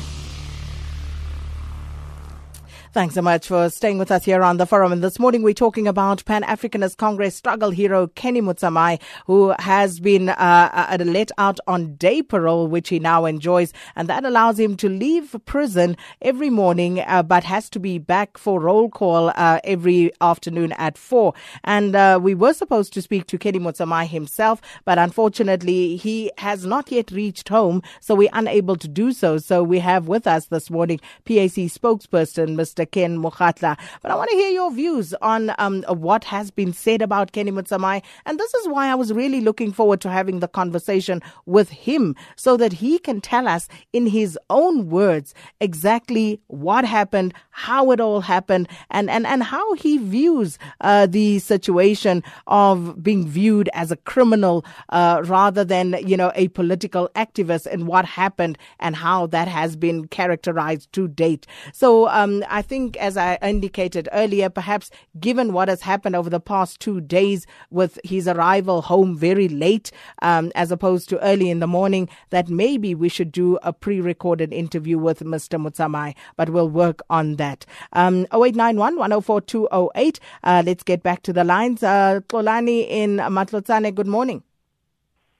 Thanks 2.91 3.13
so 3.13 3.21
much 3.21 3.47
for 3.47 3.69
staying 3.69 3.99
with 3.99 4.09
us 4.09 4.25
here 4.25 4.41
on 4.41 4.57
the 4.57 4.65
forum. 4.65 4.91
And 4.91 5.03
this 5.03 5.19
morning 5.19 5.43
we're 5.43 5.53
talking 5.53 5.87
about 5.87 6.25
Pan 6.25 6.41
Africanist 6.41 6.97
Congress 6.97 7.35
struggle 7.35 7.69
hero 7.69 8.07
Kenny 8.07 8.41
Motsamai, 8.41 8.99
who 9.27 9.53
has 9.59 9.99
been 9.99 10.29
uh, 10.29 10.33
uh, 10.73 10.97
let 11.05 11.29
out 11.37 11.59
on 11.67 11.93
day 11.97 12.23
parole, 12.23 12.67
which 12.67 12.89
he 12.89 12.97
now 12.97 13.25
enjoys. 13.25 13.73
And 13.95 14.09
that 14.09 14.25
allows 14.25 14.59
him 14.59 14.75
to 14.77 14.89
leave 14.89 15.35
prison 15.45 15.97
every 16.23 16.49
morning, 16.49 17.01
uh, 17.01 17.21
but 17.21 17.43
has 17.43 17.69
to 17.69 17.79
be 17.79 17.99
back 17.99 18.39
for 18.39 18.59
roll 18.59 18.89
call 18.89 19.31
uh, 19.35 19.59
every 19.63 20.11
afternoon 20.19 20.71
at 20.71 20.97
four. 20.97 21.35
And 21.63 21.95
uh, 21.95 22.19
we 22.19 22.33
were 22.33 22.53
supposed 22.53 22.91
to 22.93 23.03
speak 23.03 23.27
to 23.27 23.37
Kenny 23.37 23.59
Motsamai 23.59 24.07
himself, 24.07 24.61
but 24.83 24.97
unfortunately 24.97 25.95
he 25.95 26.31
has 26.39 26.65
not 26.65 26.91
yet 26.91 27.11
reached 27.11 27.49
home, 27.49 27.83
so 27.99 28.15
we're 28.15 28.31
unable 28.33 28.77
to 28.77 28.87
do 28.87 29.11
so. 29.11 29.37
So 29.37 29.61
we 29.61 29.77
have 29.77 30.07
with 30.07 30.25
us 30.25 30.47
this 30.47 30.71
morning 30.71 30.99
PAC 31.25 31.69
spokesperson, 31.69 32.55
Mr. 32.55 32.78
Mr. 32.79 32.89
Ken 32.89 33.17
Mokgatla. 33.17 33.77
But 34.01 34.11
I 34.11 34.15
want 34.15 34.29
to 34.29 34.35
hear 34.35 34.49
your 34.49 34.71
views 34.71 35.13
on 35.21 35.53
um, 35.57 35.83
what 35.87 36.23
has 36.25 36.51
been 36.51 36.73
said 36.73 37.01
about 37.01 37.31
Kenny 37.31 37.51
Motsamai. 37.51 38.01
And 38.25 38.39
this 38.39 38.53
is 38.53 38.67
why 38.67 38.87
I 38.87 38.95
was 38.95 39.13
really 39.13 39.41
looking 39.41 39.71
forward 39.71 40.01
to 40.01 40.09
having 40.09 40.39
the 40.39 40.47
conversation 40.47 41.21
with 41.45 41.69
him 41.69 42.15
so 42.35 42.57
that 42.57 42.73
he 42.73 42.99
can 42.99 43.21
tell 43.21 43.47
us 43.47 43.67
in 43.93 44.07
his 44.07 44.37
own 44.49 44.89
words 44.89 45.33
exactly 45.59 46.39
what 46.47 46.85
happened, 46.85 47.33
how 47.51 47.91
it 47.91 47.99
all 47.99 48.21
happened, 48.21 48.67
and, 48.89 49.09
and, 49.09 49.25
and 49.27 49.43
how 49.43 49.73
he 49.73 49.97
views 49.97 50.57
uh, 50.81 51.05
the 51.05 51.39
situation 51.39 52.23
of 52.47 53.01
being 53.03 53.27
viewed 53.27 53.69
as 53.73 53.91
a 53.91 53.97
criminal 53.97 54.65
uh, 54.89 55.21
rather 55.25 55.63
than, 55.63 55.95
you 56.05 56.15
know, 56.15 56.31
a 56.35 56.47
political 56.49 57.09
activist 57.15 57.65
and 57.65 57.87
what 57.87 58.05
happened 58.05 58.57
and 58.79 58.95
how 58.95 59.27
that 59.27 59.47
has 59.47 59.75
been 59.75 60.07
characterized 60.07 60.91
to 60.93 61.07
date. 61.07 61.45
So 61.73 62.07
um, 62.09 62.43
I 62.49 62.61
think, 62.69 62.95
as 62.97 63.17
I 63.17 63.37
indicated 63.41 64.07
earlier, 64.13 64.49
perhaps 64.49 64.91
given 65.19 65.51
what 65.51 65.67
has 65.67 65.81
happened 65.81 66.15
over 66.15 66.29
the 66.29 66.39
past 66.39 66.79
two 66.79 67.01
days 67.01 67.47
with 67.71 67.99
his 68.03 68.27
arrival 68.27 68.83
home 68.83 69.17
very 69.17 69.49
late, 69.49 69.91
um, 70.21 70.51
as 70.55 70.71
opposed 70.71 71.09
to 71.09 71.19
early 71.21 71.49
in 71.49 71.59
the 71.59 71.67
morning, 71.67 72.07
that 72.29 72.47
maybe 72.47 72.93
we 72.93 73.09
should 73.09 73.31
do 73.31 73.57
a 73.63 73.73
pre 73.73 73.99
recorded 73.99 74.53
interview 74.53 74.97
with 74.99 75.19
Mr. 75.21 75.59
Motsamai, 75.59 76.15
but 76.37 76.51
we'll 76.51 76.69
work 76.69 77.01
on 77.09 77.35
that. 77.37 77.65
Um, 77.93 78.27
0891 78.31 78.95
104 78.97 79.41
208. 79.41 80.19
Uh, 80.43 80.63
let's 80.65 80.83
get 80.83 81.01
back 81.01 81.23
to 81.23 81.33
the 81.33 81.43
lines. 81.43 81.81
Uh, 81.81 82.21
Xolani 82.29 82.87
in 82.87 83.17
Matlotsane, 83.17 83.93
good 83.95 84.07
morning. 84.07 84.43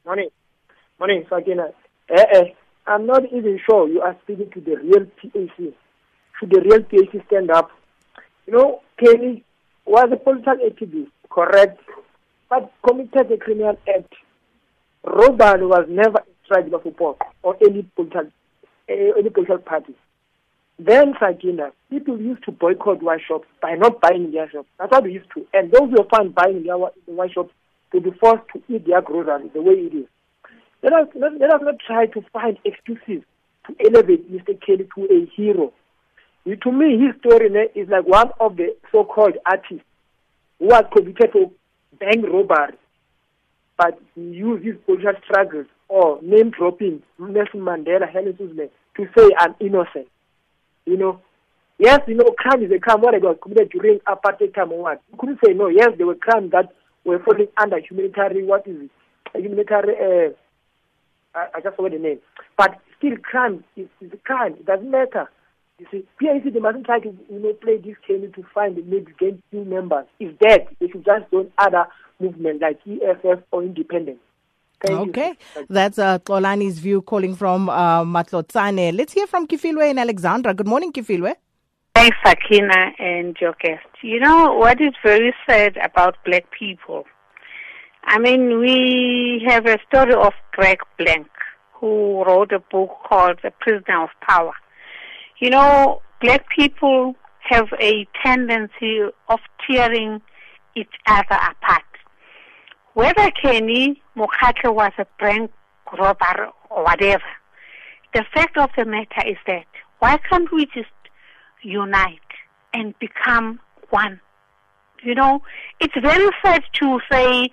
Morning. 0.05 0.29
Morning, 0.99 1.25
Sakina. 1.29 1.67
Eh, 2.09 2.25
eh, 2.33 2.43
I'm 2.87 3.05
not 3.05 3.23
even 3.31 3.59
sure 3.69 3.87
you 3.87 4.01
are 4.01 4.17
speaking 4.23 4.49
to 4.55 4.59
the 4.61 4.77
real 4.77 5.05
PAC 5.21 5.73
should 6.39 6.52
the 6.52 6.62
real 6.62 6.84
PAC 6.84 7.25
stand 7.28 7.52
up? 7.52 7.71
You 8.47 8.53
know, 8.53 8.82
Kelly 8.97 9.43
was 9.86 10.09
a 10.11 10.18
political 10.18 10.57
activist, 10.57 11.11
correct, 11.30 11.80
but 12.49 12.72
committed 12.88 13.32
a 13.32 13.38
criminal 13.38 13.78
act. 13.88 14.13
Robert 15.03 15.61
was 15.68 15.86
never 15.89 16.20
in 16.20 16.34
tribal 16.47 16.82
support 16.84 17.18
or 17.43 17.57
any 17.61 17.84
political, 17.95 18.32
eh, 18.88 19.11
any 19.18 19.30
political 19.30 19.59
party. 19.59 19.95
Then, 20.78 21.13
Sakina, 21.20 21.72
people 21.89 22.20
used 22.20 22.43
to 22.45 22.51
boycott 22.51 23.03
wine 23.03 23.20
shops 23.28 23.47
by 23.61 23.76
not 23.76 23.99
buying 23.99 24.26
in 24.26 24.32
their 24.32 24.49
shops. 24.49 24.70
That's 24.80 24.91
what 24.91 25.03
we 25.03 25.13
used 25.13 25.30
to. 25.36 25.45
And 25.53 25.72
those 25.72 25.89
who 25.89 26.07
found 26.09 26.34
buying 26.34 26.57
in 26.57 26.63
their 26.63 26.78
wine 26.78 27.32
shops 27.34 27.53
to 27.91 27.99
be 27.99 28.11
forced 28.11 28.47
to 28.53 28.63
eat 28.74 28.88
their 28.88 29.01
groceries 29.01 29.51
the 29.53 29.61
way 29.61 29.74
it 29.74 29.93
is. 29.93 30.05
Let 30.82 30.93
us, 30.93 31.07
let, 31.16 31.38
let 31.39 31.51
us 31.51 31.61
not 31.61 31.76
try 31.86 32.05
to 32.05 32.22
find 32.32 32.57
excuses 32.63 33.24
to 33.68 33.76
elevate 33.86 34.32
Mr. 34.32 34.57
Kelly 34.66 34.88
to 34.95 35.03
a 35.13 35.26
hero 35.36 35.74
to 36.56 36.72
me, 36.72 36.97
his 36.97 37.16
story 37.20 37.50
is 37.76 37.89
like 37.89 38.08
one 38.08 38.32
of 38.39 38.56
the 38.58 38.76
so-called 38.91 39.36
artists 39.45 39.86
who 40.60 40.68
was 40.68 40.84
convicted 40.95 41.32
for 41.32 41.52
bank 42.00 42.26
robbery, 42.26 42.78
but 43.78 44.00
he 44.16 44.22
used 44.22 44.64
his 44.66 44.76
political 44.86 45.14
struggles 45.24 45.68
or 45.88 46.20
name 46.22 46.52
dropping 46.52 47.02
Nelson 47.18 47.62
Mandela, 47.62 48.10
Helen 48.10 48.36
Suzman, 48.38 48.70
to 48.95 49.08
say 49.18 49.30
I'm 49.38 49.56
innocent. 49.60 50.08
you 50.86 50.97
know, 50.97 51.20
yes, 51.78 52.00
you 52.08 52.16
know, 52.16 52.32
crime 52.38 52.64
is 52.64 52.72
a 52.72 52.80
crime. 52.80 53.02
What 53.02 53.20
was 53.22 53.38
committed 53.41 53.70
during 53.72 54.00
apartheid 54.00 54.54
time 54.54 54.72
or 54.72 54.82
what? 54.84 55.02
You 55.12 55.18
couldn't 55.18 55.39
say 55.45 55.54
no. 55.54 55.68
Yes, 55.68 55.89
there 55.97 56.08
were 56.08 56.16
crimes 56.16 56.52
that 56.52 56.74
were 57.06 57.20
falling 57.20 57.47
under 57.58 57.80
humanitarian. 57.80 58.47
What 58.47 58.68
is 58.68 58.76
it? 58.82 58.91
A 59.38 59.41
humanitarian. 59.41 60.34
Uh, 61.36 61.38
I, 61.38 61.47
I 61.56 61.62
just 61.62 61.76
forgot 61.76 61.91
the 61.91 62.00
name. 62.00 62.20
But 62.58 62.80
still, 62.97 63.18
crime 63.18 63.64
is, 63.76 63.88
is 64.02 64.12
crime. 64.24 64.54
It 64.54 64.66
doesn't 64.66 64.89
matter. 64.89 65.30
You 65.80 65.86
see, 65.91 66.03
PAC, 66.21 66.53
they 66.53 66.59
mustn't 66.59 66.86
try 66.86 66.99
to 66.99 67.17
you 67.30 67.39
know, 67.39 67.53
play 67.53 67.77
this 67.77 67.95
game 68.07 68.32
to 68.36 68.43
find 68.53 68.75
maybe 68.88 69.13
gain 69.17 69.41
new 69.51 69.63
members. 69.63 70.05
It's 70.19 70.38
dead. 70.39 70.67
They 70.80 70.89
should 70.89 71.05
just 71.05 71.32
join 71.32 71.51
other 71.57 71.88
movements 72.19 72.61
like 72.61 72.80
EFF 72.86 73.43
or 73.51 73.63
independent. 73.63 74.19
Thank 74.86 75.09
okay, 75.09 75.34
you. 75.57 75.65
that's 75.69 75.99
uh, 75.99 76.19
Xolani's 76.19 76.80
view 76.80 77.01
calling 77.01 77.36
from 77.36 77.69
uh, 77.69 78.03
Matlotsane. 78.03 78.95
Let's 78.95 79.11
hear 79.13 79.27
from 79.27 79.45
Kifilwe 79.45 79.89
in 79.89 79.99
Alexandra. 79.99 80.53
Good 80.53 80.67
morning, 80.67 80.93
Kifilwe. 80.93 81.36
Thanks, 81.95 82.15
Sakina 82.25 82.91
and 82.97 83.36
your 83.41 83.55
guest. 83.61 83.86
You 84.01 84.21
know 84.21 84.53
what 84.53 84.80
is 84.80 84.93
very 85.03 85.34
sad 85.45 85.75
about 85.84 86.15
black 86.25 86.45
people? 86.57 87.03
I 88.05 88.19
mean, 88.19 88.59
we 88.59 89.43
have 89.47 89.65
a 89.65 89.77
story 89.88 90.13
of 90.13 90.34
Greg 90.53 90.80
Blank, 90.97 91.27
who 91.73 92.23
wrote 92.23 92.53
a 92.53 92.59
book 92.59 92.89
called 93.07 93.39
The 93.43 93.51
Prisoner 93.59 94.03
of 94.03 94.09
Power. 94.21 94.53
You 95.39 95.49
know, 95.49 96.01
black 96.21 96.45
people 96.49 97.15
have 97.49 97.67
a 97.79 98.05
tendency 98.23 98.99
of 99.29 99.39
tearing 99.65 100.21
each 100.75 100.91
other 101.07 101.35
apart. 101.35 101.83
Whether 102.93 103.31
Kenny 103.31 104.01
Mokhatle 104.17 104.75
was 104.75 104.91
a 104.97 105.05
bank 105.17 105.51
robber 105.97 106.49
or 106.69 106.83
whatever, 106.83 107.23
the 108.13 108.25
fact 108.33 108.57
of 108.57 108.69
the 108.77 108.83
matter 108.83 109.25
is 109.25 109.37
that 109.47 109.65
why 109.99 110.17
can't 110.29 110.51
we 110.51 110.65
just 110.65 110.89
unite 111.61 112.19
and 112.73 112.93
become 112.99 113.59
one? 113.91 114.19
You 115.03 115.15
know, 115.15 115.41
it's 115.79 115.93
very 116.01 116.29
sad 116.43 116.63
to 116.73 116.99
say 117.09 117.49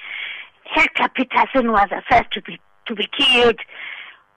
Hector 0.65 1.09
Pieterson 1.17 1.71
was 1.71 1.89
the 1.91 2.03
first 2.11 2.33
to 2.33 2.43
be 2.43 2.59
to 2.87 2.95
be 2.95 3.09
killed, 3.17 3.59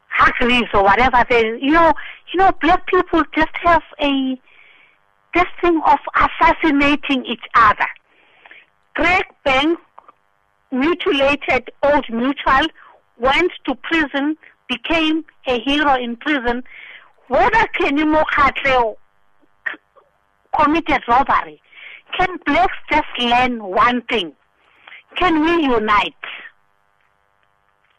Hargreaves 0.09 0.69
or 0.73 0.83
whatever. 0.83 1.23
They, 1.29 1.45
you 1.61 1.71
know, 1.71 1.93
you 2.33 2.39
know, 2.39 2.51
black 2.61 2.85
people 2.87 3.23
just 3.35 3.51
have 3.63 3.83
a 4.01 4.39
this 5.33 5.45
thing 5.61 5.79
of 5.85 5.99
assassinating 6.15 7.25
each 7.25 7.43
other. 7.55 7.85
Greg 8.95 9.23
Blank 9.45 9.79
mutilated 10.71 11.69
Old 11.83 12.05
Mutual, 12.09 12.67
went 13.17 13.51
to 13.65 13.75
prison, 13.75 14.37
became 14.67 15.23
a 15.47 15.59
hero 15.59 15.95
in 15.95 16.15
prison. 16.17 16.63
Whether 17.27 17.67
Kenny 17.79 18.03
Mokhatle 18.03 18.95
committed 20.57 21.01
robbery, 21.07 21.61
can 22.17 22.37
blacks 22.45 22.73
just 22.91 23.07
learn 23.19 23.63
one 23.63 24.01
thing? 24.03 24.33
Can 25.15 25.41
we 25.43 25.63
unite? 25.63 26.13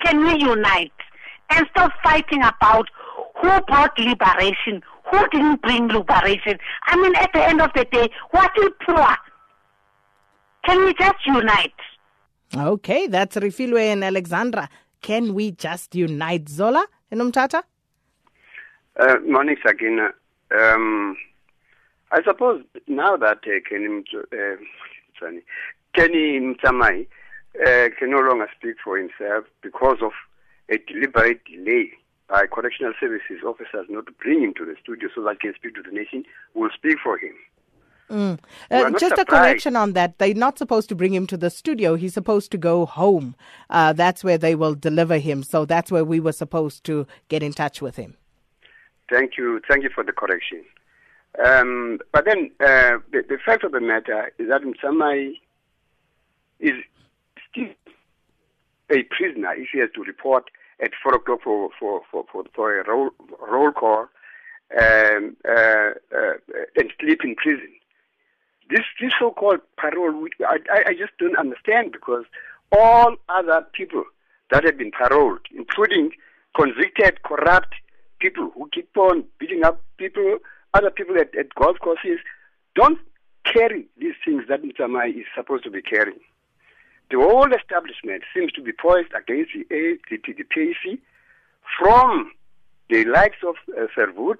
Can 0.05 0.25
we 0.25 0.41
unite? 0.41 0.93
And 1.51 1.66
stop 1.70 1.92
fighting 2.03 2.42
about 2.42 2.88
who 3.40 3.61
brought 3.62 3.98
liberation, 3.98 4.82
who 5.11 5.28
didn't 5.28 5.62
bring 5.62 5.88
liberation. 5.88 6.59
I 6.86 6.96
mean, 6.96 7.14
at 7.16 7.32
the 7.32 7.42
end 7.44 7.61
of 7.61 7.70
the 7.74 7.84
day, 7.86 8.09
what 8.30 8.51
is 8.59 8.70
poor? 8.86 9.16
Can 10.64 10.84
we 10.84 10.94
just 10.94 11.26
unite? 11.26 11.72
Okay, 12.57 13.07
that's 13.07 13.36
Refilwe 13.36 13.92
and 13.92 14.05
Alexandra. 14.05 14.68
Can 15.01 15.34
we 15.34 15.53
just 15.53 15.94
unite 15.94 16.48
Zola 16.48 16.86
and 17.11 17.20
Umtata? 17.20 17.62
Uh, 18.98 19.16
morning, 19.26 19.57
Sakina. 19.64 20.11
Um, 20.51 21.16
I 22.12 22.22
suppose 22.24 22.62
now 22.88 23.16
that 23.16 23.38
uh, 23.46 23.61
Kenny, 23.68 24.03
uh, 24.14 24.57
sorry, 25.18 25.42
Kenny 25.94 26.40
Motsamai 26.40 27.07
uh, 27.64 27.88
can 27.98 28.11
no 28.11 28.18
longer 28.18 28.48
speak 28.59 28.76
for 28.82 28.98
himself 28.98 29.44
because 29.62 29.98
of 30.03 30.12
a 30.71 30.79
deliberate 30.79 31.41
delay 31.45 31.91
by 32.29 32.47
correctional 32.47 32.93
services 33.01 33.43
officers 33.45 33.87
not 33.89 34.07
to 34.07 34.12
bring 34.12 34.43
him 34.43 34.55
to 34.55 34.64
the 34.64 34.77
studio 34.83 35.09
so 35.14 35.23
that 35.23 35.37
he 35.41 35.49
can 35.49 35.55
speak 35.55 35.75
to 35.75 35.83
the 35.83 35.91
nation, 35.91 36.25
will 36.55 36.71
speak 36.75 36.97
for 37.03 37.18
him. 37.18 37.35
Mm. 38.09 38.39
Uh, 38.71 38.91
just 38.99 39.18
a 39.18 39.25
correction 39.25 39.77
on 39.77 39.93
that. 39.93 40.18
They're 40.18 40.35
not 40.35 40.59
supposed 40.59 40.89
to 40.89 40.95
bring 40.97 41.14
him 41.14 41.27
to 41.29 41.37
the 41.37 41.51
studio. 41.51 41.95
He's 41.95 42.14
supposed 42.14 42.51
to 42.53 42.59
go 42.59 42.85
home. 42.87 43.37
Uh, 43.68 43.93
that's 43.93 44.25
where 44.25 44.39
they 44.39 44.57
will 44.57 44.75
deliver 44.75 45.18
him. 45.18 45.43
So 45.45 45.64
that's 45.64 45.93
where 45.93 46.05
we 46.05 46.18
were 46.18 46.33
supposed 46.33 46.83
to 46.85 47.07
get 47.29 47.43
in 47.43 47.53
touch 47.53 47.81
with 47.81 47.97
him. 47.97 48.16
Thank 49.09 49.37
you. 49.39 49.61
Thank 49.68 49.85
you 49.85 49.91
for 49.95 50.03
the 50.03 50.12
correction. 50.12 50.64
Um, 51.45 52.01
but 52.12 52.25
then 52.25 52.51
uh, 52.61 52.99
the, 53.12 53.25
the 53.29 53.39
fact 53.45 53.62
of 53.62 53.73
the 53.73 53.81
matter 53.81 54.33
is 54.39 54.49
that 54.49 54.62
Motsamai 54.62 55.35
is 56.59 56.75
still 57.51 57.68
a 58.91 59.03
prisoner 59.05 59.53
if 59.55 59.68
he 59.73 59.79
has 59.79 59.91
to 59.95 60.03
report 60.03 60.51
at 60.83 60.93
4 61.03 61.14
o'clock 61.14 61.41
for, 61.43 61.70
for, 61.78 62.03
for, 62.11 62.24
for, 62.31 62.45
for 62.55 62.81
a 62.81 62.89
roll, 62.89 63.11
roll 63.51 63.72
call 63.72 64.09
uh, 64.78 65.20
uh, 65.49 65.91
and 66.76 66.93
sleep 67.01 67.20
in 67.24 67.35
prison. 67.37 67.72
This, 68.68 68.85
this 69.01 69.12
so-called 69.18 69.61
parole, 69.76 70.28
I, 70.47 70.59
I, 70.87 70.93
just 70.93 71.11
don't 71.18 71.37
understand 71.37 71.91
because 71.91 72.24
all 72.70 73.16
other 73.28 73.66
people 73.72 74.05
that 74.53 74.62
have 74.62 74.78
been 74.78 74.93
paroled, 74.93 75.41
including 75.57 76.12
convicted, 76.57 77.22
corrupt 77.24 77.74
people 78.20 78.53
who 78.55 78.68
keep 78.72 78.97
on 78.97 79.24
beating 79.41 79.64
up 79.64 79.83
people, 79.97 80.39
other 80.72 80.91
people 80.91 81.16
at, 81.18 81.37
at 81.37 81.53
golf 81.57 81.78
courses, 81.81 82.20
don't 82.76 83.01
carry 83.45 83.87
these 83.99 84.14
things 84.24 84.45
that 84.49 84.62
Motsamai 84.62 85.18
is 85.18 85.26
supposed 85.35 85.64
to 85.64 85.70
be 85.70 85.83
carrying. 85.83 86.20
The 87.11 87.19
whole 87.19 87.53
establishment 87.53 88.23
seems 88.35 88.53
to 88.53 88.63
be 88.63 88.73
poised 88.73 89.13
against 89.15 89.53
the, 89.55 89.67
A, 89.75 89.99
the, 90.09 90.21
the, 90.25 90.33
the 90.33 90.45
PAC 90.45 90.99
from 91.79 92.33
the 92.89 93.05
likes 93.05 93.39
of 93.47 93.57
uh, 93.77 93.87
Verwoerd 93.97 94.39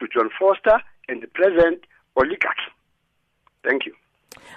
to 0.00 0.08
John 0.12 0.30
Vorster 0.40 0.80
and 1.08 1.22
the 1.22 1.26
present 1.28 1.84
oligarch. 2.16 2.58
Thank 3.64 3.86
you. 3.86 3.94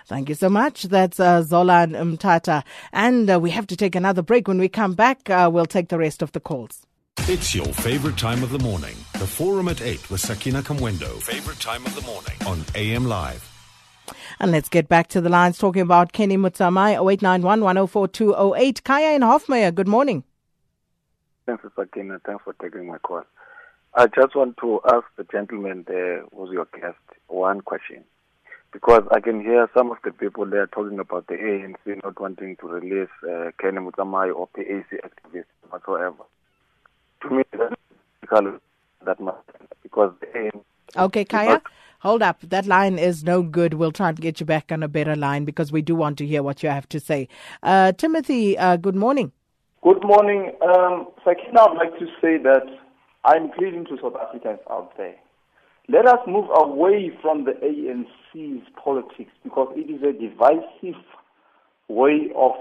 Thank 0.06 0.30
you 0.30 0.36
so 0.36 0.50
much. 0.50 0.84
That's 0.84 1.20
uh, 1.20 1.42
Zola 1.44 1.84
and 1.84 1.94
Umtata. 1.94 2.64
And 2.92 3.30
uh, 3.30 3.40
we 3.40 3.52
have 3.52 3.68
to 3.68 3.76
take 3.76 3.96
another 3.96 4.22
break. 4.22 4.48
When 4.48 4.60
we 4.60 4.70
come 4.70 4.94
back, 4.94 5.30
uh, 5.30 5.50
we'll 5.52 5.66
take 5.66 5.90
the 5.90 5.98
rest 5.98 6.22
of 6.22 6.32
the 6.32 6.40
calls. 6.40 6.86
It's 7.28 7.54
your 7.54 7.66
favorite 7.66 8.18
time 8.18 8.42
of 8.44 8.52
the 8.52 8.60
morning. 8.60 8.96
The 9.14 9.28
Forum 9.28 9.68
at 9.68 9.82
8 9.82 10.10
with 10.10 10.22
Sakina 10.22 10.62
Kamwendo. 10.62 11.22
Favorite 11.22 11.60
time 11.60 11.86
of 11.86 11.94
the 11.96 12.02
morning 12.02 12.36
on 12.48 12.66
AM 12.76 13.06
Live. 13.06 13.51
And 14.40 14.52
let's 14.52 14.70
get 14.70 14.88
back 14.88 15.08
to 15.10 15.22
the 15.22 15.30
lines 15.30 15.58
talking 15.58 15.82
about 15.82 16.14
Kenny 16.14 16.38
Motsamai, 16.38 16.94
0891 16.94 17.62
104208. 17.62 18.84
Kaya 18.84 19.16
in 19.16 19.22
Hofmeyr, 19.22 19.74
good 19.74 19.88
morning. 19.88 20.24
Thanks, 21.46 21.64
Sakina. 21.76 22.20
Thanks 22.26 22.44
for 22.44 22.54
taking 22.62 22.88
my 22.88 22.98
call. 23.00 23.24
I 23.94 24.08
just 24.08 24.36
want 24.36 24.58
to 24.58 24.80
ask 24.86 25.06
the 25.18 25.26
gentleman 25.26 25.86
there 25.88 26.24
who's 26.36 26.52
your 26.52 26.68
guest 26.80 26.98
one 27.28 27.62
question. 27.62 28.04
Because 28.72 29.04
I 29.12 29.20
can 29.20 29.42
hear 29.42 29.70
some 29.74 29.92
of 29.92 29.98
the 30.06 30.12
people 30.12 30.46
there 30.46 30.66
talking 30.68 31.00
about 31.00 31.28
the 31.28 31.34
ANC 31.34 32.04
not 32.04 32.20
wanting 32.22 32.56
to 32.58 32.68
release 32.68 33.10
uh, 33.30 33.52
Kenny 33.60 33.80
Motsamai 33.80 34.34
or 34.34 34.48
PAC 34.48 35.02
activists 35.04 35.44
whatsoever. 35.70 36.24
To 37.24 37.30
me, 37.30 37.44
that's 37.52 37.76
that 39.06 39.20
much 39.20 39.36
because 39.84 40.14
the 40.22 40.28
ANC 40.28 40.62
Okay, 40.98 41.24
Kaya, 41.24 41.62
hold 42.02 42.22
up. 42.22 42.42
That 42.42 42.66
line 42.66 43.00
is 43.00 43.24
no 43.24 43.42
good. 43.42 43.76
We'll 43.76 43.92
try 43.92 44.10
and 44.10 44.20
get 44.20 44.40
you 44.40 44.46
back 44.46 44.72
on 44.72 44.84
a 44.84 44.88
better 44.88 45.16
line 45.16 45.46
because 45.46 45.72
we 45.72 45.82
do 45.82 45.96
want 45.96 46.18
to 46.18 46.26
hear 46.26 46.44
what 46.44 46.62
you 46.62 46.70
have 46.70 46.90
to 46.90 47.00
say. 47.00 47.28
Uh, 47.64 47.92
Timothy, 47.94 48.58
uh, 48.58 48.78
good 48.78 48.96
morning. 48.96 49.32
Good 49.84 50.04
morning. 50.04 50.52
Um, 50.62 51.08
Sakina, 51.24 51.62
I'd 51.62 51.78
like 51.78 51.98
to 52.00 52.06
say 52.22 52.38
that 52.44 52.66
I'm 53.24 53.52
pleading 53.52 53.86
to 53.86 53.98
South 54.02 54.16
Africans 54.16 54.60
out 54.70 54.96
there. 54.98 55.16
Let 55.90 56.08
us 56.08 56.20
move 56.28 56.46
away 56.56 57.12
from 57.22 57.46
the 57.46 57.52
ANC's 57.52 58.68
politics 58.84 59.32
because 59.44 59.74
it 59.76 59.90
is 59.90 60.02
a 60.04 60.14
divisive 60.14 61.02
way 61.88 62.30
of 62.36 62.52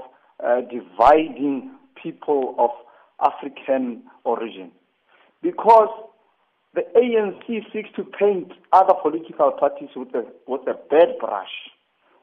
uh, 0.45 0.63
dividing 0.63 1.71
people 2.03 2.55
of 2.59 2.71
African 3.21 4.03
origin. 4.25 4.73
Because 5.43 5.89
the 6.75 6.83
ANC 6.97 7.73
seeks 7.73 7.89
to 7.97 8.05
paint 8.05 8.53
other 8.73 8.95
political 9.03 9.51
parties 9.53 9.89
with 9.97 10.15
a, 10.15 10.25
with 10.47 10.63
a 10.69 10.75
bad 10.89 11.19
brush, 11.19 11.51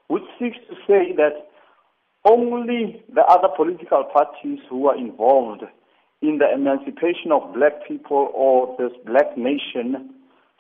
which 0.08 0.24
seeks 0.40 0.58
to 0.70 0.76
say 0.88 1.14
that 1.18 1.48
only 2.24 3.04
the 3.14 3.22
other 3.22 3.50
political 3.56 4.06
parties 4.06 4.60
who 4.70 4.88
are 4.88 4.98
involved 4.98 5.64
in 6.22 6.40
the 6.40 6.52
emancipation 6.52 7.32
of 7.32 7.54
black 7.54 7.88
people 7.88 8.32
or 8.34 8.76
this 8.80 8.92
black 9.06 9.38
nation 9.38 10.14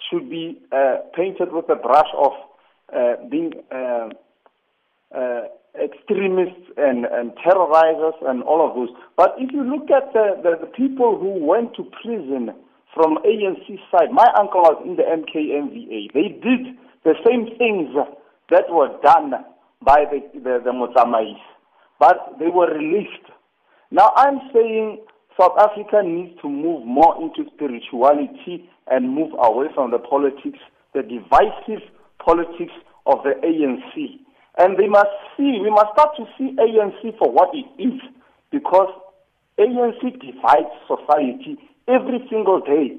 should 0.10 0.30
be 0.30 0.62
uh, 0.72 0.98
painted 1.16 1.52
with 1.52 1.66
a 1.70 1.76
brush 1.76 2.10
of 2.18 2.32
uh, 2.96 3.16
being 3.30 3.54
uh, 3.72 4.10
uh, 5.16 5.42
extremists 5.82 6.72
and, 6.78 7.06
and 7.06 7.32
terrorizers 7.38 8.14
and 8.28 8.44
all 8.44 8.68
of 8.68 8.76
those. 8.76 8.90
But 9.16 9.36
if 9.38 9.52
you 9.52 9.64
look 9.64 9.90
at 9.90 10.14
the, 10.14 10.40
the, 10.44 10.66
the 10.66 10.72
people 10.72 11.18
who 11.18 11.44
went 11.44 11.76
to 11.76 11.84
prison 12.02 12.54
from 12.98 13.20
ANC 13.22 13.68
side, 13.92 14.12
my 14.12 14.26
uncle 14.38 14.62
was 14.62 14.82
in 14.84 14.96
the 14.98 15.04
MKMVA. 15.06 16.14
They 16.14 16.34
did 16.42 16.76
the 17.06 17.14
same 17.24 17.46
things 17.58 17.94
that 18.50 18.66
were 18.70 18.90
done 19.04 19.34
by 19.86 20.06
the, 20.10 20.20
the, 20.34 20.60
the 20.66 21.34
but 22.00 22.40
they 22.40 22.48
were 22.48 22.74
released. 22.74 23.30
Now 23.92 24.12
I'm 24.16 24.40
saying 24.52 25.06
South 25.40 25.54
Africa 25.60 26.02
needs 26.04 26.42
to 26.42 26.50
move 26.50 26.86
more 26.86 27.16
into 27.22 27.50
spirituality 27.54 28.68
and 28.90 29.14
move 29.14 29.32
away 29.38 29.68
from 29.76 29.92
the 29.92 30.00
politics, 30.00 30.60
the 30.96 31.04
divisive 31.04 31.86
politics 32.18 32.74
of 33.06 33.20
the 33.24 33.38
ANC. 33.46 34.20
And 34.58 34.76
they 34.76 34.88
must 34.88 35.14
see, 35.38 35.60
we 35.62 35.70
must 35.70 35.94
start 35.94 36.18
to 36.18 36.26
see 36.38 36.58
ANC 36.58 37.18
for 37.20 37.32
what 37.32 37.50
it 37.54 37.70
is, 37.80 38.02
because 38.52 38.90
ANC 39.60 40.02
divides 40.02 40.74
society 40.88 41.58
every 41.88 42.26
single 42.30 42.60
day. 42.60 42.98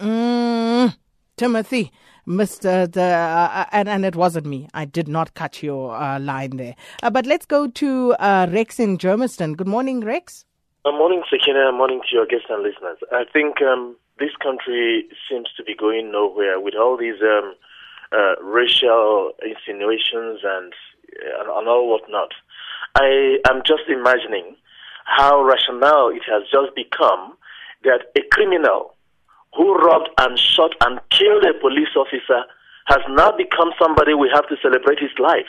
Mm, 0.00 0.94
Timothy, 1.36 1.92
Mr. 2.26 2.90
The, 2.90 3.02
uh, 3.02 3.66
and, 3.72 3.88
and 3.88 4.04
it 4.04 4.16
wasn't 4.16 4.46
me. 4.46 4.68
I 4.74 4.84
did 4.84 5.08
not 5.08 5.34
cut 5.34 5.62
your 5.62 5.94
uh, 5.96 6.18
line 6.18 6.56
there. 6.56 6.74
Uh, 7.02 7.10
but 7.10 7.26
let's 7.26 7.46
go 7.46 7.68
to 7.68 8.14
uh, 8.14 8.48
Rex 8.50 8.78
in 8.78 8.98
Germiston. 8.98 9.56
Good 9.56 9.68
morning, 9.68 10.00
Rex. 10.00 10.44
Good 10.84 10.98
morning, 10.98 11.22
Sakina. 11.30 11.72
Morning 11.72 12.00
to 12.08 12.14
your 12.14 12.26
guests 12.26 12.46
and 12.48 12.62
listeners. 12.62 12.98
I 13.12 13.24
think 13.32 13.62
um, 13.62 13.96
this 14.18 14.30
country 14.42 15.06
seems 15.28 15.48
to 15.56 15.64
be 15.64 15.74
going 15.74 16.12
nowhere 16.12 16.60
with 16.60 16.74
all 16.74 16.96
these 16.96 17.20
um, 17.22 17.54
uh, 18.12 18.34
racial 18.42 19.32
insinuations 19.42 20.40
and, 20.44 20.72
and, 21.40 21.48
and 21.48 21.68
all 21.68 21.90
whatnot. 21.90 22.32
I 22.94 23.38
am 23.48 23.62
just 23.66 23.88
imagining 23.88 24.56
how 25.04 25.42
rational 25.42 26.10
it 26.10 26.22
has 26.30 26.42
just 26.50 26.74
become 26.74 27.36
that 27.84 28.12
a 28.16 28.22
criminal 28.32 28.94
who 29.56 29.74
robbed 29.74 30.10
and 30.18 30.38
shot 30.38 30.72
and 30.82 31.00
killed 31.10 31.44
a 31.44 31.54
police 31.60 31.94
officer 31.96 32.44
has 32.86 33.00
now 33.10 33.32
become 33.32 33.72
somebody 33.80 34.14
we 34.14 34.30
have 34.32 34.46
to 34.48 34.56
celebrate 34.62 34.98
his 34.98 35.10
life 35.18 35.48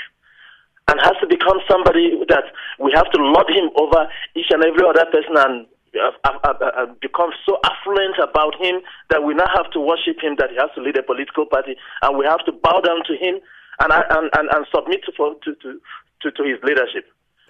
and 0.87 0.99
has 1.01 1.13
to 1.19 1.27
become 1.27 1.59
somebody 1.69 2.17
that 2.29 2.45
we 2.79 2.91
have 2.95 3.09
to 3.11 3.21
lord 3.21 3.49
him 3.49 3.69
over 3.75 4.07
each 4.35 4.49
and 4.49 4.63
every 4.63 4.83
other 4.87 5.05
person 5.11 5.35
and 5.35 5.67
uh, 5.97 6.11
uh, 6.25 6.53
uh, 6.61 6.85
become 7.01 7.31
so 7.45 7.57
affluent 7.63 8.15
about 8.21 8.53
him 8.59 8.81
that 9.09 9.23
we 9.23 9.33
now 9.33 9.47
have 9.55 9.69
to 9.71 9.79
worship 9.79 10.19
him 10.21 10.35
that 10.37 10.49
he 10.51 10.55
has 10.55 10.69
to 10.75 10.81
lead 10.81 10.97
a 10.97 11.03
political 11.03 11.45
party 11.45 11.75
and 12.01 12.17
we 12.17 12.25
have 12.25 12.43
to 12.45 12.51
bow 12.51 12.79
down 12.81 13.01
to 13.05 13.13
him 13.15 13.39
and 13.79 13.91
and, 13.91 14.29
and, 14.37 14.49
and 14.53 14.65
submit 14.73 15.01
to, 15.05 15.11
to, 15.13 15.79
to, 16.21 16.31
to 16.31 16.43
his 16.43 16.59
leadership. 16.63 17.05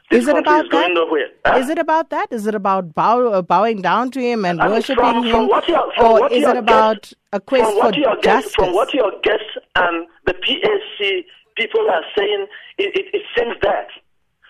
This 0.09 0.23
is 0.23 0.29
it 0.29 0.37
about 0.37 0.65
is 0.65 0.71
that? 0.71 1.57
Is 1.57 1.69
it 1.69 1.77
about 1.77 2.09
that? 2.11 2.31
Is 2.31 2.47
it 2.47 2.55
about 2.55 2.95
bow, 2.95 3.27
uh, 3.27 3.41
bowing 3.41 3.81
down 3.81 4.09
to 4.11 4.21
him 4.21 4.45
and 4.45 4.61
I 4.61 4.65
mean, 4.65 4.75
worshipping 4.75 5.03
from, 5.03 5.23
him, 5.25 5.49
from 5.49 5.61
from 5.95 6.05
or 6.05 6.31
is 6.31 6.47
it 6.47 6.55
about 6.55 7.01
guests, 7.01 7.13
a 7.33 7.39
quest 7.41 7.73
for 7.73 7.91
justice? 7.91 8.23
guests, 8.23 8.55
From 8.55 8.73
what 8.73 8.93
your 8.93 9.11
guests 9.21 9.51
and 9.75 10.07
the 10.25 10.33
PAC 10.33 11.25
people 11.57 11.81
are 11.89 12.03
saying, 12.17 12.47
it, 12.77 12.95
it, 12.95 13.05
it 13.13 13.23
seems 13.37 13.55
that 13.63 13.87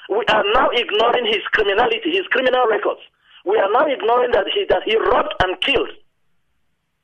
we 0.10 0.24
are 0.30 0.44
now 0.54 0.70
ignoring 0.70 1.26
his 1.26 1.42
criminality, 1.54 2.12
his 2.12 2.28
criminal 2.30 2.68
records. 2.70 3.02
We 3.44 3.58
are 3.58 3.72
now 3.72 3.88
ignoring 3.88 4.32
that 4.32 4.46
he 4.54 4.66
that 4.70 4.84
he 4.86 4.96
robbed 4.96 5.34
and 5.42 5.60
killed, 5.62 5.90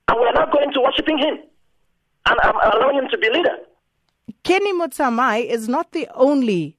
and 0.09 0.19
we 0.19 0.25
are 0.27 0.33
not 0.33 0.51
going 0.51 0.71
to 0.73 0.81
worshiping 0.81 1.17
him 1.17 1.39
and 2.27 2.39
um, 2.43 2.55
allowing 2.71 2.97
him 2.97 3.07
to 3.09 3.17
be 3.17 3.29
leader. 3.29 3.57
Kenny 4.43 4.73
Motsamai 4.73 5.45
is 5.45 5.67
not 5.67 5.91
the 5.93 6.07
only 6.13 6.77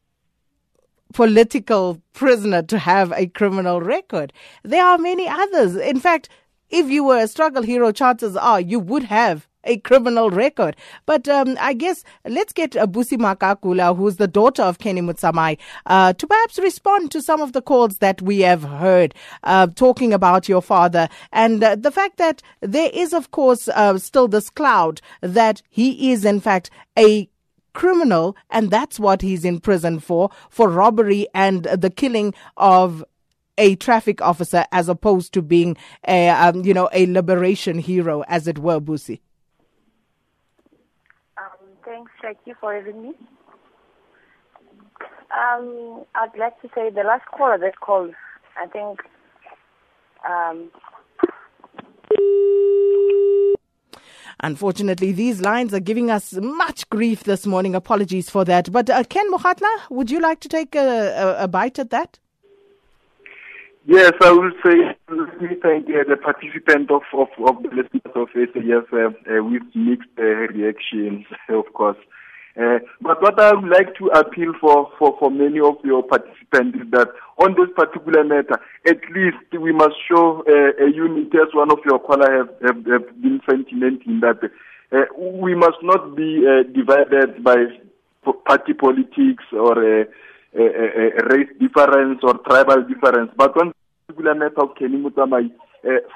political 1.15 2.03
prisoner 2.13 2.63
to 2.63 2.79
have 2.79 3.13
a 3.13 3.27
criminal 3.29 3.81
record. 3.81 4.33
There 4.65 4.85
are 4.85 4.99
many 4.99 5.27
others. 5.27 5.77
In 5.77 6.01
fact, 6.01 6.29
if 6.69 6.91
you 6.91 7.05
were 7.05 7.19
a 7.19 7.29
struggle 7.29 7.63
hero, 7.63 7.93
chances 7.93 8.37
are 8.37 8.61
you 8.61 8.81
would 8.81 9.05
have 9.05 9.49
a 9.67 9.79
criminal 9.79 10.29
record. 10.29 10.77
But 11.07 11.29
um, 11.29 11.57
I 11.61 11.73
guess 11.73 12.05
let's 12.27 12.53
get 12.53 12.77
uh, 12.77 12.87
Busi 12.87 13.17
Makakula, 13.17 13.97
who's 13.97 14.17
the 14.17 14.29
daughter 14.29 14.63
of 14.63 14.79
Kenny 14.79 15.01
Motsamai, 15.01 15.57
uh, 15.87 16.13
to 16.15 16.27
perhaps 16.27 16.59
respond 16.59 17.11
to 17.13 17.23
some 17.23 17.41
of 17.41 17.53
the 17.53 17.63
calls 17.63 17.99
that 17.99 18.21
we 18.21 18.41
have 18.41 18.65
heard 18.65 19.15
uh, 19.45 19.69
talking 19.69 20.13
about 20.13 20.49
your 20.49 20.61
father 20.61 21.09
and 21.33 21.63
uh, 21.63 21.77
the 21.77 21.91
fact 21.91 22.19
that 22.19 22.43
there 22.61 22.91
is, 22.93 23.15
of 23.15 23.31
course, 23.31 23.69
uh, 23.69 23.97
still 23.97 24.29
this 24.29 24.51
cloud 24.51 25.01
that 25.21 25.63
he 25.71 26.13
is, 26.13 26.25
in 26.25 26.41
fact, 26.41 26.71
a 26.99 27.29
criminal, 27.75 28.37
and 28.51 28.71
that's 28.71 28.99
what 28.99 29.21
he's 29.21 29.45
in 29.45 29.61
prison 29.61 30.01
for, 30.01 30.31
for 30.49 30.69
robbery 30.69 31.27
and 31.35 31.65
the 31.65 31.91
killing 31.91 32.33
of 32.57 33.05
a 33.59 33.77
traffic 33.77 34.21
officer 34.21 34.65
as 34.73 34.89
opposed 34.89 35.33
to 35.35 35.43
being 35.43 35.77
a, 36.09 36.29
um, 36.29 36.65
you 36.65 36.75
know, 36.75 36.89
a 36.93 37.07
liberation 37.07 37.79
hero, 37.79 38.23
as 38.29 38.49
it 38.49 38.59
were, 38.59 38.81
Busi. 38.81 39.21
Um, 41.39 41.69
thanks, 41.85 42.11
Shaki, 42.23 42.55
for 42.61 42.75
having 42.75 43.03
me. 43.03 43.13
Um, 45.37 46.05
I'd 46.15 46.37
like 46.39 46.61
to 46.63 46.69
say 46.75 46.91
the 46.91 47.03
last 47.03 47.25
caller 47.37 47.59
that 47.59 47.81
called, 47.81 48.15
I 48.57 48.67
think, 48.67 49.01
um, 50.29 50.71
Unfortunately, 54.41 55.13
these 55.13 55.41
lines 55.41 55.73
are 55.73 55.81
giving 55.81 56.11
us 56.11 56.33
much 56.35 56.89
grief 56.91 57.25
this 57.25 57.47
morning. 57.47 57.75
Apologies 57.75 58.31
for 58.31 58.45
that. 58.45 58.71
But 58.73 58.91
uh, 58.91 59.05
Ken 59.05 59.31
Mokgatla, 59.31 59.91
would 59.91 60.11
you 60.11 60.21
like 60.21 60.41
to 60.41 60.49
take 60.49 60.75
a, 60.75 61.37
a, 61.39 61.45
a 61.45 61.49
bite 61.49 61.79
at 61.79 61.91
that? 61.91 62.19
Yes, 63.87 64.13
I 64.23 64.31
will 64.31 64.51
say, 64.65 64.97
let 65.11 65.43
me 65.43 65.49
thank 65.61 65.87
uh, 65.89 66.05
the 66.09 66.17
participant 66.17 66.91
of, 66.91 67.03
of, 67.13 67.29
of 67.47 67.63
the 67.63 67.69
listeners 67.69 68.15
of 68.15 68.29
SAS 68.33 68.85
uh, 68.93 68.97
uh, 69.31 69.45
with 69.45 69.63
mixed 69.75 70.09
uh, 70.19 70.23
reactions, 70.23 71.27
of 71.51 71.71
course. 71.75 71.99
Uh, 72.57 72.79
but 73.01 73.21
what 73.21 73.41
I 73.41 73.53
would 73.53 73.69
like 73.69 73.97
to 73.99 74.07
appeal 74.09 74.53
for, 74.61 74.89
for, 74.97 75.17
for 75.19 75.31
many 75.31 75.59
of 75.59 75.75
your 75.83 76.05
participants 76.05 76.79
is 76.79 76.91
that 76.93 77.09
on 77.39 77.55
this 77.59 77.69
particular 77.75 78.23
matter, 78.23 78.61
at 78.87 79.01
least 79.11 79.43
we 79.61 79.73
must 79.73 79.97
show 80.09 80.45
uh, 80.47 80.85
a 80.85 80.89
unity 80.89 81.37
as 81.37 81.53
one 81.53 81.73
of 81.73 81.79
your 81.85 81.99
callers 81.99 82.31
have, 82.31 82.77
have, 82.77 82.87
have 82.87 83.23
been 83.23 83.41
sentimenting 83.49 84.21
that 84.21 84.39
uh, 84.93 85.05
we 85.19 85.57
must 85.57 85.79
not 85.83 86.15
be 86.15 86.47
uh, 86.47 86.63
divided 86.73 87.43
by 87.43 87.57
party 88.47 88.73
politics 88.73 89.43
or 89.53 90.03
uh, 90.03 90.05
race 90.55 91.51
difference 91.59 92.21
or 92.23 92.35
tribal 92.47 92.85
difference. 92.87 93.33
But 93.37 93.61
on 93.61 93.69
this 93.69 93.75
particular 94.07 94.35
matter 94.37 94.63
of 94.63 94.77
Kenny 94.77 94.97
Motsamai, 94.97 95.51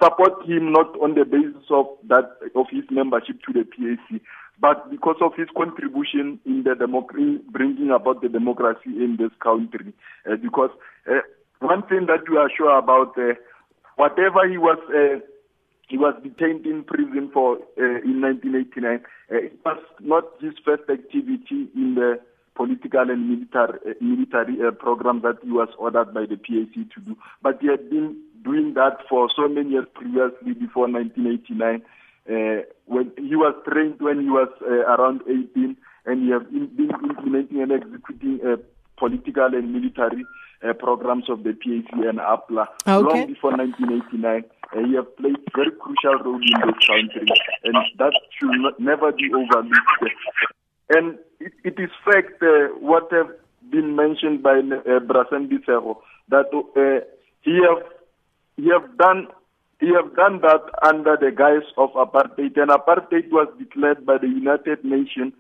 support 0.01 0.47
him 0.47 0.71
not 0.71 0.95
on 1.03 1.15
the 1.15 1.25
basis 1.25 1.67
of 1.71 1.87
that 2.09 2.39
of 2.55 2.67
his 2.71 2.85
membership 2.91 3.37
to 3.43 3.53
the 3.53 3.65
PAC, 3.65 4.21
but 4.61 4.91
because 4.91 5.17
of 5.21 5.33
his 5.37 5.49
contribution 5.57 6.41
in 6.45 6.65
the 6.65 6.71
democ- 6.71 7.17
in 7.17 7.41
bringing 7.51 7.91
about 7.91 8.23
the 8.23 8.29
democracy 8.29 8.91
in 8.91 9.17
this 9.19 9.31
country. 9.43 9.93
Uh, 10.29 10.37
because 10.37 10.71
uh, 11.11 11.21
one 11.61 11.83
thing 11.83 12.07
that 12.07 12.29
we 12.31 12.37
are 12.37 12.51
sure 12.57 12.77
about, 12.77 13.17
uh, 13.19 13.35
whatever 13.97 14.49
he 14.49 14.59
was. 14.59 14.79
Uh, 14.89 15.25
he 15.89 15.97
was 15.97 16.15
detained 16.23 16.67
in 16.67 16.85
prison 16.85 17.31
for 17.33 17.57
uh, 17.81 18.05
in 18.05 18.21
1989. 18.21 19.01
Uh, 19.33 19.37
it 19.37 19.59
was 19.65 19.79
not 20.01 20.25
his 20.39 20.53
first 20.63 20.83
activity 20.91 21.65
in 21.75 21.95
the 21.97 22.21
political 22.55 23.09
and 23.09 23.31
military 23.31 23.95
military 24.01 24.59
program 24.73 25.23
that 25.23 25.39
he 25.43 25.51
was 25.51 25.69
ordered 25.79 26.13
by 26.13 26.27
the 26.27 26.37
PAC 26.37 26.75
to 26.93 27.01
do. 27.01 27.17
But 27.41 27.59
he 27.63 27.69
had 27.69 27.89
been 27.89 28.21
doing 28.45 28.75
that 28.75 28.99
for 29.09 29.29
so 29.35 29.49
many 29.49 29.71
years 29.71 29.87
previously 29.95 30.53
before 30.53 30.91
1989. 30.91 31.83
Uh, 32.29 32.63
when 32.87 33.11
he 33.17 33.37
was 33.37 33.55
trained 33.67 34.01
when 34.01 34.21
he 34.21 34.29
was 34.29 34.49
uh, 34.63 34.85
around 34.95 35.23
18, 35.27 35.77
and 36.07 36.23
he 36.25 36.31
has 36.31 36.43
been 36.45 36.91
implementing 37.09 37.63
and 37.63 37.73
executing 37.73 38.41
uh, 38.47 38.57
political 38.99 39.47
and 39.47 39.73
military 39.73 40.25
uh, 40.63 40.73
programs 40.75 41.31
of 41.31 41.43
the 41.45 41.53
PAC 41.53 41.93
and 41.93 42.19
APLA 42.19 42.67
Okay. 42.87 43.03
long 43.03 43.27
before 43.27 43.57
1989. 43.57 44.45
Uh, 44.71 44.87
he 44.87 44.95
has 44.97 45.05
played 45.17 45.37
very 45.55 45.71
crucial 45.81 46.19
role 46.25 46.37
in 46.37 46.61
this 46.67 46.87
country, 46.87 47.27
and 47.65 47.77
that 47.99 48.13
should 48.39 48.51
not, 48.61 48.79
never 48.79 49.13
be 49.13 49.31
overlooked. 49.33 50.13
And 50.91 51.19
it, 51.41 51.53
it 51.65 51.75
is 51.79 51.91
fact 52.05 52.43
uh, 52.43 52.69
what 52.81 53.09
have 53.13 53.31
been 53.71 53.97
mentioned 53.97 54.43
by 54.43 54.59
uh, 54.59 55.01
Brasen 55.01 55.49
Bisero 55.49 55.99
that 56.29 56.47
uh, 56.53 57.05
he 57.43 57.61
have 57.65 57.85
he 58.57 58.69
have 58.69 58.97
done 58.99 59.29
he 59.81 59.89
have 59.95 60.15
done 60.17 60.41
that 60.41 60.63
under 60.83 61.17
the 61.17 61.31
guise 61.31 61.69
of 61.77 61.91
apartheid, 61.93 62.57
and 62.57 62.71
apartheid 62.71 63.31
was 63.31 63.49
declared 63.59 64.05
by 64.05 64.19
the 64.19 64.27
United 64.27 64.85
Nations 64.85 65.33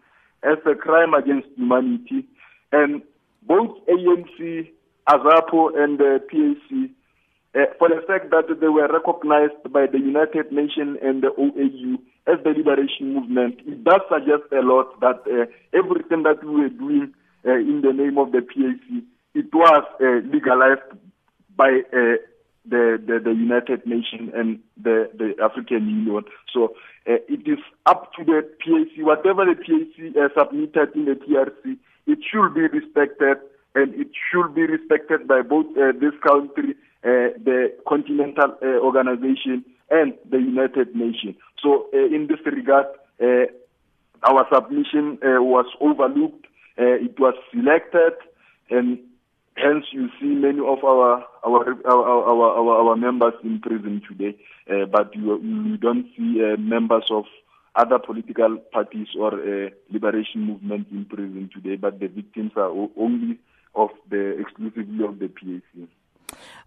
as 0.42 0.58
a 0.64 0.74
crime 0.74 1.14
against 1.14 1.48
humanity, 1.56 2.24
and 2.70 3.02
both 3.42 3.76
ANC, 3.88 4.68
AZAPO, 5.08 5.76
and 5.76 5.98
the 5.98 6.20
PAC 6.30 6.90
uh, 7.54 7.64
for 7.78 7.88
the 7.88 8.02
fact 8.06 8.30
that 8.30 8.44
they 8.60 8.68
were 8.68 8.86
recognized 8.86 9.72
by 9.72 9.86
the 9.86 9.98
United 9.98 10.52
Nations 10.52 10.98
and 11.02 11.22
the 11.22 11.32
OAU 11.38 11.96
as 12.26 12.44
the 12.44 12.50
liberation 12.50 13.14
movement, 13.14 13.58
it 13.66 13.82
does 13.84 14.02
suggest 14.12 14.52
a 14.52 14.60
lot 14.60 15.00
that 15.00 15.24
uh, 15.26 15.46
everything 15.72 16.22
that 16.24 16.44
we 16.44 16.62
were 16.62 16.68
doing 16.68 17.12
uh, 17.46 17.54
in 17.54 17.80
the 17.80 17.92
name 17.92 18.18
of 18.18 18.32
the 18.32 18.42
PAC, 18.42 19.02
it 19.34 19.52
was 19.54 19.82
legalized 20.30 20.92
by 21.56 21.80
the, 22.68 23.02
the, 23.04 23.20
the 23.22 23.30
United 23.30 23.86
Nations 23.86 24.30
and 24.34 24.58
the, 24.76 25.10
the 25.16 25.34
African 25.42 25.88
Union. 25.88 26.24
So 26.52 26.74
uh, 27.08 27.18
it 27.28 27.46
is 27.46 27.58
up 27.86 28.12
to 28.14 28.24
the 28.24 28.42
PAC, 28.60 29.04
whatever 29.04 29.44
the 29.44 29.54
PAC 29.56 30.16
uh, 30.16 30.28
submitted 30.38 30.94
in 30.94 31.06
the 31.06 31.14
TRC, 31.14 31.78
it 32.06 32.18
should 32.30 32.54
be 32.54 32.62
respected 32.62 33.38
and 33.74 33.94
it 33.94 34.08
should 34.30 34.54
be 34.54 34.62
respected 34.62 35.28
by 35.28 35.42
both 35.42 35.66
uh, 35.76 35.92
this 36.00 36.14
country, 36.26 36.74
uh, 37.04 37.36
the 37.44 37.72
Continental 37.86 38.56
uh, 38.62 38.66
Organization, 38.84 39.64
and 39.90 40.14
the 40.28 40.38
United 40.38 40.94
Nations. 40.94 41.36
So 41.62 41.86
uh, 41.94 41.96
in 41.96 42.26
this 42.28 42.40
regard, 42.44 42.86
uh, 43.22 43.46
our 44.22 44.46
submission 44.52 45.18
was 45.22 45.66
overlooked. 45.80 46.46
it 46.76 47.18
was 47.18 47.34
selected, 47.52 48.14
and 48.70 48.98
hence 49.62 49.86
you 49.92 50.08
see 50.20 50.26
many 50.26 50.60
of 50.60 50.82
our 50.84 51.24
our 51.44 51.76
our 51.86 52.04
our, 52.08 52.58
our, 52.58 52.88
our 52.88 52.96
members 52.96 53.34
in 53.42 53.60
prison 53.60 54.02
today. 54.08 54.36
but 54.86 55.14
you, 55.14 55.40
you 55.42 55.76
don't 55.76 56.06
see 56.16 56.40
members 56.58 57.04
of 57.10 57.24
other 57.74 57.98
political 57.98 58.58
parties 58.72 59.08
or 59.18 59.34
uh, 59.34 59.70
liberation 59.90 60.42
movements 60.42 60.90
in 60.90 61.04
prison 61.04 61.48
today, 61.54 61.76
but 61.76 62.00
the 62.00 62.08
victims 62.08 62.52
are 62.56 62.70
only 62.96 63.38
of 63.74 63.90
the 64.10 64.38
exclusively 64.40 65.04
of 65.04 65.18
the 65.18 65.28
PAC. 65.28 65.88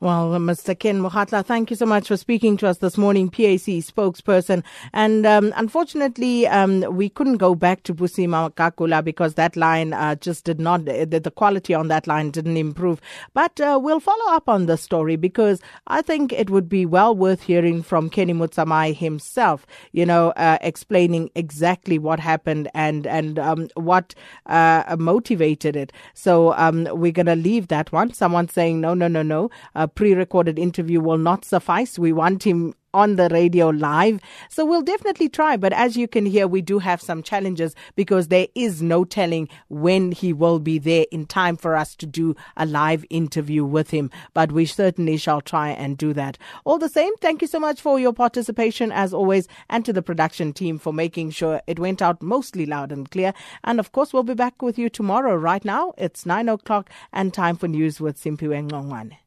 Well, 0.01 0.31
Mr. 0.31 0.77
Ken 0.77 0.99
Mokgatla, 0.99 1.45
thank 1.45 1.69
you 1.69 1.75
so 1.75 1.85
much 1.85 2.07
for 2.07 2.17
speaking 2.17 2.57
to 2.57 2.67
us 2.67 2.79
this 2.79 2.97
morning, 2.97 3.29
PAC 3.29 3.85
spokesperson. 3.85 4.63
And 4.93 5.27
um, 5.27 5.53
unfortunately, 5.55 6.47
um, 6.47 6.81
we 6.95 7.07
couldn't 7.07 7.37
go 7.37 7.53
back 7.53 7.83
to 7.83 7.93
Busi 7.93 8.27
Makakula 8.27 9.03
because 9.03 9.35
that 9.35 9.55
line 9.55 9.93
uh, 9.93 10.15
just 10.15 10.43
did 10.43 10.59
not, 10.59 10.85
the, 10.85 11.05
the, 11.05 11.29
quality 11.29 11.75
on 11.75 11.87
that 11.89 12.07
line 12.07 12.31
didn't 12.31 12.57
improve. 12.57 12.99
But 13.35 13.61
uh, 13.61 13.79
we'll 13.79 13.99
follow 13.99 14.33
up 14.33 14.49
on 14.49 14.65
the 14.65 14.75
story 14.75 15.17
because 15.17 15.61
I 15.85 16.01
think 16.01 16.33
it 16.33 16.49
would 16.49 16.67
be 16.67 16.83
well 16.83 17.15
worth 17.15 17.43
hearing 17.43 17.83
from 17.83 18.09
Kenny 18.09 18.33
Motsamai 18.33 18.95
himself, 18.95 19.67
you 19.91 20.07
know, 20.07 20.31
uh, 20.31 20.57
explaining 20.61 21.29
exactly 21.35 21.99
what 21.99 22.19
happened 22.19 22.69
and, 22.73 23.05
and 23.05 23.37
um, 23.37 23.69
what 23.75 24.15
uh, 24.47 24.95
motivated 24.97 25.75
it. 25.75 25.93
So 26.15 26.53
um, 26.53 26.87
we're 26.91 27.11
going 27.11 27.27
to 27.27 27.35
leave 27.35 27.67
that 27.67 27.91
one. 27.91 28.13
Someone 28.13 28.49
saying, 28.49 28.81
no, 28.81 28.95
no, 28.95 29.07
no, 29.07 29.21
no 29.21 29.50
a 29.75 29.87
pre 29.87 30.13
recorded 30.13 30.59
interview 30.59 30.99
will 30.99 31.17
not 31.17 31.45
suffice. 31.45 31.97
We 31.97 32.13
want 32.13 32.43
him 32.43 32.73
on 32.93 33.15
the 33.15 33.29
radio 33.29 33.69
live. 33.69 34.19
So 34.49 34.65
we'll 34.65 34.81
definitely 34.81 35.29
try. 35.29 35.57
But 35.57 35.73
as 35.73 35.97
you 35.97 36.07
can 36.07 36.25
hear, 36.25 36.47
we 36.47 36.61
do 36.61 36.79
have 36.79 37.01
some 37.01 37.23
challenges 37.23 37.75
because 37.95 38.27
there 38.27 38.47
is 38.55 38.81
no 38.81 39.03
telling 39.03 39.49
when 39.69 40.11
he 40.11 40.33
will 40.33 40.59
be 40.59 40.77
there 40.77 41.05
in 41.11 41.25
time 41.25 41.57
for 41.57 41.75
us 41.75 41.95
to 41.97 42.05
do 42.05 42.35
a 42.57 42.65
live 42.65 43.05
interview 43.09 43.63
with 43.63 43.89
him. 43.91 44.11
But 44.33 44.51
we 44.51 44.65
certainly 44.65 45.17
shall 45.17 45.41
try 45.41 45.69
and 45.69 45.97
do 45.97 46.13
that. 46.13 46.37
All 46.65 46.77
the 46.77 46.89
same, 46.89 47.15
thank 47.17 47.41
you 47.41 47.47
so 47.47 47.59
much 47.59 47.81
for 47.81 47.99
your 47.99 48.13
participation 48.13 48.91
as 48.91 49.13
always 49.13 49.47
and 49.69 49.85
to 49.85 49.93
the 49.93 50.01
production 50.01 50.53
team 50.53 50.77
for 50.77 50.93
making 50.93 51.31
sure 51.31 51.61
it 51.67 51.79
went 51.79 52.01
out 52.01 52.21
mostly 52.21 52.65
loud 52.65 52.91
and 52.91 53.09
clear. 53.09 53.33
And 53.63 53.79
of 53.79 53.91
course, 53.91 54.13
we'll 54.13 54.23
be 54.23 54.33
back 54.33 54.61
with 54.61 54.77
you 54.77 54.89
tomorrow. 54.89 55.35
Right 55.35 55.63
now, 55.63 55.93
it's 55.97 56.25
nine 56.25 56.49
o'clock 56.49 56.89
and 57.13 57.33
time 57.33 57.55
for 57.55 57.67
news 57.67 58.01
with 58.01 58.21
Simpiwe 58.21 58.69
Ngongwane. 58.69 59.17